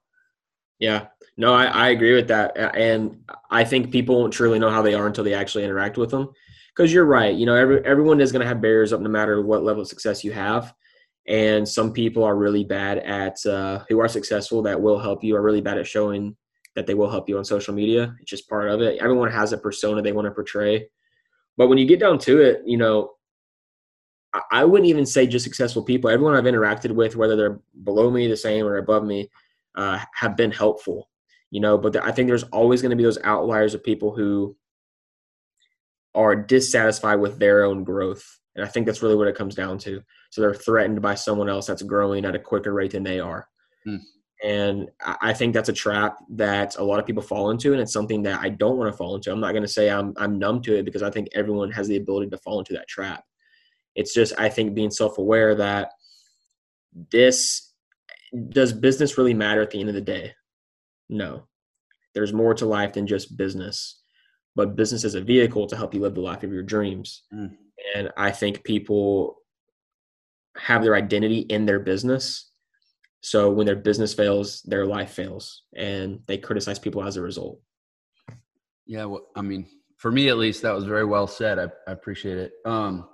Yeah, 0.79 1.07
no, 1.37 1.53
I, 1.53 1.65
I 1.65 1.89
agree 1.89 2.15
with 2.15 2.27
that. 2.29 2.57
And 2.75 3.19
I 3.51 3.63
think 3.63 3.91
people 3.91 4.19
won't 4.19 4.33
truly 4.33 4.57
know 4.57 4.71
how 4.71 4.81
they 4.81 4.95
are 4.95 5.05
until 5.05 5.23
they 5.23 5.35
actually 5.35 5.65
interact 5.65 5.97
with 5.97 6.09
them. 6.09 6.29
Because 6.75 6.91
you're 6.91 7.05
right. 7.05 7.35
You 7.35 7.45
know, 7.45 7.55
every, 7.55 7.83
everyone 7.85 8.21
is 8.21 8.31
going 8.31 8.41
to 8.41 8.47
have 8.47 8.61
barriers 8.61 8.91
up 8.93 9.01
no 9.01 9.09
matter 9.09 9.41
what 9.41 9.63
level 9.63 9.83
of 9.83 9.87
success 9.87 10.23
you 10.23 10.31
have. 10.31 10.73
And 11.27 11.67
some 11.67 11.91
people 11.91 12.23
are 12.23 12.35
really 12.35 12.63
bad 12.63 12.99
at, 12.99 13.43
uh, 13.45 13.83
who 13.89 13.99
are 13.99 14.07
successful 14.07 14.61
that 14.63 14.79
will 14.79 14.99
help 14.99 15.23
you, 15.23 15.35
are 15.35 15.41
really 15.41 15.61
bad 15.61 15.77
at 15.77 15.87
showing 15.87 16.35
that 16.75 16.87
they 16.87 16.93
will 16.93 17.09
help 17.09 17.27
you 17.27 17.37
on 17.37 17.43
social 17.43 17.73
media. 17.73 18.15
It's 18.21 18.29
just 18.29 18.47
part 18.47 18.69
of 18.69 18.81
it. 18.81 19.01
Everyone 19.01 19.31
has 19.31 19.53
a 19.53 19.57
persona 19.57 20.01
they 20.01 20.11
want 20.11 20.25
to 20.25 20.31
portray. 20.31 20.87
But 21.57 21.67
when 21.67 21.77
you 21.77 21.85
get 21.85 21.99
down 21.99 22.19
to 22.19 22.39
it, 22.39 22.61
you 22.65 22.77
know, 22.77 23.11
I 24.51 24.65
wouldn't 24.65 24.89
even 24.89 25.05
say 25.05 25.25
just 25.25 25.43
successful 25.43 25.83
people. 25.83 26.09
Everyone 26.09 26.35
I've 26.35 26.43
interacted 26.43 26.91
with, 26.91 27.15
whether 27.15 27.35
they're 27.35 27.59
below 27.83 28.11
me, 28.11 28.27
the 28.27 28.37
same, 28.37 28.65
or 28.65 28.77
above 28.77 29.03
me, 29.03 29.29
uh, 29.75 29.99
have 30.13 30.37
been 30.37 30.51
helpful. 30.51 31.09
You 31.49 31.61
know, 31.61 31.77
but 31.77 31.95
I 31.95 32.11
think 32.11 32.27
there's 32.27 32.43
always 32.43 32.81
going 32.81 32.89
to 32.89 32.95
be 32.95 33.03
those 33.03 33.17
outliers 33.23 33.73
of 33.73 33.83
people 33.83 34.13
who 34.15 34.55
are 36.13 36.35
dissatisfied 36.35 37.19
with 37.19 37.39
their 37.39 37.63
own 37.63 37.83
growth, 37.83 38.39
and 38.55 38.65
I 38.65 38.67
think 38.67 38.85
that's 38.85 39.01
really 39.01 39.15
what 39.15 39.27
it 39.27 39.35
comes 39.35 39.55
down 39.55 39.77
to. 39.79 40.01
So 40.29 40.41
they're 40.41 40.53
threatened 40.53 41.01
by 41.01 41.15
someone 41.15 41.47
else 41.47 41.65
that's 41.67 41.83
growing 41.83 42.25
at 42.25 42.35
a 42.35 42.39
quicker 42.39 42.73
rate 42.73 42.91
than 42.91 43.03
they 43.03 43.19
are. 43.19 43.47
Hmm. 43.85 43.97
And 44.43 44.89
I 45.01 45.33
think 45.33 45.53
that's 45.53 45.69
a 45.69 45.73
trap 45.73 46.17
that 46.29 46.77
a 46.77 46.83
lot 46.83 46.99
of 46.99 47.07
people 47.07 47.23
fall 47.23 47.49
into, 47.49 47.73
and 47.73 47.81
it's 47.81 47.93
something 47.93 48.21
that 48.23 48.39
I 48.39 48.49
don't 48.49 48.77
want 48.77 48.91
to 48.91 48.97
fall 48.97 49.15
into. 49.15 49.31
I'm 49.31 49.39
not 49.39 49.51
going 49.51 49.63
to 49.63 49.67
say 49.67 49.89
I'm 49.89 50.13
I'm 50.17 50.37
numb 50.37 50.61
to 50.63 50.77
it 50.77 50.85
because 50.85 51.01
I 51.01 51.09
think 51.09 51.29
everyone 51.33 51.71
has 51.71 51.87
the 51.87 51.97
ability 51.97 52.29
to 52.29 52.37
fall 52.37 52.59
into 52.59 52.73
that 52.73 52.87
trap. 52.87 53.23
It's 53.95 54.13
just 54.13 54.33
I 54.37 54.49
think 54.49 54.75
being 54.75 54.91
self-aware 54.91 55.55
that 55.55 55.93
this 57.11 57.73
does 58.49 58.73
business 58.73 59.17
really 59.17 59.33
matter 59.33 59.61
at 59.61 59.71
the 59.71 59.79
end 59.79 59.89
of 59.89 59.95
the 59.95 60.01
day? 60.01 60.33
No. 61.09 61.47
There's 62.13 62.33
more 62.33 62.53
to 62.55 62.65
life 62.65 62.93
than 62.93 63.07
just 63.07 63.37
business. 63.37 64.01
But 64.55 64.75
business 64.75 65.03
is 65.03 65.15
a 65.15 65.21
vehicle 65.21 65.67
to 65.67 65.77
help 65.77 65.93
you 65.93 66.01
live 66.01 66.15
the 66.15 66.21
life 66.21 66.43
of 66.43 66.51
your 66.51 66.63
dreams. 66.63 67.23
Mm. 67.33 67.55
And 67.95 68.11
I 68.17 68.31
think 68.31 68.63
people 68.63 69.37
have 70.57 70.81
their 70.81 70.95
identity 70.95 71.39
in 71.41 71.65
their 71.65 71.79
business. 71.79 72.51
So 73.21 73.51
when 73.51 73.65
their 73.65 73.75
business 73.75 74.13
fails, 74.13 74.61
their 74.63 74.85
life 74.85 75.11
fails, 75.11 75.63
and 75.75 76.19
they 76.27 76.37
criticize 76.37 76.79
people 76.79 77.03
as 77.03 77.17
a 77.17 77.21
result. 77.21 77.59
Yeah, 78.85 79.05
well, 79.05 79.27
I 79.35 79.41
mean, 79.41 79.67
for 79.97 80.11
me 80.11 80.29
at 80.29 80.37
least, 80.37 80.61
that 80.61 80.73
was 80.73 80.85
very 80.85 81.05
well 81.05 81.27
said. 81.27 81.59
I, 81.59 81.67
I 81.87 81.91
appreciate 81.91 82.37
it. 82.37 82.51
Um, 82.65 83.09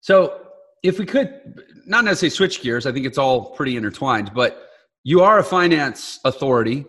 so 0.00 0.46
if 0.82 0.98
we 0.98 1.06
could 1.06 1.60
not 1.86 2.04
necessarily 2.04 2.30
switch 2.30 2.62
gears, 2.62 2.86
I 2.86 2.92
think 2.92 3.06
it's 3.06 3.18
all 3.18 3.50
pretty 3.50 3.76
intertwined, 3.76 4.32
but 4.34 4.68
you 5.04 5.22
are 5.22 5.38
a 5.38 5.44
finance 5.44 6.20
authority. 6.24 6.86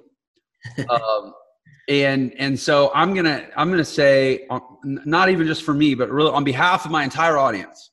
um, 0.90 1.34
and 1.90 2.34
and 2.38 2.58
so 2.58 2.92
i'm 2.96 3.14
gonna 3.14 3.46
i'm 3.58 3.70
gonna 3.70 3.84
say 3.84 4.46
uh, 4.50 4.60
not 4.84 5.30
even 5.30 5.46
just 5.46 5.64
for 5.64 5.74
me 5.74 5.94
but 5.94 6.10
really 6.10 6.32
on 6.32 6.44
behalf 6.44 6.86
of 6.86 6.92
my 6.92 7.04
entire 7.04 7.38
audience 7.38 7.92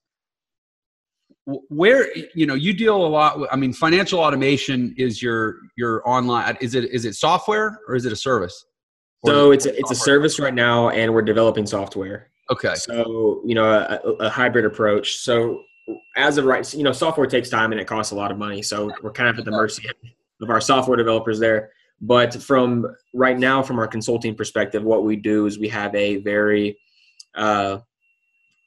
where 1.68 2.08
you 2.34 2.46
know 2.46 2.54
you 2.54 2.72
deal 2.72 3.04
a 3.04 3.08
lot 3.08 3.38
with 3.38 3.48
i 3.52 3.56
mean 3.56 3.72
financial 3.72 4.20
automation 4.20 4.94
is 4.96 5.22
your 5.22 5.58
your 5.76 6.06
online 6.08 6.56
is 6.60 6.74
it 6.74 6.84
is 6.90 7.04
it 7.04 7.14
software 7.14 7.80
or 7.88 7.94
is 7.94 8.04
it 8.04 8.12
a 8.12 8.16
service? 8.16 8.64
So 9.26 9.50
it's 9.52 9.66
a, 9.66 9.78
it's 9.78 9.90
a 9.90 9.94
service 9.94 10.40
right 10.40 10.54
now 10.54 10.88
and 10.88 11.12
we're 11.12 11.20
developing 11.22 11.66
software. 11.66 12.30
Okay. 12.50 12.74
So 12.74 13.42
you 13.44 13.54
know 13.54 13.66
a, 13.70 13.96
a, 14.24 14.30
hybrid 14.30 14.64
approach. 14.64 15.16
So 15.16 15.62
as 16.16 16.38
of 16.38 16.46
right 16.46 16.72
you 16.74 16.82
know 16.82 16.92
software 16.92 17.26
takes 17.26 17.50
time 17.50 17.72
and 17.72 17.80
it 17.80 17.86
costs 17.86 18.12
a 18.12 18.16
lot 18.16 18.30
of 18.30 18.38
money. 18.38 18.62
So 18.62 18.90
we're 19.02 19.12
kind 19.12 19.28
of 19.28 19.38
at 19.38 19.44
the 19.44 19.50
mercy 19.50 19.88
of 20.40 20.50
our 20.50 20.60
software 20.60 20.96
developers 20.96 21.38
there. 21.38 21.70
But 22.00 22.42
from 22.42 22.86
right 23.14 23.38
now 23.38 23.62
from 23.62 23.78
our 23.78 23.86
consulting 23.86 24.34
perspective 24.34 24.82
what 24.82 25.04
we 25.04 25.16
do 25.16 25.46
is 25.46 25.58
we 25.58 25.68
have 25.68 25.94
a 25.94 26.16
very 26.16 26.78
uh, 27.34 27.78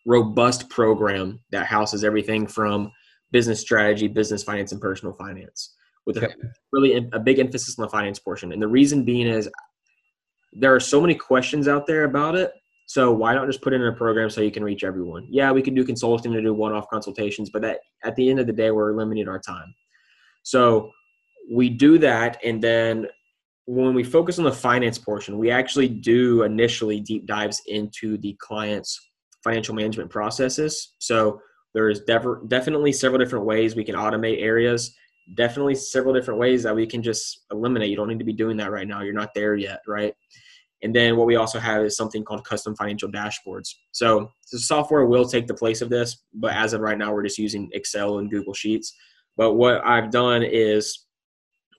robust 0.05 0.69
program 0.69 1.39
that 1.51 1.65
houses 1.65 2.03
everything 2.03 2.45
from 2.47 2.91
business 3.31 3.59
strategy, 3.59 4.07
business 4.07 4.43
finance, 4.43 4.71
and 4.71 4.81
personal 4.81 5.13
finance, 5.13 5.75
with 6.05 6.17
okay. 6.17 6.27
a, 6.27 6.47
really 6.71 7.09
a 7.13 7.19
big 7.19 7.39
emphasis 7.39 7.77
on 7.79 7.83
the 7.83 7.89
finance 7.89 8.19
portion. 8.19 8.51
And 8.51 8.61
the 8.61 8.67
reason 8.67 9.03
being 9.03 9.27
is 9.27 9.49
there 10.51 10.73
are 10.75 10.79
so 10.79 11.01
many 11.01 11.15
questions 11.15 11.67
out 11.67 11.87
there 11.87 12.03
about 12.03 12.35
it. 12.35 12.51
So 12.85 13.11
why 13.11 13.33
not 13.33 13.47
just 13.47 13.61
put 13.61 13.73
it 13.73 13.81
in 13.81 13.87
a 13.87 13.93
program 13.93 14.29
so 14.29 14.41
you 14.41 14.51
can 14.51 14.63
reach 14.63 14.83
everyone? 14.83 15.25
Yeah, 15.29 15.51
we 15.51 15.61
can 15.61 15.73
do 15.73 15.85
consulting 15.85 16.33
to 16.33 16.41
do 16.41 16.53
one-off 16.53 16.89
consultations, 16.89 17.49
but 17.49 17.61
that 17.61 17.79
at 18.03 18.15
the 18.15 18.29
end 18.29 18.39
of 18.39 18.45
the 18.45 18.53
day, 18.53 18.71
we're 18.71 18.93
limiting 18.93 19.27
our 19.27 19.39
time. 19.39 19.73
So 20.43 20.91
we 21.51 21.69
do 21.69 21.97
that, 21.99 22.39
and 22.43 22.61
then 22.61 23.07
when 23.65 23.93
we 23.93 24.03
focus 24.03 24.37
on 24.37 24.45
the 24.45 24.51
finance 24.51 24.97
portion, 24.97 25.37
we 25.37 25.49
actually 25.49 25.87
do 25.87 26.43
initially 26.43 26.99
deep 26.99 27.25
dives 27.25 27.61
into 27.67 28.17
the 28.17 28.35
client's 28.39 28.99
financial 29.43 29.75
management 29.75 30.09
processes. 30.09 30.93
So 30.99 31.39
there's 31.73 32.01
def- 32.01 32.47
definitely 32.47 32.91
several 32.91 33.19
different 33.19 33.45
ways 33.45 33.75
we 33.75 33.83
can 33.83 33.95
automate 33.95 34.41
areas. 34.41 34.95
Definitely 35.35 35.75
several 35.75 36.13
different 36.13 36.39
ways 36.39 36.63
that 36.63 36.75
we 36.75 36.85
can 36.85 37.01
just 37.01 37.45
eliminate. 37.51 37.89
You 37.89 37.95
don't 37.95 38.09
need 38.09 38.19
to 38.19 38.25
be 38.25 38.33
doing 38.33 38.57
that 38.57 38.71
right 38.71 38.87
now. 38.87 39.01
You're 39.01 39.13
not 39.13 39.33
there 39.33 39.55
yet, 39.55 39.81
right? 39.87 40.13
And 40.83 40.93
then 40.93 41.15
what 41.15 41.27
we 41.27 41.37
also 41.37 41.59
have 41.59 41.83
is 41.83 41.95
something 41.95 42.23
called 42.25 42.43
custom 42.45 42.75
financial 42.75 43.09
dashboards. 43.09 43.69
So 43.91 44.29
the 44.51 44.59
software 44.59 45.05
will 45.05 45.25
take 45.25 45.47
the 45.47 45.53
place 45.53 45.81
of 45.81 45.89
this, 45.89 46.23
but 46.33 46.53
as 46.53 46.73
of 46.73 46.81
right 46.81 46.97
now, 46.97 47.13
we're 47.13 47.23
just 47.23 47.37
using 47.37 47.69
Excel 47.71 48.19
and 48.19 48.29
Google 48.29 48.53
Sheets. 48.53 48.93
But 49.37 49.53
what 49.53 49.83
I've 49.85 50.11
done 50.11 50.43
is 50.43 51.05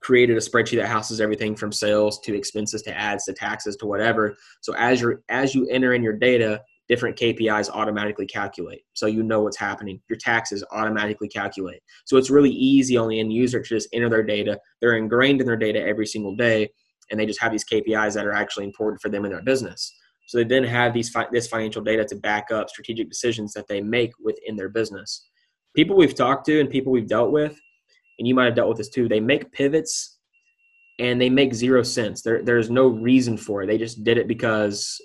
created 0.01 0.37
a 0.37 0.41
spreadsheet 0.41 0.77
that 0.77 0.89
houses 0.89 1.21
everything 1.21 1.55
from 1.55 1.71
sales 1.73 2.21
to 2.21 2.35
expenses 2.35 2.83
to 2.83 2.97
ads 2.97 3.25
to 3.25 3.33
taxes 3.33 3.77
to 3.77 3.87
whatever. 3.87 4.37
So 4.63 4.75
as 4.75 5.01
you 5.01 5.23
as 5.29 5.55
you 5.55 5.67
enter 5.69 5.95
in 5.95 6.03
your 6.03 6.13
data, 6.15 6.63
different 6.89 7.17
KPIs 7.17 7.71
automatically 7.71 8.27
calculate. 8.27 8.83
So 8.93 9.07
you 9.07 9.23
know 9.23 9.41
what's 9.41 9.57
happening. 9.57 10.01
Your 10.09 10.19
taxes 10.19 10.65
automatically 10.73 11.29
calculate. 11.29 11.81
So 12.05 12.17
it's 12.17 12.31
really 12.31 12.51
easy 12.51 12.97
on 12.97 13.09
the 13.09 13.21
end 13.21 13.33
user 13.33 13.61
to 13.61 13.69
just 13.69 13.89
enter 13.93 14.11
their 14.11 14.23
data. 14.23 14.59
They're 14.81 14.97
ingrained 14.97 15.41
in 15.41 15.47
their 15.47 15.57
data 15.57 15.81
every 15.81 16.07
single 16.07 16.37
day, 16.37 16.69
and 17.11 17.19
they 17.19 17.27
just 17.27 17.41
have 17.41 17.53
these 17.53 17.65
KPIs 17.65 18.15
that 18.15 18.27
are 18.27 18.33
actually 18.33 18.65
important 18.65 19.01
for 19.01 19.09
them 19.09 19.25
in 19.25 19.33
their 19.33 19.43
business. 19.43 19.95
So 20.27 20.39
they 20.39 20.45
then 20.45 20.65
have 20.65 20.95
these 20.95 21.15
this 21.33 21.49
financial 21.49 21.83
data 21.83 22.05
to 22.07 22.17
back 22.17 22.51
up 22.51 22.71
strategic 22.71 23.09
decisions 23.09 23.53
that 23.53 23.69
they 23.69 23.81
make 23.81 24.13
within 24.23 24.57
their 24.57 24.71
business. 24.71 25.29
People 25.77 25.97
we've 25.97 26.15
talked 26.15 26.47
to 26.47 26.61
and 26.61 26.71
people 26.71 26.93
we've 26.93 27.09
dealt 27.09 27.31
with, 27.31 27.59
and 28.19 28.29
you 28.29 28.35
might 28.35 28.47
have 28.47 28.55
dealt 28.55 28.69
with 28.69 28.79
this 28.79 28.89
too. 28.89 29.09
They 29.09 29.21
make 29.21 29.53
pivots 29.53 30.19
and 30.99 31.21
they 31.21 31.29
make 31.29 31.55
zero 31.55 31.83
sense. 31.83 32.23
There, 32.23 32.43
there's 32.43 32.71
no 32.71 32.87
reason 32.87 33.37
for 33.37 33.63
it. 33.63 33.67
They 33.67 33.79
just 33.79 34.05
did 34.05 34.17
it 34.17 34.29
because 34.29 35.01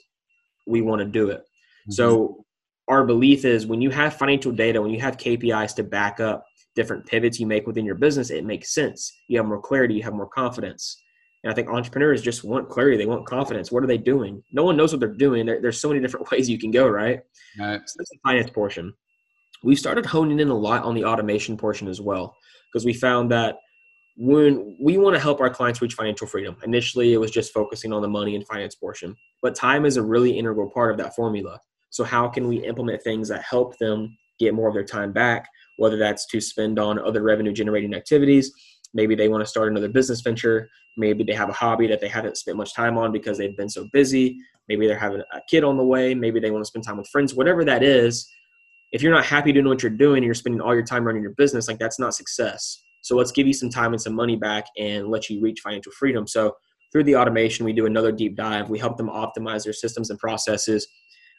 we 0.68 0.82
want 0.82 1.00
to 1.00 1.06
do 1.06 1.30
it. 1.30 1.42
Mm-hmm. 1.90 1.94
So 1.94 2.46
our 2.88 3.06
belief 3.06 3.46
is 3.46 3.68
when 3.68 3.82
you 3.82 3.90
have 3.92 4.16
financial 4.16 4.52
data, 4.52 4.82
when 4.82 4.92
you 4.92 5.00
have 5.00 5.18
KPIs 5.18 5.76
to 5.76 5.84
back 5.84 6.20
up 6.20 6.46
different 6.76 7.06
pivots 7.06 7.40
you 7.40 7.48
make 7.48 7.68
within 7.68 7.86
your 7.86 7.96
business, 7.96 8.30
it 8.30 8.46
makes 8.46 8.74
sense. 8.74 9.12
You 9.28 9.38
have 9.38 9.48
more 9.48 9.62
clarity, 9.62 9.96
you 9.96 10.04
have 10.04 10.14
more 10.14 10.28
confidence. 10.30 11.02
And 11.44 11.52
I 11.52 11.56
think 11.56 11.70
entrepreneurs 11.70 12.22
just 12.22 12.44
want 12.44 12.70
clarity. 12.70 12.98
They 12.98 13.06
want 13.06 13.26
confidence. 13.26 13.72
What 13.72 13.84
are 13.84 13.88
they 13.88 13.98
doing? 13.98 14.44
No 14.52 14.64
one 14.64 14.76
knows 14.76 14.92
what 14.92 15.00
they're 15.00 15.10
doing. 15.10 15.46
There, 15.46 15.62
there's 15.62 15.80
so 15.80 15.88
many 15.88 16.02
different 16.02 16.30
ways 16.32 16.50
you 16.50 16.60
can 16.60 16.72
go, 16.72 16.88
right? 16.88 17.22
right. 17.58 17.82
So 17.86 17.96
that's 17.98 18.10
the 18.10 18.20
finance 18.24 18.50
portion. 18.50 18.94
We 19.64 19.76
started 19.76 20.06
honing 20.06 20.40
in 20.40 20.50
a 20.50 20.54
lot 20.54 20.84
on 20.84 20.96
the 20.96 21.06
automation 21.06 21.58
portion 21.58 21.88
as 21.88 22.02
well 22.02 22.36
because 22.72 22.86
we 22.86 22.94
found 22.94 23.32
that 23.32 23.56
when 24.18 24.78
we 24.82 24.98
want 24.98 25.16
to 25.16 25.22
help 25.22 25.40
our 25.40 25.50
clients 25.50 25.82
reach 25.82 25.94
financial 25.94 26.28
freedom, 26.28 26.58
initially 26.64 27.14
it 27.14 27.18
was 27.18 27.32
just 27.32 27.54
focusing 27.54 27.94
on 27.94 28.02
the 28.02 28.08
money 28.08 28.36
and 28.36 28.46
finance 28.46 28.76
portion, 28.76 29.16
but 29.42 29.56
time 29.56 29.86
is 29.86 29.96
a 29.96 30.04
really 30.04 30.38
integral 30.38 30.70
part 30.70 30.92
of 30.92 30.98
that 30.98 31.16
formula. 31.16 31.60
So, 31.90 32.04
how 32.04 32.28
can 32.28 32.48
we 32.48 32.58
implement 32.58 33.02
things 33.02 33.30
that 33.30 33.44
help 33.44 33.78
them 33.78 34.18
get 34.40 34.54
more 34.54 34.68
of 34.68 34.74
their 34.74 34.84
time 34.84 35.12
back, 35.12 35.48
whether 35.78 35.98
that's 35.98 36.26
to 36.28 36.40
spend 36.40 36.80
on 36.80 37.00
other 37.00 37.24
revenue 37.24 37.54
generating 37.54 37.94
activities? 37.94 38.52
Maybe 38.94 39.16
they 39.16 39.28
want 39.28 39.42
to 39.42 39.50
start 39.50 39.70
another 39.70 39.90
business 39.90 40.22
venture. 40.22 40.70
Maybe 40.98 41.24
they 41.24 41.34
have 41.34 41.50
a 41.50 41.54
hobby 41.54 41.88
that 41.88 42.02
they 42.02 42.08
haven't 42.08 42.38
spent 42.38 42.58
much 42.58 42.74
time 42.74 42.98
on 42.98 43.12
because 43.12 43.38
they've 43.38 43.56
been 43.56 43.70
so 43.70 43.88
busy. 43.94 44.38
Maybe 44.68 44.88
they're 44.88 44.98
having 44.98 45.22
a 45.22 45.42
kid 45.50 45.64
on 45.64 45.78
the 45.78 45.84
way. 45.84 46.14
Maybe 46.14 46.40
they 46.40 46.52
want 46.52 46.64
to 46.64 46.68
spend 46.68 46.86
time 46.86 46.98
with 46.98 47.08
friends, 47.08 47.34
whatever 47.34 47.64
that 47.66 47.84
is. 47.84 48.30
If 48.92 49.04
you're 49.04 49.14
not 49.14 49.26
happy 49.26 49.52
doing 49.52 49.68
what 49.68 49.84
you're 49.84 49.92
doing 49.92 50.18
and 50.18 50.26
you're 50.26 50.34
spending 50.34 50.62
all 50.62 50.74
your 50.74 50.84
time 50.84 51.04
running 51.04 51.22
your 51.22 51.34
business, 51.34 51.68
like 51.68 51.80
that's 51.80 52.00
not 52.00 52.16
success. 52.16 52.82
So 53.02 53.16
let's 53.16 53.32
give 53.32 53.48
you 53.48 53.54
some 53.54 53.70
time 53.70 53.94
and 53.94 54.02
some 54.02 54.14
money 54.14 54.36
back 54.36 54.66
and 54.78 55.08
let 55.08 55.30
you 55.30 55.40
reach 55.42 55.62
financial 55.62 55.92
freedom. 55.92 56.28
So 56.28 56.56
through 56.92 57.04
the 57.04 57.16
automation, 57.16 57.66
we 57.66 57.74
do 57.74 57.86
another 57.86 58.12
deep 58.12 58.36
dive. 58.36 58.70
We 58.70 58.80
help 58.80 58.98
them 58.98 59.10
optimize 59.10 59.64
their 59.64 59.74
systems 59.74 60.10
and 60.10 60.20
processes 60.20 60.88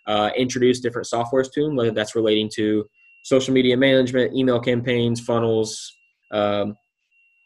uh, 0.07 0.31
introduce 0.37 0.81
different 0.81 1.09
softwares 1.13 1.51
to 1.53 1.65
them, 1.65 1.77
whether 1.77 1.91
that's 1.91 2.15
relating 2.15 2.51
to 2.57 2.85
social 3.23 3.55
media 3.55 3.77
management, 3.77 4.35
email 4.35 4.61
campaigns, 4.61 5.21
funnels, 5.21 5.97
um, 6.33 6.75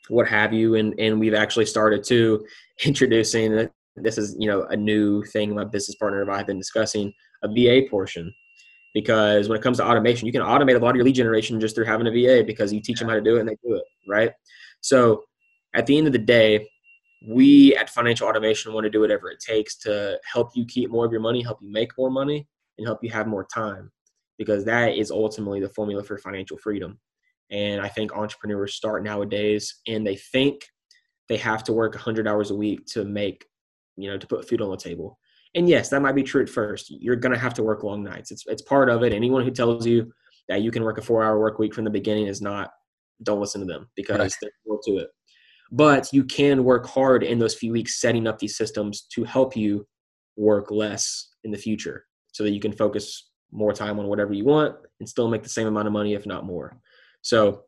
what 0.09 0.29
have 0.29 0.53
you. 0.53 0.77
And, 0.77 0.95
and 0.99 1.19
we've 1.19 1.35
actually 1.35 1.67
started 1.67 2.05
to 2.05 2.45
introducing 2.85 3.69
this 3.97 4.19
is 4.19 4.35
you 4.39 4.49
know 4.49 4.65
a 4.65 4.77
new 4.77 5.23
thing 5.25 5.55
my 5.55 5.65
business 5.65 5.95
partner 5.97 6.23
and 6.23 6.31
I 6.31 6.39
have 6.39 6.47
been 6.47 6.59
discussing 6.59 7.13
a 7.43 7.49
VA 7.49 7.83
portion 7.89 8.33
because 8.93 9.49
when 9.49 9.59
it 9.59 9.63
comes 9.63 9.79
to 9.79 9.87
automation, 9.87 10.27
you 10.27 10.33
can 10.33 10.41
automate 10.41 10.77
a 10.77 10.79
lot 10.79 10.91
of 10.91 10.97
your 10.97 11.05
lead 11.05 11.17
generation 11.17 11.61
just 11.61 11.75
through 11.75 11.85
having 11.85 12.07
a 12.07 12.11
VA 12.11 12.45
because 12.47 12.73
you 12.73 12.81
teach 12.81 13.01
them 13.01 13.09
how 13.09 13.15
to 13.15 13.21
do 13.21 13.37
it 13.37 13.41
and 13.41 13.49
they 13.49 13.57
do 13.65 13.75
it, 13.75 13.83
right? 14.09 14.31
So 14.81 15.25
at 15.75 15.87
the 15.87 15.99
end 15.99 16.07
of 16.07 16.13
the 16.13 16.19
day, 16.19 16.69
we 17.27 17.75
at 17.77 17.91
financial 17.91 18.29
automation 18.29 18.73
want 18.73 18.85
to 18.85 18.91
do 18.91 19.01
whatever 19.01 19.31
it 19.31 19.41
takes 19.41 19.77
to 19.77 20.19
help 20.31 20.51
you 20.55 20.65
keep 20.67 20.91
more 20.91 21.07
of 21.07 21.13
your 21.13 21.21
money 21.21 21.43
help 21.43 21.59
you 21.63 21.71
make 21.71 21.97
more 21.97 22.11
money 22.11 22.47
and 22.79 22.87
help 22.87 23.03
you 23.03 23.11
have 23.11 23.27
more 23.27 23.47
time. 23.53 23.91
Because 24.37 24.65
that 24.65 24.97
is 24.97 25.11
ultimately 25.11 25.61
the 25.61 25.69
formula 25.69 26.03
for 26.03 26.19
financial 26.19 26.59
freedom. 26.59 26.99
And 27.51 27.81
i 27.81 27.89
think 27.89 28.13
entrepreneurs 28.13 28.75
start 28.75 29.05
nowadays 29.05 29.81
and 29.87 30.07
they 30.07 30.17
think 30.17 30.65
they 31.29 31.37
have 31.39 31.65
to 31.65 31.73
work 31.73 31.95
100 31.95 32.29
hours 32.29 32.51
a 32.51 32.55
week 32.55 32.85
to 32.87 33.05
make 33.05 33.47
you 33.97 34.11
know 34.11 34.19
to 34.19 34.27
put 34.27 34.49
food 34.49 34.61
on 34.61 34.71
the 34.71 34.77
table. 34.77 35.19
And 35.55 35.69
yes 35.69 35.89
that 35.91 36.03
might 36.03 36.15
be 36.17 36.23
true 36.23 36.43
at 36.43 36.49
first. 36.49 36.91
You're 36.91 37.17
going 37.17 37.35
to 37.35 37.39
have 37.39 37.55
to 37.55 37.63
work 37.63 37.85
long 37.85 38.03
nights. 38.03 38.31
It's, 38.31 38.45
it's 38.47 38.63
part 38.63 38.89
of 38.91 39.03
it. 39.03 39.13
Anyone 39.13 39.45
who 39.45 39.51
tells 39.51 39.87
you 39.87 40.13
that 40.49 40.63
you 40.63 40.71
can 40.71 40.83
work 40.83 40.99
a 40.99 41.03
four 41.03 41.23
hour 41.23 41.39
work 41.39 41.59
week 41.59 41.75
from 41.75 41.85
the 41.85 41.91
beginning 41.91 42.27
is 42.27 42.43
not, 42.43 42.71
don't 43.23 43.41
listen 43.41 43.61
to 43.61 43.67
them 43.67 43.89
because 43.95 44.19
right. 44.19 44.35
there's 44.41 44.53
more 44.67 44.81
to 44.85 44.97
it. 44.99 45.09
But 45.73 46.13
you 46.13 46.25
can 46.25 46.65
work 46.65 46.87
hard 46.87 47.23
in 47.23 47.39
those 47.39 47.55
few 47.55 47.73
weeks 47.73 48.01
setting 48.01 48.27
up 48.27 48.39
these 48.39 48.57
systems 48.57 49.03
to 49.13 49.25
help 49.25 49.57
you 49.57 49.87
work 50.37 50.71
less 50.71 51.29
in 51.45 51.51
the 51.51 51.59
future 51.59 52.07
so 52.33 52.43
that 52.45 52.51
you 52.51 52.61
can 52.61 52.73
focus 52.73 53.31
more 53.53 53.73
time 53.73 53.99
on 53.99 54.07
whatever 54.07 54.33
you 54.33 54.45
want 54.45 54.75
and 55.01 55.09
still 55.09 55.29
make 55.29 55.43
the 55.43 55.49
same 55.49 55.67
amount 55.67 55.87
of 55.87 55.93
money, 55.93 56.15
if 56.15 56.27
not 56.27 56.45
more. 56.45 56.77
So 57.23 57.63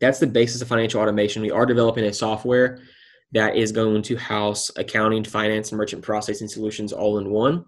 that's 0.00 0.18
the 0.18 0.26
basis 0.26 0.60
of 0.60 0.68
financial 0.68 1.00
automation. 1.00 1.42
We 1.42 1.50
are 1.50 1.66
developing 1.66 2.04
a 2.04 2.12
software 2.12 2.80
that 3.32 3.56
is 3.56 3.72
going 3.72 4.02
to 4.02 4.16
house 4.16 4.70
accounting, 4.76 5.24
finance, 5.24 5.70
and 5.70 5.78
merchant 5.78 6.02
processing 6.02 6.48
solutions 6.48 6.92
all 6.92 7.18
in 7.18 7.30
one. 7.30 7.64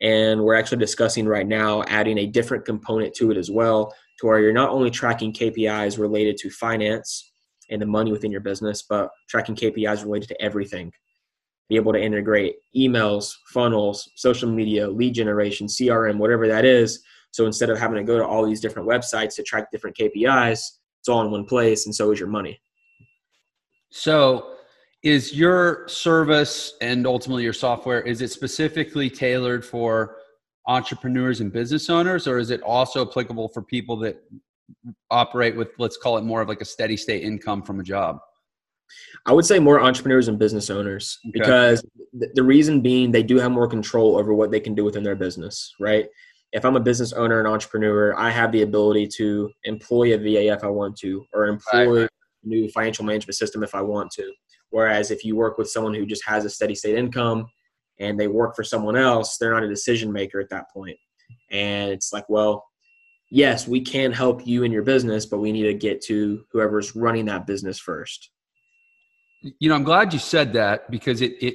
And 0.00 0.42
we're 0.42 0.54
actually 0.54 0.78
discussing 0.78 1.26
right 1.26 1.46
now 1.46 1.82
adding 1.88 2.18
a 2.18 2.26
different 2.26 2.64
component 2.64 3.14
to 3.14 3.30
it 3.30 3.36
as 3.36 3.50
well, 3.50 3.94
to 4.20 4.26
where 4.26 4.40
you're 4.40 4.52
not 4.52 4.70
only 4.70 4.90
tracking 4.90 5.32
KPIs 5.32 5.98
related 5.98 6.36
to 6.38 6.50
finance 6.50 7.32
and 7.70 7.80
the 7.80 7.86
money 7.86 8.12
within 8.12 8.30
your 8.30 8.40
business, 8.40 8.82
but 8.82 9.10
tracking 9.28 9.54
KPIs 9.54 10.04
related 10.04 10.28
to 10.28 10.42
everything. 10.42 10.92
Be 11.68 11.76
able 11.76 11.92
to 11.92 12.00
integrate 12.00 12.56
emails, 12.76 13.32
funnels, 13.52 14.10
social 14.16 14.50
media, 14.50 14.88
lead 14.88 15.14
generation, 15.14 15.66
CRM, 15.66 16.16
whatever 16.16 16.48
that 16.48 16.64
is. 16.64 17.02
So 17.30 17.44
instead 17.44 17.68
of 17.68 17.78
having 17.78 17.96
to 17.96 18.04
go 18.04 18.18
to 18.18 18.26
all 18.26 18.46
these 18.46 18.60
different 18.60 18.88
websites 18.88 19.34
to 19.36 19.42
track 19.42 19.70
different 19.70 19.96
KPIs, 19.96 20.60
it's 21.00 21.08
all 21.08 21.22
in 21.24 21.30
one 21.30 21.44
place, 21.44 21.86
and 21.86 21.94
so 21.94 22.10
is 22.10 22.18
your 22.18 22.28
money. 22.28 22.60
So 23.90 24.54
is 25.02 25.32
your 25.32 25.86
service 25.86 26.74
and 26.80 27.06
ultimately 27.06 27.44
your 27.44 27.52
software 27.52 28.00
is 28.00 28.20
it 28.20 28.30
specifically 28.30 29.08
tailored 29.08 29.64
for 29.64 30.16
entrepreneurs 30.66 31.40
and 31.40 31.52
business 31.52 31.88
owners 31.88 32.26
or 32.26 32.38
is 32.38 32.50
it 32.50 32.60
also 32.62 33.06
applicable 33.06 33.48
for 33.48 33.62
people 33.62 33.96
that 33.96 34.20
operate 35.10 35.56
with 35.56 35.68
let's 35.78 35.96
call 35.96 36.18
it 36.18 36.24
more 36.24 36.40
of 36.40 36.48
like 36.48 36.60
a 36.60 36.64
steady 36.64 36.96
state 36.96 37.22
income 37.22 37.62
from 37.62 37.80
a 37.80 37.82
job 37.82 38.18
i 39.26 39.32
would 39.32 39.44
say 39.44 39.58
more 39.58 39.80
entrepreneurs 39.80 40.28
and 40.28 40.38
business 40.38 40.70
owners 40.70 41.18
okay. 41.28 41.38
because 41.38 41.84
the 42.34 42.42
reason 42.42 42.80
being 42.80 43.10
they 43.10 43.22
do 43.22 43.38
have 43.38 43.50
more 43.50 43.68
control 43.68 44.16
over 44.16 44.34
what 44.34 44.50
they 44.50 44.60
can 44.60 44.74
do 44.74 44.84
within 44.84 45.02
their 45.02 45.16
business 45.16 45.74
right 45.80 46.06
if 46.52 46.64
i'm 46.64 46.76
a 46.76 46.80
business 46.80 47.12
owner 47.12 47.38
and 47.38 47.48
entrepreneur 47.48 48.14
i 48.18 48.30
have 48.30 48.52
the 48.52 48.62
ability 48.62 49.06
to 49.06 49.50
employ 49.64 50.14
a 50.14 50.18
va 50.18 50.52
if 50.52 50.64
i 50.64 50.68
want 50.68 50.96
to 50.96 51.24
or 51.32 51.46
employ 51.46 52.02
right. 52.02 52.10
a 52.44 52.48
new 52.48 52.68
financial 52.70 53.04
management 53.04 53.36
system 53.36 53.62
if 53.62 53.74
i 53.74 53.80
want 53.80 54.10
to 54.10 54.30
Whereas 54.70 55.10
if 55.10 55.24
you 55.24 55.36
work 55.36 55.58
with 55.58 55.70
someone 55.70 55.94
who 55.94 56.06
just 56.06 56.24
has 56.26 56.44
a 56.44 56.50
steady 56.50 56.74
state 56.74 56.96
income 56.96 57.46
and 57.98 58.18
they 58.18 58.28
work 58.28 58.54
for 58.54 58.64
someone 58.64 58.96
else, 58.96 59.38
they're 59.38 59.52
not 59.52 59.62
a 59.62 59.68
decision 59.68 60.12
maker 60.12 60.40
at 60.40 60.50
that. 60.50 60.66
And 61.50 61.90
it's 61.90 62.12
like, 62.12 62.28
well, 62.28 62.67
yes, 63.30 63.68
we 63.68 63.80
can 63.80 64.12
help 64.12 64.46
you 64.46 64.62
in 64.62 64.72
your 64.72 64.82
business, 64.82 65.26
but 65.26 65.38
we 65.38 65.52
need 65.52 65.64
to 65.64 65.74
get 65.74 66.02
to 66.04 66.44
whoever's 66.52 66.96
running 66.96 67.26
that 67.26 67.46
business 67.46 67.78
first. 67.78 68.30
You 69.60 69.68
know, 69.68 69.74
I'm 69.74 69.84
glad 69.84 70.12
you 70.12 70.18
said 70.18 70.52
that 70.54 70.90
because 70.90 71.20
it, 71.20 71.34
it 71.40 71.54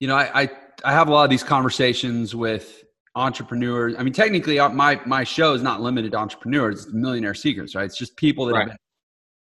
you 0.00 0.08
know, 0.08 0.16
I, 0.16 0.42
I, 0.42 0.50
I 0.84 0.92
have 0.92 1.08
a 1.08 1.12
lot 1.12 1.24
of 1.24 1.30
these 1.30 1.44
conversations 1.44 2.34
with 2.34 2.82
entrepreneurs. 3.14 3.94
I 3.98 4.02
mean, 4.02 4.12
technically, 4.12 4.58
uh, 4.58 4.68
my 4.68 5.00
my 5.06 5.22
show 5.22 5.54
is 5.54 5.62
not 5.62 5.80
limited 5.80 6.12
to 6.12 6.18
entrepreneurs. 6.18 6.86
It's 6.86 6.94
Millionaire 6.94 7.34
Secrets, 7.34 7.74
right? 7.74 7.84
It's 7.84 7.96
just 7.96 8.16
people 8.16 8.46
that 8.46 8.54
right. 8.54 8.60
have 8.60 8.68
been 8.68 8.76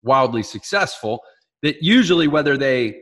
wildly 0.03 0.43
successful 0.43 1.21
that 1.63 1.83
usually 1.83 2.29
whether 2.29 2.57
they 2.57 3.01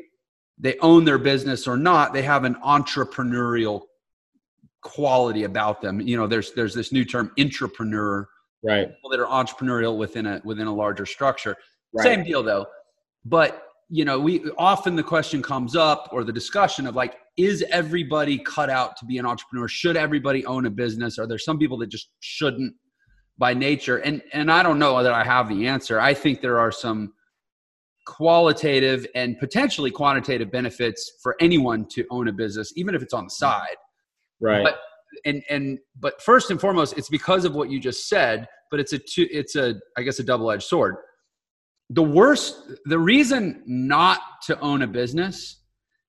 they 0.59 0.77
own 0.79 1.05
their 1.05 1.19
business 1.19 1.67
or 1.67 1.77
not 1.77 2.13
they 2.13 2.23
have 2.23 2.45
an 2.45 2.57
entrepreneurial 2.65 3.83
quality 4.89 5.45
about 5.45 5.83
them. 5.83 6.01
You 6.01 6.17
know 6.17 6.27
there's 6.27 6.53
there's 6.53 6.75
this 6.75 6.93
new 6.93 7.05
term 7.05 7.31
intrapreneur, 7.39 8.25
right. 8.65 8.89
People 8.89 9.11
that 9.11 9.21
are 9.21 9.27
entrepreneurial 9.27 9.99
within 9.99 10.27
a 10.27 10.41
within 10.45 10.67
a 10.67 10.75
larger 10.75 11.05
structure. 11.05 11.55
Right. 11.93 12.05
same 12.05 12.25
deal 12.25 12.43
though. 12.43 12.67
But 13.27 13.65
you 13.91 14.07
know 14.07 14.19
we 14.19 14.51
often 14.57 14.97
the 14.97 15.03
question 15.03 15.43
comes 15.43 15.77
up 15.77 16.09
or 16.11 16.25
the 16.25 16.33
discussion 16.33 16.87
of 16.87 16.97
like 16.97 17.17
is 17.37 17.63
everybody 17.71 18.39
cut 18.39 18.71
out 18.71 18.97
to 18.97 19.05
be 19.05 19.19
an 19.19 19.27
entrepreneur? 19.27 19.69
Should 19.69 19.97
everybody 19.97 20.45
own 20.47 20.65
a 20.65 20.71
business? 20.71 21.19
Are 21.19 21.27
there 21.27 21.39
some 21.39 21.59
people 21.59 21.77
that 21.79 21.91
just 21.91 22.09
shouldn't 22.21 22.75
by 23.37 23.53
nature? 23.53 23.99
And 23.99 24.23
and 24.33 24.51
i 24.51 24.63
don't 24.63 24.79
know 24.79 25.03
that 25.03 25.13
i 25.13 25.23
have 25.23 25.49
the 25.51 25.67
answer. 25.67 26.01
I 26.01 26.15
think 26.15 26.41
there 26.41 26.59
are 26.59 26.73
some 26.73 27.13
qualitative 28.07 29.07
and 29.15 29.39
potentially 29.39 29.91
quantitative 29.91 30.51
benefits 30.51 31.13
for 31.23 31.37
anyone 31.41 31.87
to 31.91 32.07
own 32.11 32.29
a 32.29 32.33
business, 32.33 32.73
even 32.75 32.95
if 32.95 33.03
it's 33.03 33.13
on 33.13 33.25
the 33.25 33.31
mm-hmm. 33.31 33.53
side. 33.53 33.77
Right. 34.41 34.65
But 34.65 34.79
and 35.25 35.43
and 35.49 35.79
but 35.99 36.21
first 36.23 36.51
and 36.51 36.61
foremost, 36.61 36.97
it's 36.97 37.09
because 37.09 37.45
of 37.45 37.55
what 37.55 37.71
you 37.71 37.81
just 37.81 38.09
said. 38.09 38.49
But 38.71 38.81
it's 38.81 38.93
a 38.93 38.99
two, 38.99 39.27
it's 39.31 39.57
a 39.57 39.77
I 39.97 40.03
guess 40.03 40.19
a 40.19 40.25
double 40.25 40.51
edged 40.51 40.65
sword. 40.65 40.97
The 41.91 42.03
worst, 42.03 42.71
the 42.85 42.99
reason 42.99 43.63
not 43.67 44.21
to 44.47 44.59
own 44.61 44.83
a 44.83 44.87
business 44.87 45.63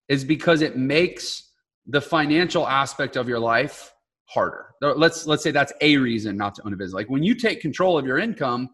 is 0.10 0.26
because 0.26 0.62
it 0.62 0.76
makes 0.76 1.52
the 1.88 2.02
financial 2.02 2.68
aspect 2.68 3.16
of 3.16 3.30
your 3.30 3.40
life 3.40 3.94
harder. 4.26 4.68
Let's 4.82 5.26
let's 5.26 5.44
say 5.44 5.52
that's 5.52 5.74
a 5.82 5.98
reason 5.98 6.36
not 6.36 6.56
to 6.56 6.66
own 6.66 6.74
a 6.74 6.76
business. 6.76 6.94
Like 6.94 7.10
when 7.10 7.24
you 7.24 7.34
take 7.34 7.62
control 7.62 7.98
of 7.98 8.06
your 8.06 8.18
income, 8.18 8.70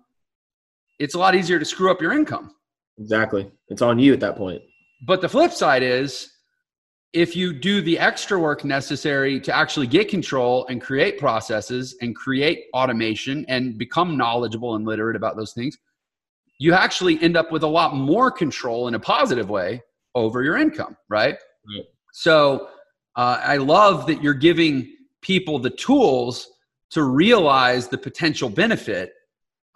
it's 0.99 1.13
a 1.13 1.19
lot 1.19 1.35
easier 1.35 1.59
to 1.59 1.65
screw 1.65 1.91
up 1.91 2.01
your 2.01 2.13
income 2.13 2.55
Exactly. 2.97 3.51
It's 3.69 3.81
on 3.81 3.99
you 3.99 4.13
at 4.13 4.19
that 4.21 4.37
point. 4.37 4.61
But 5.05 5.21
the 5.21 5.29
flip 5.29 5.51
side 5.51 5.83
is 5.83 6.31
if 7.15 7.33
you 7.33 7.53
do 7.53 7.81
the 7.81 7.97
extra 7.97 8.37
work 8.37 8.65
necessary 8.65 9.39
to 9.39 9.55
actually 9.55 9.87
get 9.87 10.09
control 10.09 10.65
and 10.67 10.81
create 10.81 11.17
processes 11.17 11.95
and 12.01 12.13
create 12.13 12.65
automation 12.73 13.45
and 13.47 13.77
become 13.77 14.17
knowledgeable 14.17 14.75
and 14.75 14.85
literate 14.85 15.15
about 15.15 15.37
those 15.37 15.53
things, 15.53 15.77
you 16.59 16.73
actually 16.73 17.21
end 17.21 17.37
up 17.37 17.53
with 17.53 17.63
a 17.63 17.67
lot 17.67 17.95
more 17.95 18.29
control 18.29 18.89
in 18.89 18.95
a 18.95 18.99
positive 18.99 19.49
way 19.49 19.81
over 20.13 20.43
your 20.43 20.57
income, 20.57 20.97
right? 21.09 21.37
right. 21.73 21.85
So 22.11 22.67
uh, 23.15 23.39
I 23.41 23.57
love 23.57 24.07
that 24.07 24.21
you're 24.21 24.33
giving 24.33 24.93
people 25.21 25.57
the 25.57 25.69
tools 25.69 26.49
to 26.91 27.03
realize 27.03 27.87
the 27.87 27.97
potential 27.97 28.49
benefit 28.49 29.13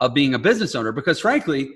of 0.02 0.14
being 0.14 0.34
a 0.34 0.40
business 0.40 0.76
owner 0.76 0.92
because 0.92 1.20
frankly 1.20 1.72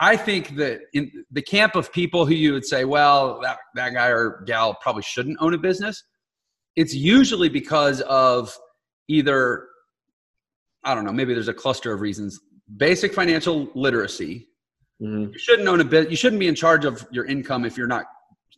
I 0.00 0.16
think 0.16 0.56
that 0.56 0.82
in 0.92 1.24
the 1.30 1.42
camp 1.42 1.74
of 1.74 1.92
people 1.92 2.24
who 2.24 2.34
you 2.34 2.52
would 2.52 2.64
say, 2.64 2.84
well, 2.84 3.40
that, 3.42 3.58
that 3.74 3.94
guy 3.94 4.08
or 4.08 4.42
gal 4.46 4.74
probably 4.80 5.02
shouldn't 5.02 5.38
own 5.40 5.54
a 5.54 5.58
business, 5.58 6.04
it's 6.76 6.94
usually 6.94 7.48
because 7.48 8.00
of 8.02 8.56
either, 9.08 9.66
I 10.84 10.94
don't 10.94 11.04
know, 11.04 11.12
maybe 11.12 11.34
there's 11.34 11.48
a 11.48 11.54
cluster 11.54 11.92
of 11.92 12.00
reasons. 12.00 12.38
Basic 12.76 13.12
financial 13.12 13.68
literacy. 13.74 14.46
Mm-hmm. 15.02 15.32
You 15.32 15.38
shouldn't 15.38 15.66
own 15.66 15.80
a 15.80 15.84
bit. 15.84 16.10
You 16.10 16.16
shouldn't 16.16 16.38
be 16.38 16.48
in 16.48 16.54
charge 16.54 16.84
of 16.84 17.06
your 17.10 17.24
income 17.24 17.64
if 17.64 17.76
you're 17.76 17.86
not 17.88 18.04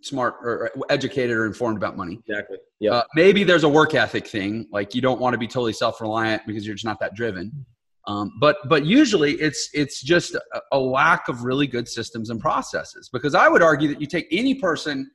smart 0.03 0.35
or 0.43 0.71
educated 0.89 1.37
or 1.37 1.47
informed 1.47 1.77
about 1.77 1.97
money. 1.97 2.21
Exactly. 2.27 2.59
Yeah. 2.81 2.93
Uh, 2.93 3.03
maybe 3.15 3.45
there's 3.45 3.65
a 3.65 3.69
work 3.69 3.95
ethic 3.95 4.27
thing. 4.27 4.67
Like 4.73 4.95
you 4.95 5.01
don't 5.01 5.21
want 5.21 5.35
to 5.35 5.39
be 5.39 5.47
totally 5.47 5.73
self-reliant 5.73 6.43
because 6.47 6.67
you're 6.67 6.75
just 6.75 6.85
not 6.85 6.99
that 7.01 7.15
driven. 7.15 7.65
Um, 8.11 8.33
but 8.41 8.57
but 8.69 8.85
usually 8.85 9.35
it's 9.35 9.71
it's 9.73 10.03
just 10.03 10.35
a, 10.35 10.43
a 10.73 10.79
lack 10.79 11.29
of 11.29 11.45
really 11.45 11.69
good 11.69 11.89
systems 11.89 12.31
and 12.31 12.41
processes. 12.41 13.09
Because 13.13 13.35
I 13.37 13.49
would 13.49 13.63
argue 13.63 13.89
that 13.89 14.01
you 14.01 14.07
take 14.07 14.27
any 14.33 14.55
person 14.55 15.11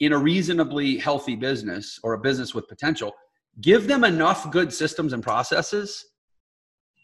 in 0.00 0.12
a 0.12 0.18
reasonably 0.18 0.96
healthy 0.96 1.36
business 1.36 2.00
or 2.02 2.14
a 2.14 2.18
business 2.18 2.54
with 2.54 2.66
potential, 2.66 3.12
give 3.60 3.86
them 3.86 4.04
enough 4.04 4.50
good 4.50 4.72
systems 4.72 5.12
and 5.12 5.22
processes, 5.22 6.02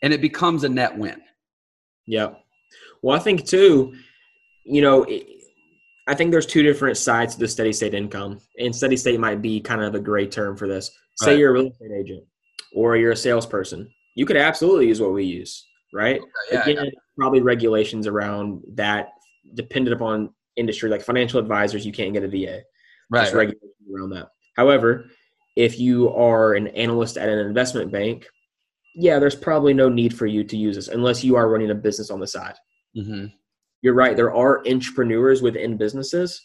and 0.02 0.12
it 0.14 0.22
becomes 0.22 0.64
a 0.64 0.68
net 0.68 0.96
win. 0.96 1.20
Yeah. 2.06 2.30
Well, 3.02 3.14
I 3.14 3.20
think 3.20 3.46
too, 3.46 3.94
you 4.64 4.80
know, 4.80 5.06
I 6.08 6.14
think 6.14 6.30
there's 6.30 6.46
two 6.46 6.62
different 6.62 6.96
sides 6.96 7.34
to 7.34 7.40
the 7.40 7.48
steady 7.48 7.74
state 7.74 7.92
income, 7.92 8.40
and 8.58 8.74
steady 8.74 8.96
state 8.96 9.20
might 9.20 9.42
be 9.42 9.60
kind 9.60 9.82
of 9.82 9.94
a 9.94 10.00
gray 10.00 10.26
term 10.26 10.56
for 10.56 10.66
this. 10.66 10.90
Say 11.16 11.32
right. 11.32 11.38
you're 11.38 11.50
a 11.50 11.52
real 11.52 11.70
estate 11.70 11.92
agent 11.94 12.24
or 12.74 12.96
you're 12.96 13.12
a 13.12 13.16
salesperson 13.16 13.90
you 14.20 14.26
could 14.26 14.36
absolutely 14.36 14.86
use 14.86 15.00
what 15.00 15.14
we 15.14 15.24
use, 15.24 15.66
right? 15.94 16.20
Yeah, 16.52 16.60
Again, 16.60 16.84
yeah. 16.84 16.90
probably 17.16 17.40
regulations 17.40 18.06
around 18.06 18.62
that 18.74 19.12
dependent 19.54 19.94
upon 19.96 20.34
industry, 20.56 20.90
like 20.90 21.00
financial 21.00 21.40
advisors, 21.40 21.86
you 21.86 21.92
can't 21.92 22.12
get 22.12 22.22
a 22.22 22.28
VA. 22.28 22.60
Right. 23.08 23.22
Just 23.22 23.32
regulations 23.32 23.72
around 23.90 24.10
that. 24.10 24.28
However, 24.58 25.06
if 25.56 25.80
you 25.80 26.10
are 26.10 26.52
an 26.52 26.66
analyst 26.66 27.16
at 27.16 27.30
an 27.30 27.38
investment 27.38 27.90
bank, 27.90 28.26
yeah, 28.94 29.18
there's 29.18 29.34
probably 29.34 29.72
no 29.72 29.88
need 29.88 30.14
for 30.14 30.26
you 30.26 30.44
to 30.44 30.54
use 30.54 30.76
this 30.76 30.88
unless 30.88 31.24
you 31.24 31.36
are 31.36 31.48
running 31.48 31.70
a 31.70 31.74
business 31.74 32.10
on 32.10 32.20
the 32.20 32.26
side. 32.26 32.56
Mm-hmm. 32.94 33.28
You're 33.80 33.94
right. 33.94 34.18
There 34.18 34.34
are 34.34 34.62
entrepreneurs 34.68 35.40
within 35.40 35.78
businesses. 35.78 36.38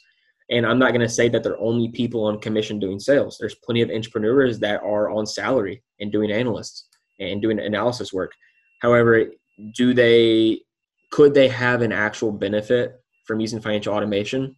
And 0.50 0.66
I'm 0.66 0.80
not 0.80 0.92
going 0.92 1.02
to 1.02 1.10
say 1.10 1.28
that 1.28 1.44
they're 1.44 1.60
only 1.60 1.90
people 1.90 2.24
on 2.24 2.40
commission 2.40 2.80
doing 2.80 3.02
sales. 3.02 3.36
There's 3.38 3.56
plenty 3.66 3.82
of 3.82 3.90
entrepreneurs 3.90 4.60
that 4.60 4.82
are 4.82 5.10
on 5.10 5.26
salary 5.26 5.84
and 6.00 6.10
doing 6.10 6.32
analysts 6.32 6.86
and 7.20 7.42
doing 7.42 7.60
analysis 7.60 8.14
work. 8.14 8.32
However, 8.82 9.26
do 9.74 9.94
they 9.94 10.62
could 11.12 11.34
they 11.34 11.48
have 11.48 11.82
an 11.82 11.92
actual 11.92 12.32
benefit 12.32 13.00
from 13.26 13.40
using 13.40 13.62
financial 13.62 13.94
automation? 13.94 14.56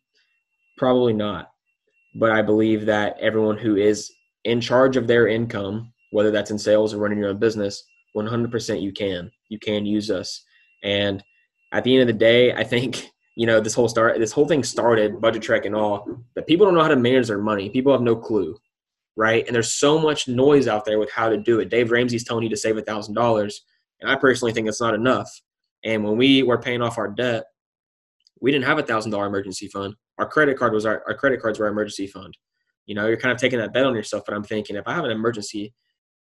Probably 0.77 1.13
not. 1.13 1.51
But 2.15 2.31
I 2.31 2.41
believe 2.41 2.85
that 2.85 3.17
everyone 3.19 3.57
who 3.57 3.75
is 3.75 4.11
in 4.43 4.61
charge 4.61 4.97
of 4.97 5.07
their 5.07 5.27
income, 5.27 5.93
whether 6.11 6.31
that's 6.31 6.51
in 6.51 6.57
sales 6.57 6.93
or 6.93 6.97
running 6.97 7.19
your 7.19 7.29
own 7.29 7.37
business, 7.37 7.83
100% 8.15 8.81
you 8.81 8.91
can. 8.91 9.31
you 9.49 9.59
can 9.59 9.85
use 9.85 10.09
us. 10.09 10.43
And 10.83 11.23
at 11.71 11.83
the 11.83 11.93
end 11.93 12.01
of 12.01 12.07
the 12.07 12.19
day, 12.19 12.53
I 12.53 12.63
think 12.63 13.11
you 13.35 13.45
know 13.45 13.59
this 13.59 13.75
whole 13.75 13.87
start 13.87 14.17
this 14.17 14.31
whole 14.31 14.47
thing 14.47 14.63
started 14.63 15.21
budget 15.21 15.43
trek 15.43 15.65
and 15.65 15.75
all, 15.75 16.07
but 16.33 16.47
people 16.47 16.65
don't 16.65 16.73
know 16.73 16.81
how 16.81 16.87
to 16.87 16.95
manage 16.95 17.27
their 17.27 17.37
money. 17.37 17.69
People 17.69 17.91
have 17.91 18.01
no 18.01 18.15
clue, 18.15 18.57
right? 19.17 19.45
And 19.47 19.53
there's 19.53 19.75
so 19.75 19.99
much 19.99 20.27
noise 20.27 20.67
out 20.67 20.85
there 20.85 20.99
with 20.99 21.11
how 21.11 21.27
to 21.27 21.37
do 21.37 21.59
it. 21.59 21.69
Dave 21.69 21.91
Ramsey's 21.91 22.23
telling 22.23 22.43
you 22.43 22.49
to 22.49 22.55
save 22.55 22.77
a 22.77 22.81
thousand 22.81 23.15
dollars, 23.15 23.65
and 23.99 24.09
I 24.09 24.15
personally 24.15 24.53
think 24.53 24.67
it's 24.67 24.79
not 24.79 24.93
enough. 24.93 25.29
And 25.83 26.03
when 26.03 26.15
we 26.15 26.43
were 26.43 26.59
paying 26.59 26.81
off 26.81 26.97
our 26.97 27.09
debt, 27.09 27.45
we 28.39 28.51
didn't 28.51 28.65
have 28.65 28.77
a 28.77 28.83
thousand 28.83 29.11
dollar 29.11 29.25
emergency 29.25 29.67
fund. 29.67 29.95
Our 30.19 30.27
credit 30.27 30.57
card 30.57 30.71
was 30.71 30.85
our, 30.85 31.03
our 31.07 31.15
credit 31.15 31.41
cards 31.41 31.59
were 31.59 31.65
our 31.65 31.71
emergency 31.71 32.07
fund. 32.07 32.37
You 32.85 32.95
know, 32.95 33.07
you're 33.07 33.17
kind 33.17 33.33
of 33.33 33.39
taking 33.39 33.59
that 33.59 33.73
bet 33.73 33.85
on 33.85 33.95
yourself, 33.95 34.23
but 34.25 34.35
I'm 34.35 34.43
thinking 34.43 34.75
if 34.75 34.87
I 34.87 34.93
have 34.93 35.03
an 35.03 35.11
emergency, 35.11 35.73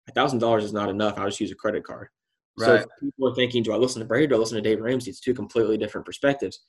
a 0.09 0.13
thousand 0.13 0.39
dollars 0.39 0.65
is 0.65 0.73
not 0.73 0.89
enough. 0.89 1.19
I'll 1.19 1.27
just 1.27 1.41
use 1.41 1.51
a 1.51 1.57
credit 1.57 1.85
card. 1.85 2.09
Right. 2.57 2.83
So 2.83 2.87
people 3.01 3.29
are 3.29 3.35
thinking, 3.35 3.65
do 3.65 3.73
I 3.73 3.77
listen 3.77 4.01
to 4.01 4.07
Brady? 4.07 4.29
Do 4.29 4.37
I 4.37 4.39
listen 4.39 4.57
to 4.57 4.63
Dave 4.63 4.81
Ramsey? 4.81 5.11
It's 5.11 5.21
two 5.21 5.35
completely 5.35 5.77
different 5.77 6.07
perspectives. 6.07 6.61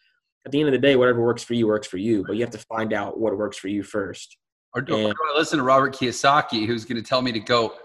At 0.45 0.51
the 0.51 0.59
end 0.59 0.69
of 0.69 0.73
the 0.73 0.79
day, 0.79 0.95
whatever 0.95 1.23
works 1.23 1.43
for 1.43 1.53
you 1.53 1.67
works 1.67 1.87
for 1.87 1.97
you, 1.97 2.23
but 2.25 2.35
you 2.35 2.41
have 2.41 2.51
to 2.51 2.57
find 2.57 2.93
out 2.93 3.19
what 3.19 3.37
works 3.37 3.57
for 3.57 3.67
you 3.67 3.83
first. 3.83 4.37
Or 4.75 4.81
do, 4.81 4.95
and, 4.95 5.05
or 5.05 5.13
do 5.13 5.33
I 5.33 5.37
listen 5.37 5.57
to 5.57 5.63
Robert 5.63 5.95
Kiyosaki, 5.95 6.67
who's 6.67 6.85
going 6.85 7.01
to 7.01 7.07
tell 7.07 7.21
me 7.21 7.31
to 7.31 7.39
go 7.39 7.75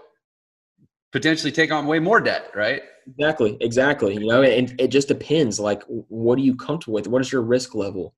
potentially 1.11 1.51
take 1.51 1.71
on 1.71 1.87
way 1.87 1.99
more 1.99 2.19
debt, 2.19 2.51
right? 2.53 2.81
Exactly, 3.07 3.57
exactly. 3.61 4.13
You 4.13 4.27
know, 4.27 4.43
and 4.43 4.79
it 4.79 4.89
just 4.89 5.07
depends. 5.07 5.59
Like, 5.59 5.83
what 5.87 6.37
are 6.37 6.41
you 6.41 6.55
comfortable 6.55 6.95
with? 6.95 7.07
What 7.07 7.21
is 7.21 7.31
your 7.31 7.41
risk 7.41 7.75
level? 7.75 8.13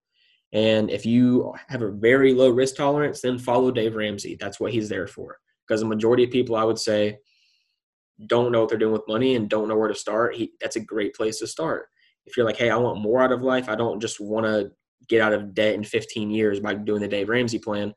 And 0.51 0.91
if 0.91 1.05
you 1.05 1.53
have 1.67 1.82
a 1.82 1.91
very 1.91 2.34
low 2.34 2.49
risk 2.49 2.76
tolerance, 2.76 3.21
then 3.21 3.39
follow 3.39 3.71
Dave 3.71 3.95
Ramsey. 3.95 4.38
That's 4.39 4.59
what 4.59 4.71
he's 4.71 4.89
there 4.89 5.07
for. 5.07 5.39
Because 5.67 5.82
the 5.82 5.88
majority 5.88 6.24
of 6.24 6.32
people, 6.32 6.55
I 6.55 6.63
would 6.63 6.78
say, 6.78 7.17
don't 8.28 8.51
know 8.51 8.61
what 8.61 8.69
they're 8.69 8.78
doing 8.78 8.93
with 8.93 9.07
money 9.07 9.36
and 9.36 9.49
don't 9.49 9.67
know 9.67 9.78
where 9.78 9.88
to 9.88 9.95
start. 9.95 10.36
He, 10.36 10.51
that's 10.61 10.76
a 10.76 10.82
great 10.82 11.15
place 11.15 11.39
to 11.39 11.47
start. 11.47 11.88
If 12.26 12.38
you're 12.38 12.45
like, 12.45 12.57
hey, 12.57 12.69
I 12.69 12.78
want 12.78 13.01
more 13.01 13.21
out 13.21 13.32
of 13.32 13.41
life, 13.41 13.67
I 13.67 13.76
don't 13.76 13.99
just 13.99 14.19
want 14.19 14.45
to 14.45 14.71
get 15.09 15.21
out 15.21 15.34
of 15.34 15.53
debt 15.53 15.74
in 15.74 15.84
15 15.84 16.30
years 16.30 16.59
by 16.59 16.76
doing 16.76 17.01
the 17.01 17.07
Dave 17.07 17.30
Ramsey 17.30 17.59
plan. 17.59 17.93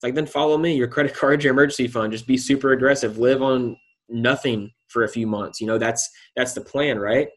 It's 0.00 0.04
like, 0.04 0.14
then 0.14 0.24
follow 0.24 0.56
me. 0.56 0.74
Your 0.74 0.88
credit 0.88 1.14
card, 1.14 1.44
your 1.44 1.52
emergency 1.52 1.86
fund. 1.86 2.10
Just 2.10 2.26
be 2.26 2.38
super 2.38 2.72
aggressive. 2.72 3.18
Live 3.18 3.42
on 3.42 3.76
nothing 4.08 4.70
for 4.88 5.04
a 5.04 5.08
few 5.08 5.26
months. 5.26 5.60
You 5.60 5.66
know, 5.66 5.76
that's 5.76 6.08
that's 6.36 6.54
the 6.54 6.62
plan, 6.62 6.98
right? 6.98 7.28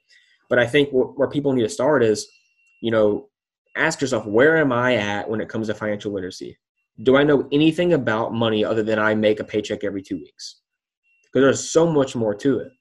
But 0.47 0.59
I 0.59 0.65
think 0.65 0.87
where 0.91 1.27
people 1.27 1.51
need 1.51 1.63
to 1.63 1.69
start 1.69 2.05
is, 2.05 2.25
you 2.81 2.89
know, 2.89 3.27
ask 3.75 3.99
yourself, 3.99 4.25
where 4.25 4.55
am 4.55 4.71
I 4.71 4.95
at 4.95 5.29
when 5.29 5.41
it 5.41 5.49
comes 5.49 5.67
to 5.67 5.73
financial 5.73 6.13
literacy? 6.13 6.57
Do 7.01 7.17
I 7.17 7.23
know 7.23 7.49
anything 7.51 7.91
about 7.91 8.33
money 8.33 8.63
other 8.63 8.81
than 8.81 8.97
I 8.97 9.13
make 9.13 9.41
a 9.41 9.43
paycheck 9.43 9.83
every 9.83 10.01
two 10.01 10.15
weeks? 10.15 10.61
Because 11.25 11.43
there's 11.45 11.69
so 11.69 11.85
much 11.85 12.15
more 12.15 12.33
to 12.35 12.59
it. 12.59 12.71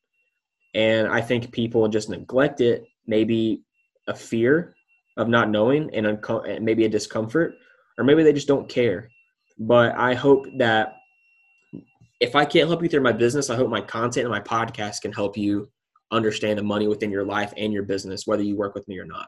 And 0.74 1.08
I 1.08 1.20
think 1.20 1.50
people 1.50 1.88
just 1.88 2.08
neglect 2.08 2.60
it, 2.60 2.84
maybe 3.08 3.64
a 4.06 4.14
fear 4.14 4.76
of 5.16 5.28
not 5.28 5.50
knowing 5.50 5.92
and 5.92 6.06
unco- 6.06 6.60
maybe 6.60 6.84
a 6.84 6.88
discomfort, 6.88 7.54
or 7.98 8.04
maybe 8.04 8.22
they 8.22 8.32
just 8.32 8.48
don't 8.48 8.68
care. 8.68 9.10
But 9.58 9.94
I 9.96 10.14
hope 10.14 10.46
that 10.58 10.96
if 12.20 12.36
I 12.36 12.44
can't 12.44 12.68
help 12.68 12.82
you 12.82 12.88
through 12.88 13.02
my 13.02 13.12
business, 13.12 13.50
I 13.50 13.56
hope 13.56 13.68
my 13.68 13.80
content 13.80 14.26
and 14.26 14.32
my 14.32 14.40
podcast 14.40 15.02
can 15.02 15.12
help 15.12 15.36
you 15.36 15.68
understand 16.12 16.58
the 16.58 16.62
money 16.62 16.86
within 16.86 17.10
your 17.10 17.24
life 17.24 17.52
and 17.56 17.72
your 17.72 17.82
business, 17.82 18.26
whether 18.26 18.42
you 18.42 18.56
work 18.56 18.74
with 18.74 18.86
me 18.86 18.98
or 18.98 19.04
not. 19.04 19.26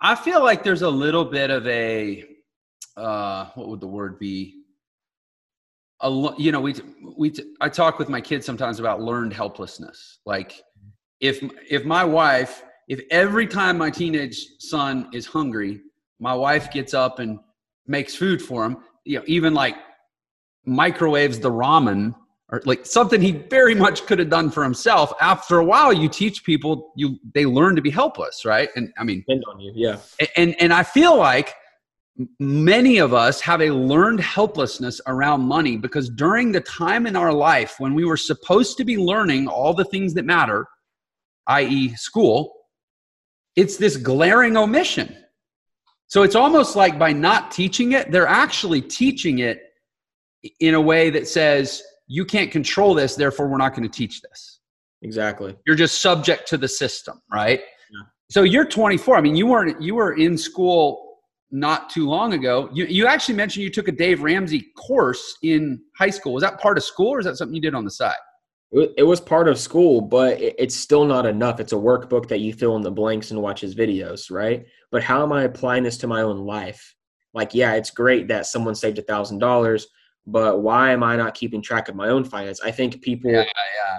I 0.00 0.14
feel 0.14 0.42
like 0.42 0.62
there's 0.62 0.82
a 0.82 0.88
little 0.88 1.24
bit 1.24 1.50
of 1.50 1.66
a 1.66 2.24
uh, 2.96 3.46
what 3.54 3.68
would 3.68 3.80
the 3.80 3.86
word 3.86 4.18
be? 4.18 4.62
A, 6.00 6.34
you 6.38 6.52
know, 6.52 6.60
we 6.60 6.74
we 7.16 7.32
I 7.60 7.68
talk 7.68 7.98
with 7.98 8.08
my 8.08 8.20
kids 8.20 8.46
sometimes 8.46 8.80
about 8.80 9.00
learned 9.02 9.32
helplessness. 9.32 10.20
Like 10.24 10.62
if 11.20 11.42
if 11.68 11.84
my 11.84 12.04
wife, 12.04 12.62
if 12.88 13.00
every 13.10 13.46
time 13.46 13.78
my 13.78 13.90
teenage 13.90 14.46
son 14.58 15.08
is 15.12 15.26
hungry, 15.26 15.80
my 16.20 16.34
wife 16.34 16.70
gets 16.70 16.94
up 16.94 17.18
and 17.18 17.38
makes 17.86 18.14
food 18.14 18.40
for 18.40 18.64
him, 18.64 18.78
you 19.04 19.18
know, 19.18 19.24
even 19.26 19.54
like 19.54 19.76
microwaves 20.66 21.38
the 21.38 21.50
ramen 21.50 22.14
or 22.50 22.62
like 22.64 22.86
something 22.86 23.20
he 23.20 23.32
very 23.32 23.74
much 23.74 24.06
could 24.06 24.18
have 24.18 24.30
done 24.30 24.50
for 24.50 24.62
himself. 24.62 25.12
After 25.20 25.58
a 25.58 25.64
while, 25.64 25.92
you 25.92 26.08
teach 26.08 26.44
people 26.44 26.92
you 26.96 27.18
they 27.34 27.46
learn 27.46 27.76
to 27.76 27.82
be 27.82 27.90
helpless, 27.90 28.44
right? 28.44 28.68
And 28.76 28.92
I 28.98 29.04
mean, 29.04 29.20
depend 29.20 29.44
on 29.48 29.60
you, 29.60 29.72
yeah. 29.74 29.98
And 30.36 30.54
and 30.60 30.72
I 30.72 30.82
feel 30.82 31.16
like 31.16 31.54
many 32.38 32.98
of 32.98 33.12
us 33.12 33.40
have 33.40 33.60
a 33.60 33.70
learned 33.70 34.20
helplessness 34.20 35.00
around 35.06 35.40
money 35.40 35.76
because 35.76 36.08
during 36.08 36.52
the 36.52 36.60
time 36.60 37.06
in 37.06 37.16
our 37.16 37.32
life 37.32 37.74
when 37.78 37.92
we 37.92 38.04
were 38.04 38.16
supposed 38.16 38.76
to 38.76 38.84
be 38.84 38.96
learning 38.96 39.48
all 39.48 39.74
the 39.74 39.84
things 39.84 40.14
that 40.14 40.24
matter, 40.24 40.66
i.e., 41.48 41.92
school, 41.96 42.54
it's 43.56 43.76
this 43.76 43.96
glaring 43.96 44.56
omission. 44.56 45.16
So 46.06 46.22
it's 46.22 46.34
almost 46.34 46.76
like 46.76 46.98
by 46.98 47.12
not 47.12 47.50
teaching 47.50 47.92
it, 47.92 48.12
they're 48.12 48.26
actually 48.26 48.80
teaching 48.80 49.40
it 49.40 49.62
in 50.60 50.74
a 50.74 50.80
way 50.80 51.10
that 51.10 51.26
says 51.26 51.82
you 52.06 52.24
can't 52.24 52.50
control 52.50 52.94
this 52.94 53.16
therefore 53.16 53.48
we're 53.48 53.58
not 53.58 53.74
going 53.74 53.88
to 53.88 53.94
teach 53.94 54.20
this. 54.20 54.60
Exactly. 55.02 55.56
You're 55.66 55.76
just 55.76 56.00
subject 56.00 56.48
to 56.48 56.58
the 56.58 56.68
system 56.68 57.20
right? 57.32 57.60
Yeah. 57.60 58.06
so 58.30 58.42
you're 58.42 58.64
24 58.64 59.16
i 59.16 59.20
mean 59.20 59.36
you 59.36 59.46
weren't 59.46 59.80
you 59.80 59.94
were 59.94 60.14
in 60.14 60.36
school 60.38 61.04
not 61.54 61.88
too 61.88 62.08
long 62.08 62.32
ago. 62.32 62.68
You, 62.72 62.84
you 62.86 63.06
actually 63.06 63.36
mentioned 63.36 63.62
you 63.62 63.70
took 63.70 63.86
a 63.86 63.92
dave 63.92 64.22
ramsey 64.22 64.66
course 64.76 65.38
in 65.44 65.80
high 65.96 66.10
school. 66.10 66.32
Was 66.32 66.42
that 66.42 66.58
part 66.58 66.76
of 66.76 66.82
school 66.82 67.10
or 67.10 67.20
is 67.20 67.26
that 67.26 67.36
something 67.36 67.54
you 67.54 67.60
did 67.60 67.76
on 67.76 67.84
the 67.84 67.92
side? 67.92 68.16
It 68.72 69.06
was 69.06 69.20
part 69.20 69.46
of 69.46 69.56
school 69.56 70.00
but 70.00 70.40
it's 70.40 70.74
still 70.74 71.04
not 71.04 71.26
enough. 71.26 71.60
It's 71.60 71.72
a 71.72 71.76
workbook 71.76 72.26
that 72.28 72.40
you 72.40 72.52
fill 72.52 72.74
in 72.74 72.82
the 72.82 72.90
blanks 72.90 73.30
and 73.30 73.40
watch 73.40 73.60
his 73.60 73.76
videos 73.76 74.32
right 74.32 74.66
but 74.94 75.02
how 75.02 75.22
am 75.22 75.32
i 75.32 75.42
applying 75.42 75.82
this 75.82 75.98
to 75.98 76.06
my 76.06 76.22
own 76.22 76.38
life 76.38 76.94
like 77.34 77.52
yeah 77.52 77.74
it's 77.74 77.90
great 77.90 78.28
that 78.28 78.46
someone 78.46 78.74
saved 78.74 78.98
a 78.98 79.02
thousand 79.02 79.40
dollars 79.40 79.88
but 80.26 80.62
why 80.62 80.90
am 80.92 81.02
I 81.02 81.16
not 81.16 81.34
keeping 81.34 81.60
track 81.60 81.88
of 81.88 81.94
my 81.94 82.08
own 82.08 82.24
finance? 82.24 82.60
I 82.62 82.70
think 82.70 83.02
people, 83.02 83.30
yeah, 83.30 83.42
yeah. 83.42 83.98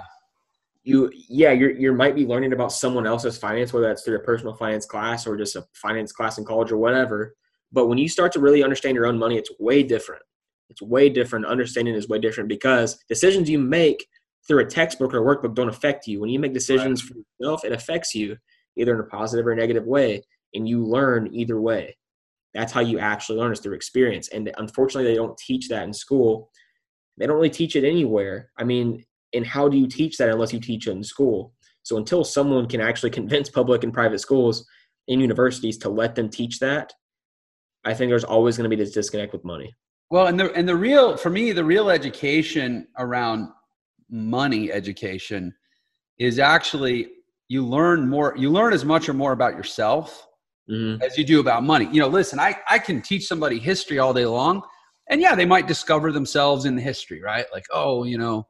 You, 0.82 1.12
yeah, 1.28 1.52
you're 1.52 1.72
you 1.72 1.92
might 1.92 2.14
be 2.14 2.26
learning 2.26 2.52
about 2.52 2.72
someone 2.72 3.06
else's 3.06 3.38
finance, 3.38 3.72
whether 3.72 3.88
that's 3.88 4.02
through 4.02 4.16
a 4.16 4.20
personal 4.20 4.54
finance 4.54 4.86
class 4.86 5.26
or 5.26 5.36
just 5.36 5.56
a 5.56 5.64
finance 5.74 6.12
class 6.12 6.38
in 6.38 6.44
college 6.44 6.70
or 6.70 6.76
whatever. 6.76 7.34
But 7.72 7.88
when 7.88 7.98
you 7.98 8.08
start 8.08 8.32
to 8.32 8.40
really 8.40 8.62
understand 8.62 8.94
your 8.94 9.06
own 9.06 9.18
money, 9.18 9.36
it's 9.36 9.50
way 9.58 9.82
different. 9.82 10.22
It's 10.68 10.82
way 10.82 11.08
different. 11.08 11.46
Understanding 11.46 11.94
is 11.94 12.08
way 12.08 12.18
different 12.20 12.48
because 12.48 12.98
decisions 13.08 13.50
you 13.50 13.58
make 13.58 14.06
through 14.46 14.60
a 14.60 14.64
textbook 14.64 15.12
or 15.12 15.18
a 15.18 15.36
workbook 15.36 15.54
don't 15.54 15.68
affect 15.68 16.06
you. 16.06 16.20
When 16.20 16.30
you 16.30 16.38
make 16.38 16.54
decisions 16.54 17.02
right. 17.02 17.12
for 17.12 17.44
yourself, 17.44 17.64
it 17.64 17.72
affects 17.72 18.14
you 18.14 18.36
either 18.76 18.94
in 18.94 19.00
a 19.00 19.04
positive 19.04 19.46
or 19.46 19.54
negative 19.56 19.84
way, 19.84 20.22
and 20.54 20.68
you 20.68 20.84
learn 20.84 21.32
either 21.32 21.60
way. 21.60 21.96
That's 22.54 22.72
how 22.72 22.80
you 22.80 22.98
actually 22.98 23.38
learn 23.38 23.52
is 23.52 23.60
through 23.60 23.74
experience. 23.74 24.28
And 24.28 24.50
unfortunately, 24.56 25.10
they 25.10 25.16
don't 25.16 25.36
teach 25.36 25.68
that 25.68 25.84
in 25.84 25.92
school. 25.92 26.50
They 27.18 27.26
don't 27.26 27.36
really 27.36 27.50
teach 27.50 27.76
it 27.76 27.84
anywhere. 27.84 28.50
I 28.58 28.64
mean, 28.64 29.04
and 29.34 29.46
how 29.46 29.68
do 29.68 29.76
you 29.76 29.86
teach 29.86 30.16
that 30.18 30.30
unless 30.30 30.52
you 30.52 30.60
teach 30.60 30.86
it 30.86 30.92
in 30.92 31.04
school? 31.04 31.52
So 31.82 31.98
until 31.98 32.24
someone 32.24 32.66
can 32.66 32.80
actually 32.80 33.10
convince 33.20 33.50
public 33.50 33.84
and 33.84 33.92
private 33.92 34.20
schools 34.20 34.66
and 35.08 35.20
universities 35.20 35.78
to 35.78 35.88
let 35.88 36.14
them 36.14 36.28
teach 36.28 36.58
that, 36.60 36.92
I 37.84 37.94
think 37.94 38.10
there's 38.10 38.24
always 38.24 38.56
going 38.56 38.68
to 38.68 38.74
be 38.74 38.82
this 38.82 38.92
disconnect 38.92 39.32
with 39.32 39.44
money. 39.44 39.72
Well, 40.10 40.26
and 40.28 40.38
the 40.38 40.52
and 40.52 40.68
the 40.68 40.76
real 40.76 41.16
for 41.16 41.30
me, 41.30 41.52
the 41.52 41.64
real 41.64 41.90
education 41.90 42.86
around 42.96 43.48
money 44.08 44.70
education 44.70 45.52
is 46.18 46.38
actually 46.38 47.08
you 47.48 47.64
learn 47.64 48.08
more 48.08 48.34
you 48.36 48.50
learn 48.50 48.72
as 48.72 48.84
much 48.84 49.08
or 49.08 49.14
more 49.14 49.32
about 49.32 49.54
yourself 49.54 50.26
mm-hmm. 50.70 51.02
as 51.02 51.16
you 51.16 51.24
do 51.24 51.40
about 51.40 51.62
money. 51.62 51.88
You 51.92 52.00
know, 52.00 52.08
listen, 52.08 52.38
I, 52.38 52.56
I 52.68 52.78
can 52.78 53.02
teach 53.02 53.26
somebody 53.26 53.58
history 53.58 53.98
all 53.98 54.12
day 54.12 54.26
long. 54.26 54.62
And 55.08 55.20
yeah, 55.20 55.34
they 55.34 55.46
might 55.46 55.68
discover 55.68 56.10
themselves 56.10 56.64
in 56.64 56.74
the 56.74 56.82
history, 56.82 57.22
right? 57.22 57.46
Like, 57.52 57.64
oh, 57.72 58.04
you 58.04 58.18
know, 58.18 58.46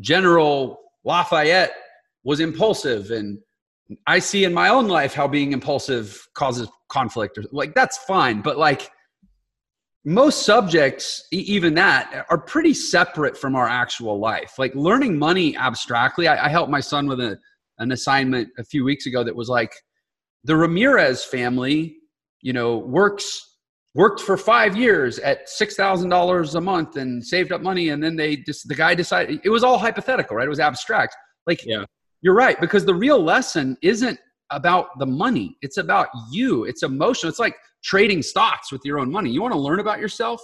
General 0.00 0.80
Lafayette 1.04 1.72
was 2.24 2.40
impulsive. 2.40 3.12
And 3.12 3.38
I 4.06 4.18
see 4.18 4.44
in 4.44 4.52
my 4.52 4.68
own 4.68 4.88
life 4.88 5.14
how 5.14 5.28
being 5.28 5.52
impulsive 5.52 6.26
causes 6.34 6.68
conflict. 6.88 7.38
Or, 7.38 7.44
like, 7.52 7.74
that's 7.74 7.98
fine. 7.98 8.40
But 8.40 8.58
like, 8.58 8.90
most 10.04 10.44
subjects, 10.44 11.26
even 11.30 11.74
that, 11.74 12.26
are 12.28 12.38
pretty 12.38 12.74
separate 12.74 13.38
from 13.38 13.54
our 13.54 13.68
actual 13.68 14.18
life. 14.18 14.54
Like 14.58 14.74
learning 14.74 15.18
money 15.18 15.56
abstractly. 15.56 16.28
I, 16.28 16.46
I 16.46 16.48
helped 16.48 16.70
my 16.70 16.80
son 16.80 17.06
with 17.06 17.20
a, 17.20 17.38
an 17.78 17.92
assignment 17.92 18.48
a 18.58 18.64
few 18.64 18.84
weeks 18.84 19.06
ago 19.06 19.24
that 19.24 19.34
was 19.34 19.48
like, 19.48 19.72
the 20.44 20.56
Ramirez 20.56 21.24
family, 21.24 21.96
you 22.42 22.52
know, 22.52 22.78
works 22.78 23.50
worked 23.94 24.20
for 24.20 24.36
five 24.36 24.76
years 24.76 25.18
at 25.20 25.48
six 25.48 25.74
thousand 25.76 26.10
dollars 26.10 26.54
a 26.54 26.60
month 26.60 26.96
and 26.96 27.24
saved 27.24 27.52
up 27.52 27.62
money, 27.62 27.90
and 27.90 28.02
then 28.02 28.16
they 28.16 28.36
just 28.36 28.68
the 28.68 28.74
guy 28.74 28.94
decided 28.94 29.40
it 29.44 29.50
was 29.50 29.64
all 29.64 29.78
hypothetical, 29.78 30.36
right? 30.36 30.46
It 30.46 30.50
was 30.50 30.60
abstract. 30.60 31.16
Like, 31.46 31.64
yeah, 31.64 31.84
you're 32.20 32.34
right 32.34 32.60
because 32.60 32.84
the 32.84 32.94
real 32.94 33.22
lesson 33.22 33.76
isn't 33.82 34.18
about 34.50 34.98
the 34.98 35.06
money; 35.06 35.56
it's 35.62 35.78
about 35.78 36.08
you. 36.30 36.64
It's 36.64 36.82
emotional. 36.82 37.30
It's 37.30 37.38
like 37.38 37.56
trading 37.82 38.22
stocks 38.22 38.70
with 38.70 38.82
your 38.84 38.98
own 38.98 39.10
money. 39.10 39.30
You 39.30 39.42
want 39.42 39.52
to 39.54 39.60
learn 39.60 39.80
about 39.80 40.00
yourself? 40.00 40.40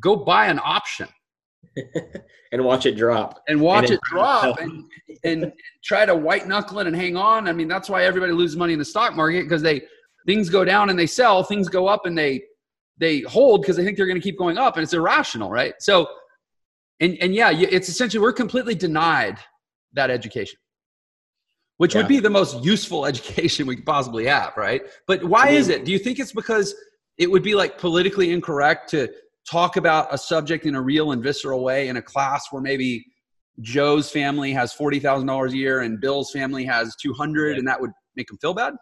Go 0.00 0.16
buy 0.16 0.46
an 0.46 0.60
option. 0.62 1.08
and 2.52 2.64
watch 2.64 2.86
it 2.86 2.96
drop 2.96 3.42
and 3.48 3.60
watch 3.60 3.84
and 3.84 3.94
it 3.94 4.00
drop 4.02 4.58
and, 4.60 4.84
and 5.24 5.52
try 5.84 6.06
to 6.06 6.14
white 6.14 6.46
knuckle 6.46 6.78
it 6.78 6.86
and 6.86 6.96
hang 6.96 7.16
on. 7.16 7.48
I 7.48 7.52
mean, 7.52 7.68
that's 7.68 7.88
why 7.88 8.04
everybody 8.04 8.32
loses 8.32 8.56
money 8.56 8.72
in 8.72 8.78
the 8.78 8.84
stock 8.84 9.14
market 9.14 9.42
because 9.42 9.62
they 9.62 9.82
things 10.26 10.48
go 10.48 10.64
down 10.64 10.90
and 10.90 10.98
they 10.98 11.06
sell, 11.06 11.42
things 11.42 11.68
go 11.68 11.86
up 11.86 12.06
and 12.06 12.16
they 12.16 12.42
they 12.98 13.20
hold 13.20 13.62
because 13.62 13.76
they 13.76 13.84
think 13.84 13.96
they're 13.96 14.06
going 14.06 14.20
to 14.20 14.22
keep 14.22 14.38
going 14.38 14.58
up, 14.58 14.76
and 14.76 14.82
it's 14.82 14.92
irrational, 14.92 15.50
right? 15.50 15.74
So, 15.78 16.06
and 17.00 17.16
and 17.20 17.34
yeah, 17.34 17.50
it's 17.52 17.88
essentially 17.88 18.20
we're 18.20 18.32
completely 18.32 18.74
denied 18.74 19.38
that 19.92 20.10
education, 20.10 20.58
which 21.76 21.94
yeah. 21.94 22.00
would 22.00 22.08
be 22.08 22.20
the 22.20 22.30
most 22.30 22.62
useful 22.64 23.06
education 23.12 23.66
we 23.66 23.76
could 23.76 23.86
possibly 23.86 24.26
have, 24.26 24.56
right? 24.56 24.82
But 25.06 25.24
why 25.24 25.50
is 25.50 25.68
it? 25.68 25.84
Do 25.84 25.92
you 25.92 25.98
think 25.98 26.18
it's 26.18 26.32
because 26.32 26.74
it 27.16 27.30
would 27.30 27.42
be 27.42 27.54
like 27.54 27.78
politically 27.78 28.32
incorrect 28.32 28.90
to 28.90 29.08
talk 29.50 29.76
about 29.76 30.12
a 30.12 30.18
subject 30.18 30.66
in 30.66 30.74
a 30.74 30.82
real 30.82 31.12
and 31.12 31.22
visceral 31.22 31.62
way 31.62 31.88
in 31.88 31.96
a 31.96 32.02
class 32.02 32.46
where 32.50 32.62
maybe 32.62 33.04
Joe's 33.60 34.10
family 34.10 34.52
has 34.52 34.72
forty 34.72 35.00
thousand 35.00 35.26
dollars 35.26 35.52
a 35.52 35.56
year 35.56 35.80
and 35.80 36.00
Bill's 36.00 36.30
family 36.30 36.64
has 36.64 36.94
two 37.02 37.12
hundred, 37.12 37.58
and 37.58 37.66
that 37.66 37.80
would 37.80 37.90
make 38.16 38.28
them 38.28 38.38
feel 38.38 38.54
bad? 38.54 38.74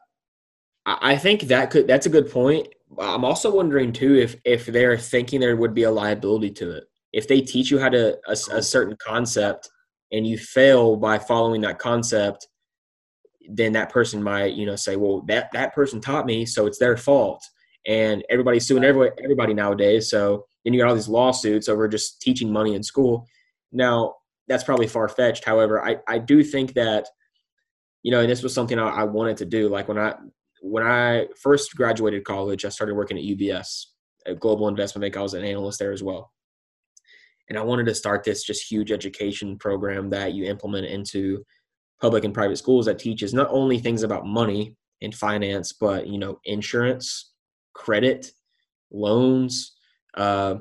I 0.87 1.17
think 1.17 1.43
that 1.43 1.71
could 1.71 1.87
that's 1.87 2.07
a 2.07 2.11
good 2.11 2.31
point. 2.31 2.69
I'm 2.99 3.25
also 3.25 3.55
wondering 3.55 3.93
too 3.93 4.15
if 4.17 4.37
if 4.45 4.67
they're 4.67 4.99
thinking 4.99 5.41
there 5.41 5.57
would 5.57 5.75
be 5.75 5.85
a 5.85 5.91
liability 5.91 6.51
to 6.53 6.77
it. 6.77 6.85
If 7.13 7.27
they 7.27 7.41
teach 7.41 7.71
you 7.71 7.79
how 7.79 7.89
to 7.89 8.17
a, 8.27 8.33
a 8.33 8.63
certain 8.63 8.97
concept 9.01 9.69
and 10.13 10.27
you 10.27 10.39
fail 10.39 10.97
by 10.97 11.19
following 11.19 11.63
that 11.63 11.79
concept, 11.79 12.47
then 13.49 13.73
that 13.73 13.91
person 13.91 14.23
might 14.23 14.53
you 14.55 14.67
know 14.67 14.77
say, 14.77 14.97
well 14.97 15.23
that 15.23 15.51
that 15.53 15.75
person 15.75 16.01
taught 16.01 16.27
me, 16.27 16.47
so 16.47 16.67
it's 16.67 16.79
their 16.79 16.97
fault. 16.97 17.43
And 17.89 18.25
everybody's 18.31 18.67
suing 18.67 18.85
everybody, 18.85 19.23
everybody 19.23 19.55
nowadays. 19.55 20.11
So 20.11 20.47
then 20.67 20.75
you 20.75 20.81
got 20.81 20.89
all 20.89 20.97
these 20.97 21.09
lawsuits 21.09 21.69
over 21.69 21.87
just 21.87 22.21
teaching 22.21 22.53
money 22.53 22.75
in 22.75 22.83
school. 22.83 23.27
Now 23.71 24.17
that's 24.49 24.65
probably 24.65 24.89
far 24.89 25.09
fetched. 25.09 25.45
However, 25.45 25.83
I 25.83 25.99
I 26.09 26.19
do 26.19 26.43
think 26.43 26.75
that 26.75 27.09
you 28.03 28.11
know, 28.11 28.21
and 28.21 28.29
this 28.31 28.43
was 28.43 28.53
something 28.53 28.79
I, 28.79 28.89
I 28.89 29.05
wanted 29.05 29.37
to 29.39 29.45
do. 29.45 29.69
Like 29.69 29.87
when 29.87 29.99
I 29.99 30.15
when 30.61 30.85
I 30.85 31.29
first 31.41 31.77
graduated 31.77 32.25
college, 32.25 32.65
I 32.65 32.69
started 32.69 32.95
working 32.95 33.17
at 33.17 33.25
UBS, 33.25 33.85
a 34.27 34.35
global 34.35 34.67
investment 34.67 35.03
bank. 35.03 35.17
I 35.17 35.23
was 35.23 35.35
an 35.35 35.45
analyst 35.45 35.79
there 35.79 35.93
as 35.93 36.03
well. 36.03 36.33
And 37.49 37.57
I 37.57 37.63
wanted 37.63 37.87
to 37.87 37.95
start 37.95 38.25
this 38.25 38.43
just 38.43 38.69
huge 38.69 38.91
education 38.91 39.57
program 39.59 40.11
that 40.11 40.35
you 40.35 40.47
implement 40.47 40.87
into 40.87 41.45
public 42.01 42.25
and 42.25 42.35
private 42.35 42.57
schools 42.57 42.87
that 42.87 42.99
teaches 42.99 43.33
not 43.33 43.49
only 43.51 43.79
things 43.79 44.03
about 44.03 44.27
money 44.27 44.75
and 45.01 45.15
finance, 45.15 45.73
but 45.73 46.09
you 46.09 46.19
know, 46.19 46.41
insurance, 46.45 47.33
credit, 47.73 48.33
loans, 48.91 49.76
uh, 50.17 50.57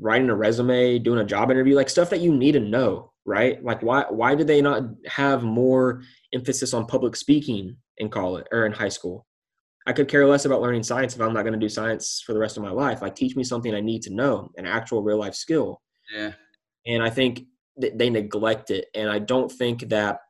writing 0.00 0.30
a 0.30 0.34
resume, 0.34 0.98
doing 0.98 1.20
a 1.20 1.24
job 1.24 1.50
interview, 1.50 1.74
like 1.74 1.88
stuff 1.88 2.10
that 2.10 2.20
you 2.20 2.34
need 2.34 2.52
to 2.52 2.60
know, 2.60 3.12
right? 3.24 3.62
Like 3.64 3.82
why 3.82 4.04
why 4.08 4.34
do 4.34 4.44
they 4.44 4.60
not 4.60 4.84
have 5.06 5.42
more 5.42 6.02
emphasis 6.32 6.74
on 6.74 6.86
public 6.86 7.16
speaking 7.16 7.76
in 7.98 8.08
college 8.08 8.46
or 8.52 8.66
in 8.66 8.72
high 8.72 8.88
school. 8.88 9.26
I 9.86 9.92
could 9.92 10.08
care 10.08 10.26
less 10.26 10.44
about 10.44 10.60
learning 10.60 10.82
science 10.82 11.14
if 11.14 11.20
I'm 11.20 11.32
not 11.32 11.42
going 11.42 11.54
to 11.54 11.58
do 11.58 11.68
science 11.68 12.22
for 12.24 12.34
the 12.34 12.38
rest 12.38 12.56
of 12.56 12.62
my 12.62 12.70
life. 12.70 13.00
Like 13.00 13.14
teach 13.14 13.36
me 13.36 13.44
something 13.44 13.74
I 13.74 13.80
need 13.80 14.02
to 14.02 14.14
know, 14.14 14.50
an 14.56 14.66
actual 14.66 15.02
real 15.02 15.18
life 15.18 15.34
skill. 15.34 15.80
Yeah. 16.14 16.32
And 16.86 17.02
I 17.02 17.10
think 17.10 17.44
they 17.76 18.10
neglect 18.10 18.70
it. 18.70 18.86
And 18.94 19.08
I 19.08 19.18
don't 19.18 19.50
think 19.50 19.88
that, 19.88 20.20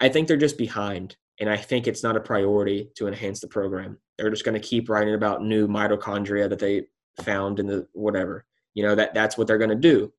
I 0.00 0.08
think 0.08 0.26
they're 0.26 0.36
just 0.36 0.58
behind. 0.58 1.16
And 1.38 1.48
I 1.48 1.56
think 1.56 1.86
it's 1.86 2.02
not 2.02 2.16
a 2.16 2.20
priority 2.20 2.90
to 2.96 3.06
enhance 3.06 3.40
the 3.40 3.48
program. 3.48 3.98
They're 4.18 4.30
just 4.30 4.44
going 4.44 4.60
to 4.60 4.68
keep 4.68 4.88
writing 4.88 5.14
about 5.14 5.44
new 5.44 5.68
mitochondria 5.68 6.48
that 6.48 6.58
they 6.58 6.86
found 7.22 7.58
in 7.58 7.66
the 7.66 7.86
whatever. 7.92 8.44
You 8.74 8.82
know, 8.82 8.94
that 8.94 9.14
that's 9.14 9.38
what 9.38 9.46
they're 9.46 9.58
going 9.58 9.70
to 9.70 9.76
do 9.76 10.12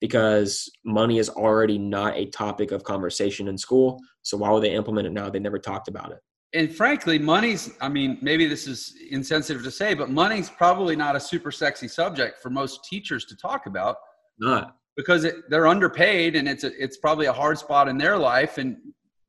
because 0.00 0.70
money 0.84 1.18
is 1.18 1.28
already 1.28 1.78
not 1.78 2.16
a 2.16 2.26
topic 2.26 2.70
of 2.72 2.84
conversation 2.84 3.48
in 3.48 3.58
school. 3.58 3.98
So 4.22 4.36
why 4.36 4.50
would 4.50 4.62
they 4.62 4.72
implement 4.72 5.06
it 5.06 5.12
now? 5.12 5.28
They 5.28 5.40
never 5.40 5.58
talked 5.58 5.88
about 5.88 6.12
it. 6.12 6.18
And 6.54 6.74
frankly, 6.74 7.18
money's, 7.18 7.72
I 7.80 7.88
mean, 7.88 8.18
maybe 8.22 8.46
this 8.46 8.66
is 8.66 8.94
insensitive 9.10 9.62
to 9.64 9.70
say, 9.70 9.94
but 9.94 10.08
money's 10.08 10.48
probably 10.48 10.96
not 10.96 11.14
a 11.14 11.20
super 11.20 11.50
sexy 11.50 11.88
subject 11.88 12.40
for 12.40 12.48
most 12.48 12.84
teachers 12.84 13.26
to 13.26 13.36
talk 13.36 13.66
about. 13.66 13.96
Not. 14.38 14.76
Because 14.96 15.24
it, 15.24 15.34
they're 15.50 15.66
underpaid 15.66 16.36
and 16.36 16.48
it's, 16.48 16.64
a, 16.64 16.70
it's 16.82 16.96
probably 16.96 17.26
a 17.26 17.32
hard 17.32 17.58
spot 17.58 17.86
in 17.88 17.98
their 17.98 18.16
life. 18.16 18.56
And 18.56 18.76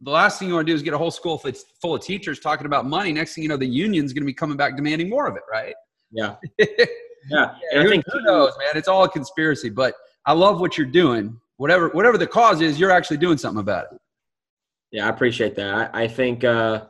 the 0.01 0.11
last 0.11 0.39
thing 0.39 0.47
you 0.47 0.53
want 0.53 0.65
to 0.65 0.71
do 0.71 0.75
is 0.75 0.81
get 0.81 0.93
a 0.93 0.97
whole 0.97 1.11
school 1.11 1.43
full 1.81 1.95
of 1.95 2.01
teachers 2.01 2.39
talking 2.39 2.65
about 2.65 2.85
money. 2.85 3.11
Next 3.11 3.35
thing 3.35 3.43
you 3.43 3.49
know, 3.49 3.57
the 3.57 3.67
union's 3.67 4.13
going 4.13 4.23
to 4.23 4.27
be 4.27 4.33
coming 4.33 4.55
back 4.55 4.77
demanding 4.77 5.09
more 5.09 5.27
of 5.27 5.35
it, 5.35 5.43
right? 5.51 5.75
Yeah. 6.11 6.35
yeah. 7.29 7.55
yeah. 7.71 7.79
And 7.79 7.87
I 7.87 7.89
think 7.89 8.05
who 8.11 8.21
knows, 8.21 8.53
man? 8.59 8.75
It's 8.75 8.87
all 8.87 9.03
a 9.03 9.09
conspiracy, 9.09 9.69
but– 9.69 9.95
I 10.25 10.33
love 10.33 10.59
what 10.59 10.77
you're 10.77 10.85
doing. 10.85 11.39
Whatever 11.57 11.89
whatever 11.89 12.17
the 12.17 12.27
cause 12.27 12.61
is, 12.61 12.79
you're 12.79 12.91
actually 12.91 13.17
doing 13.17 13.37
something 13.37 13.59
about 13.59 13.85
it. 13.91 13.97
Yeah, 14.91 15.07
I 15.07 15.09
appreciate 15.09 15.55
that. 15.55 15.91
I, 15.93 16.03
I 16.03 16.07
think 16.07 16.43
uh, 16.43 16.85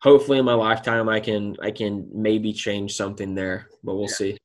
hopefully 0.00 0.38
in 0.38 0.44
my 0.44 0.54
lifetime 0.54 1.08
I 1.08 1.18
can 1.18 1.56
I 1.60 1.72
can 1.72 2.08
maybe 2.14 2.52
change 2.52 2.94
something 2.94 3.34
there, 3.34 3.68
but 3.82 3.94
we'll 3.96 4.04
yeah. 4.04 4.14
see. 4.14 4.38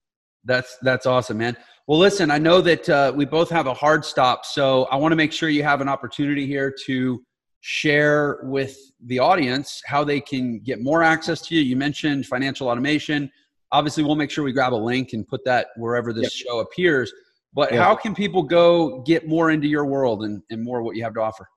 That's 0.45 0.77
that's 0.81 1.05
awesome, 1.05 1.37
man. 1.37 1.55
Well, 1.85 1.99
listen, 1.99 2.31
I 2.31 2.39
know 2.39 2.59
that 2.61 2.89
uh, 2.89 3.13
we 3.15 3.25
both 3.25 3.49
have 3.51 3.67
a 3.67 3.73
hard 3.73 4.03
stop, 4.03 4.45
so 4.45 4.85
I 4.85 4.95
want 4.95 5.11
to 5.11 5.15
make 5.15 5.31
sure 5.31 5.49
you 5.49 5.63
have 5.63 5.81
an 5.81 5.89
opportunity 5.89 6.47
here 6.47 6.73
to 6.85 7.23
share 7.59 8.39
with 8.43 8.75
the 9.05 9.19
audience 9.19 9.81
how 9.85 10.03
they 10.03 10.19
can 10.19 10.59
get 10.59 10.81
more 10.81 11.03
access 11.03 11.39
to 11.41 11.55
you. 11.55 11.61
You 11.61 11.75
mentioned 11.75 12.25
financial 12.25 12.67
automation. 12.67 13.31
Obviously, 13.73 14.03
we'll 14.03 14.15
make 14.15 14.31
sure 14.31 14.45
we 14.45 14.53
grab 14.53 14.73
a 14.73 14.75
link 14.75 15.11
and 15.11 15.27
put 15.27 15.43
that 15.43 15.67
wherever 15.75 16.13
this 16.13 16.39
yep. 16.39 16.47
show 16.47 16.59
appears. 16.59 17.11
But 17.53 17.73
yeah. 17.73 17.83
how 17.83 17.95
can 17.95 18.15
people 18.15 18.43
go 18.43 19.01
get 19.01 19.27
more 19.27 19.51
into 19.51 19.67
your 19.67 19.85
world 19.85 20.23
and, 20.23 20.41
and 20.49 20.63
more 20.63 20.81
what 20.81 20.95
you 20.95 21.03
have 21.03 21.13
to 21.15 21.21
offer? 21.21 21.47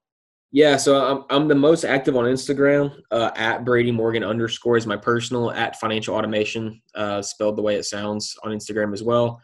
Yeah, 0.52 0.76
so 0.76 1.04
I'm 1.04 1.24
I'm 1.28 1.48
the 1.48 1.54
most 1.54 1.84
active 1.84 2.16
on 2.16 2.24
Instagram 2.24 2.90
uh, 3.10 3.30
at 3.36 3.64
Brady 3.64 3.90
Morgan 3.90 4.24
underscore 4.24 4.76
is 4.76 4.86
my 4.86 4.96
personal 4.96 5.50
at 5.50 5.78
Financial 5.78 6.14
Automation 6.14 6.80
uh, 6.94 7.20
spelled 7.20 7.56
the 7.56 7.62
way 7.62 7.74
it 7.76 7.84
sounds 7.84 8.34
on 8.42 8.52
Instagram 8.52 8.92
as 8.92 9.02
well. 9.02 9.40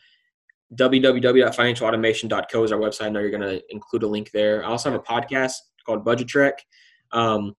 www.financialautomation.co 0.75 2.65
is 2.65 2.73
our 2.73 2.79
website. 2.79 3.07
I 3.07 3.09
know 3.11 3.21
you're 3.21 3.31
going 3.31 3.43
to 3.43 3.63
include 3.69 4.05
a 4.05 4.07
link 4.07 4.31
there. 4.31 4.65
I 4.65 4.69
also 4.69 4.91
have 4.91 4.99
a 4.99 5.03
podcast 5.03 5.53
called 5.85 6.05
Budget 6.05 6.29
Trek, 6.29 6.65
um, 7.11 7.55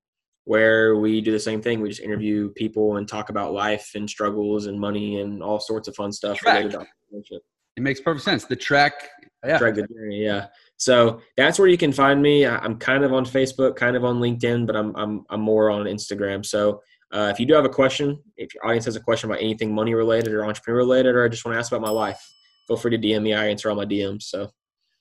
where 0.46 0.98
we 0.98 1.22
do 1.22 1.32
the 1.32 1.39
same 1.39 1.62
thing. 1.62 1.82
We 1.82 1.89
just 1.89 2.02
interview 2.02 2.50
people 2.50 2.98
and 2.98 3.08
talk 3.08 3.30
about 3.30 3.54
life 3.54 3.91
and 3.96 4.10
struggles 4.10 4.66
and 4.66 4.80
money 4.80 5.20
and 5.22 5.41
all 5.41 5.60
sorts 5.60 5.88
of 5.88 5.96
fun 5.96 6.12
stuff 6.12 6.44
related 6.44 6.72
to 6.72 7.39
it 7.76 7.82
makes 7.82 8.00
perfect 8.00 8.24
sense. 8.24 8.46
The 8.46 8.56
track, 8.56 9.10
yeah. 9.46 9.58
Trek 9.58 9.76
the 9.76 9.88
journey, 9.88 10.24
yeah. 10.24 10.48
So 10.78 11.22
that's 11.38 11.58
where 11.58 11.68
you 11.68 11.78
can 11.78 11.91
find 11.91 12.22
me. 12.22 12.46
I'm 12.46 12.78
kind 12.78 13.04
of 13.04 13.14
on 13.14 13.26
Facebook, 13.26 13.76
kind 13.76 13.96
of 13.96 14.04
on 14.04 14.20
LinkedIn, 14.20 14.68
but 14.68 14.76
I'm 14.76 14.96
I'm 14.96 15.24
I'm 15.30 15.41
more 15.41 15.72
on 15.72 15.86
Instagram. 15.86 16.46
So 16.46 16.82
uh, 17.12 17.30
if 17.32 17.39
you 17.39 17.46
do 17.46 17.54
have 17.54 17.66
a 17.66 17.70
question, 17.70 18.20
if 18.38 18.54
your 18.54 18.66
audience 18.66 18.86
has 18.86 18.96
a 18.96 19.00
question 19.00 19.30
about 19.30 19.41
anything 19.41 19.74
money 19.74 19.94
related 19.94 20.34
or 20.34 20.46
entrepreneur 20.46 20.78
related, 20.78 21.16
or 21.16 21.26
I 21.26 21.30
just 21.30 21.46
want 21.46 21.56
to 21.56 21.60
ask 21.60 21.72
about 21.72 21.82
my 21.82 21.89
life, 21.89 22.22
feel 22.68 22.78
free 22.78 22.91
to 22.91 22.98
DM 22.98 23.24
me. 23.24 23.34
I 23.34 23.48
answer 23.48 23.70
all 23.70 23.76
my 23.76 23.86
DMs. 23.86 24.24
So 24.24 24.50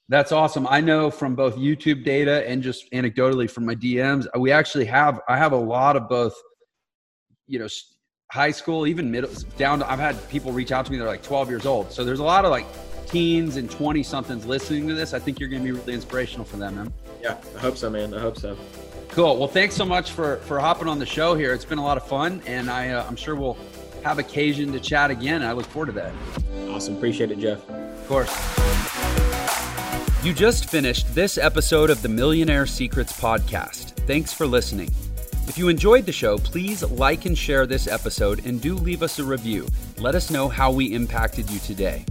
that's 0.09 0.33
awesome. 0.33 0.67
I 0.67 0.81
know 0.81 1.11
from 1.11 1.35
both 1.35 1.57
YouTube 1.57 2.05
data 2.05 2.49
and 2.49 2.63
just 2.63 2.91
anecdotally 2.93 3.51
from 3.51 3.65
my 3.65 3.75
DMs, 3.75 4.27
we 4.39 4.51
actually 4.51 4.85
have 4.87 5.21
I 5.29 5.37
have 5.37 5.53
a 5.53 5.57
lot 5.57 5.97
of 5.97 6.09
both, 6.09 6.35
you 7.47 7.59
know, 7.59 7.69
high 8.33 8.51
school, 8.51 8.87
even 8.87 9.11
middle 9.11 9.31
down 9.59 9.81
to, 9.81 9.91
I've 9.91 9.99
had 9.99 10.29
people 10.31 10.53
reach 10.53 10.73
out 10.73 10.87
to 10.87 10.93
me, 10.93 10.97
they're 10.97 11.07
like 11.07 11.23
12 11.23 11.51
years 11.51 11.67
old. 11.67 11.93
So 11.93 12.03
there's 12.03 12.21
a 12.21 12.25
lot 12.25 12.47
of 12.47 12.51
like 12.51 12.67
teens 13.07 13.57
and 13.57 13.71
20 13.71 14.03
somethings 14.03 14.47
listening 14.47 14.89
to 14.89 14.95
this. 14.95 15.13
I 15.13 15.19
think 15.19 15.39
you're 15.39 15.51
going 15.51 15.63
to 15.63 15.73
be 15.73 15.79
really 15.79 15.93
inspirational 15.93 16.47
for 16.47 16.57
them, 16.57 16.77
man. 16.77 16.93
Yeah, 17.21 17.37
I 17.55 17.59
hope 17.61 17.77
so, 17.77 17.91
man. 17.91 18.15
I 18.15 18.21
hope 18.21 18.39
so. 18.39 18.57
Cool. 19.11 19.37
Well, 19.37 19.49
thanks 19.49 19.75
so 19.75 19.85
much 19.85 20.13
for, 20.13 20.39
for 20.39 20.59
hopping 20.59 20.89
on 20.89 20.99
the 20.99 21.05
show 21.05 21.35
here. 21.35 21.53
It's 21.53 21.67
been 21.67 21.77
a 21.77 21.85
lot 21.85 21.99
of 21.99 22.07
fun 22.07 22.43
and 22.47 22.71
I, 22.71 22.89
uh, 22.89 23.07
I'm 23.07 23.17
sure 23.17 23.35
we'll 23.35 23.59
have 24.03 24.19
occasion 24.19 24.73
to 24.73 24.81
chat 24.81 25.11
again. 25.11 25.43
I 25.43 25.53
look 25.53 25.67
forward 25.67 25.87
to 25.87 25.93
that. 25.93 26.13
Awesome. 26.71 26.97
Appreciate 26.97 27.31
it, 27.31 27.39
Jeff. 27.39 27.69
Of 27.69 28.09
course. 28.09 28.62
You 30.23 30.33
just 30.33 30.71
finished 30.71 31.13
this 31.17 31.37
episode 31.37 31.91
of 31.91 32.01
the 32.01 32.09
Millionaire 32.09 32.65
Secrets 32.65 33.13
podcast. 33.13 33.97
Thanks 34.07 34.33
for 34.33 34.47
listening. 34.47 34.89
If 35.49 35.59
you 35.59 35.69
enjoyed 35.69 36.07
the 36.07 36.13
show, 36.13 36.39
please 36.39 36.85
like 36.85 37.27
and 37.27 37.37
share 37.37 37.67
this 37.67 37.89
episode 37.89 38.47
and 38.47 38.61
do 38.61 38.77
leave 38.77 39.03
us 39.03 39.19
a 39.19 39.25
review. 39.25 39.67
Let 39.99 40.15
us 40.15 40.31
know 40.31 40.49
how 40.49 40.71
we 40.71 40.95
impacted 40.95 41.51
you 41.51 41.59
today. 41.59 42.05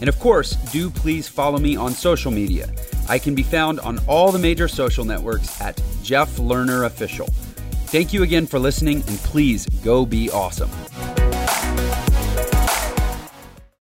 And 0.00 0.08
of 0.08 0.18
course, 0.18 0.52
do 0.72 0.90
please 0.90 1.28
follow 1.28 1.58
me 1.58 1.76
on 1.76 1.92
social 1.92 2.30
media. 2.30 2.70
I 3.08 3.18
can 3.18 3.34
be 3.34 3.42
found 3.42 3.80
on 3.80 3.98
all 4.06 4.30
the 4.30 4.38
major 4.38 4.68
social 4.68 5.04
networks 5.04 5.60
at 5.60 5.80
Jeff 6.02 6.36
Lerner 6.36 6.86
Official. 6.86 7.26
Thank 7.86 8.12
you 8.12 8.22
again 8.22 8.46
for 8.46 8.58
listening, 8.58 9.02
and 9.08 9.18
please 9.20 9.66
go 9.82 10.04
be 10.04 10.30
awesome. 10.30 10.70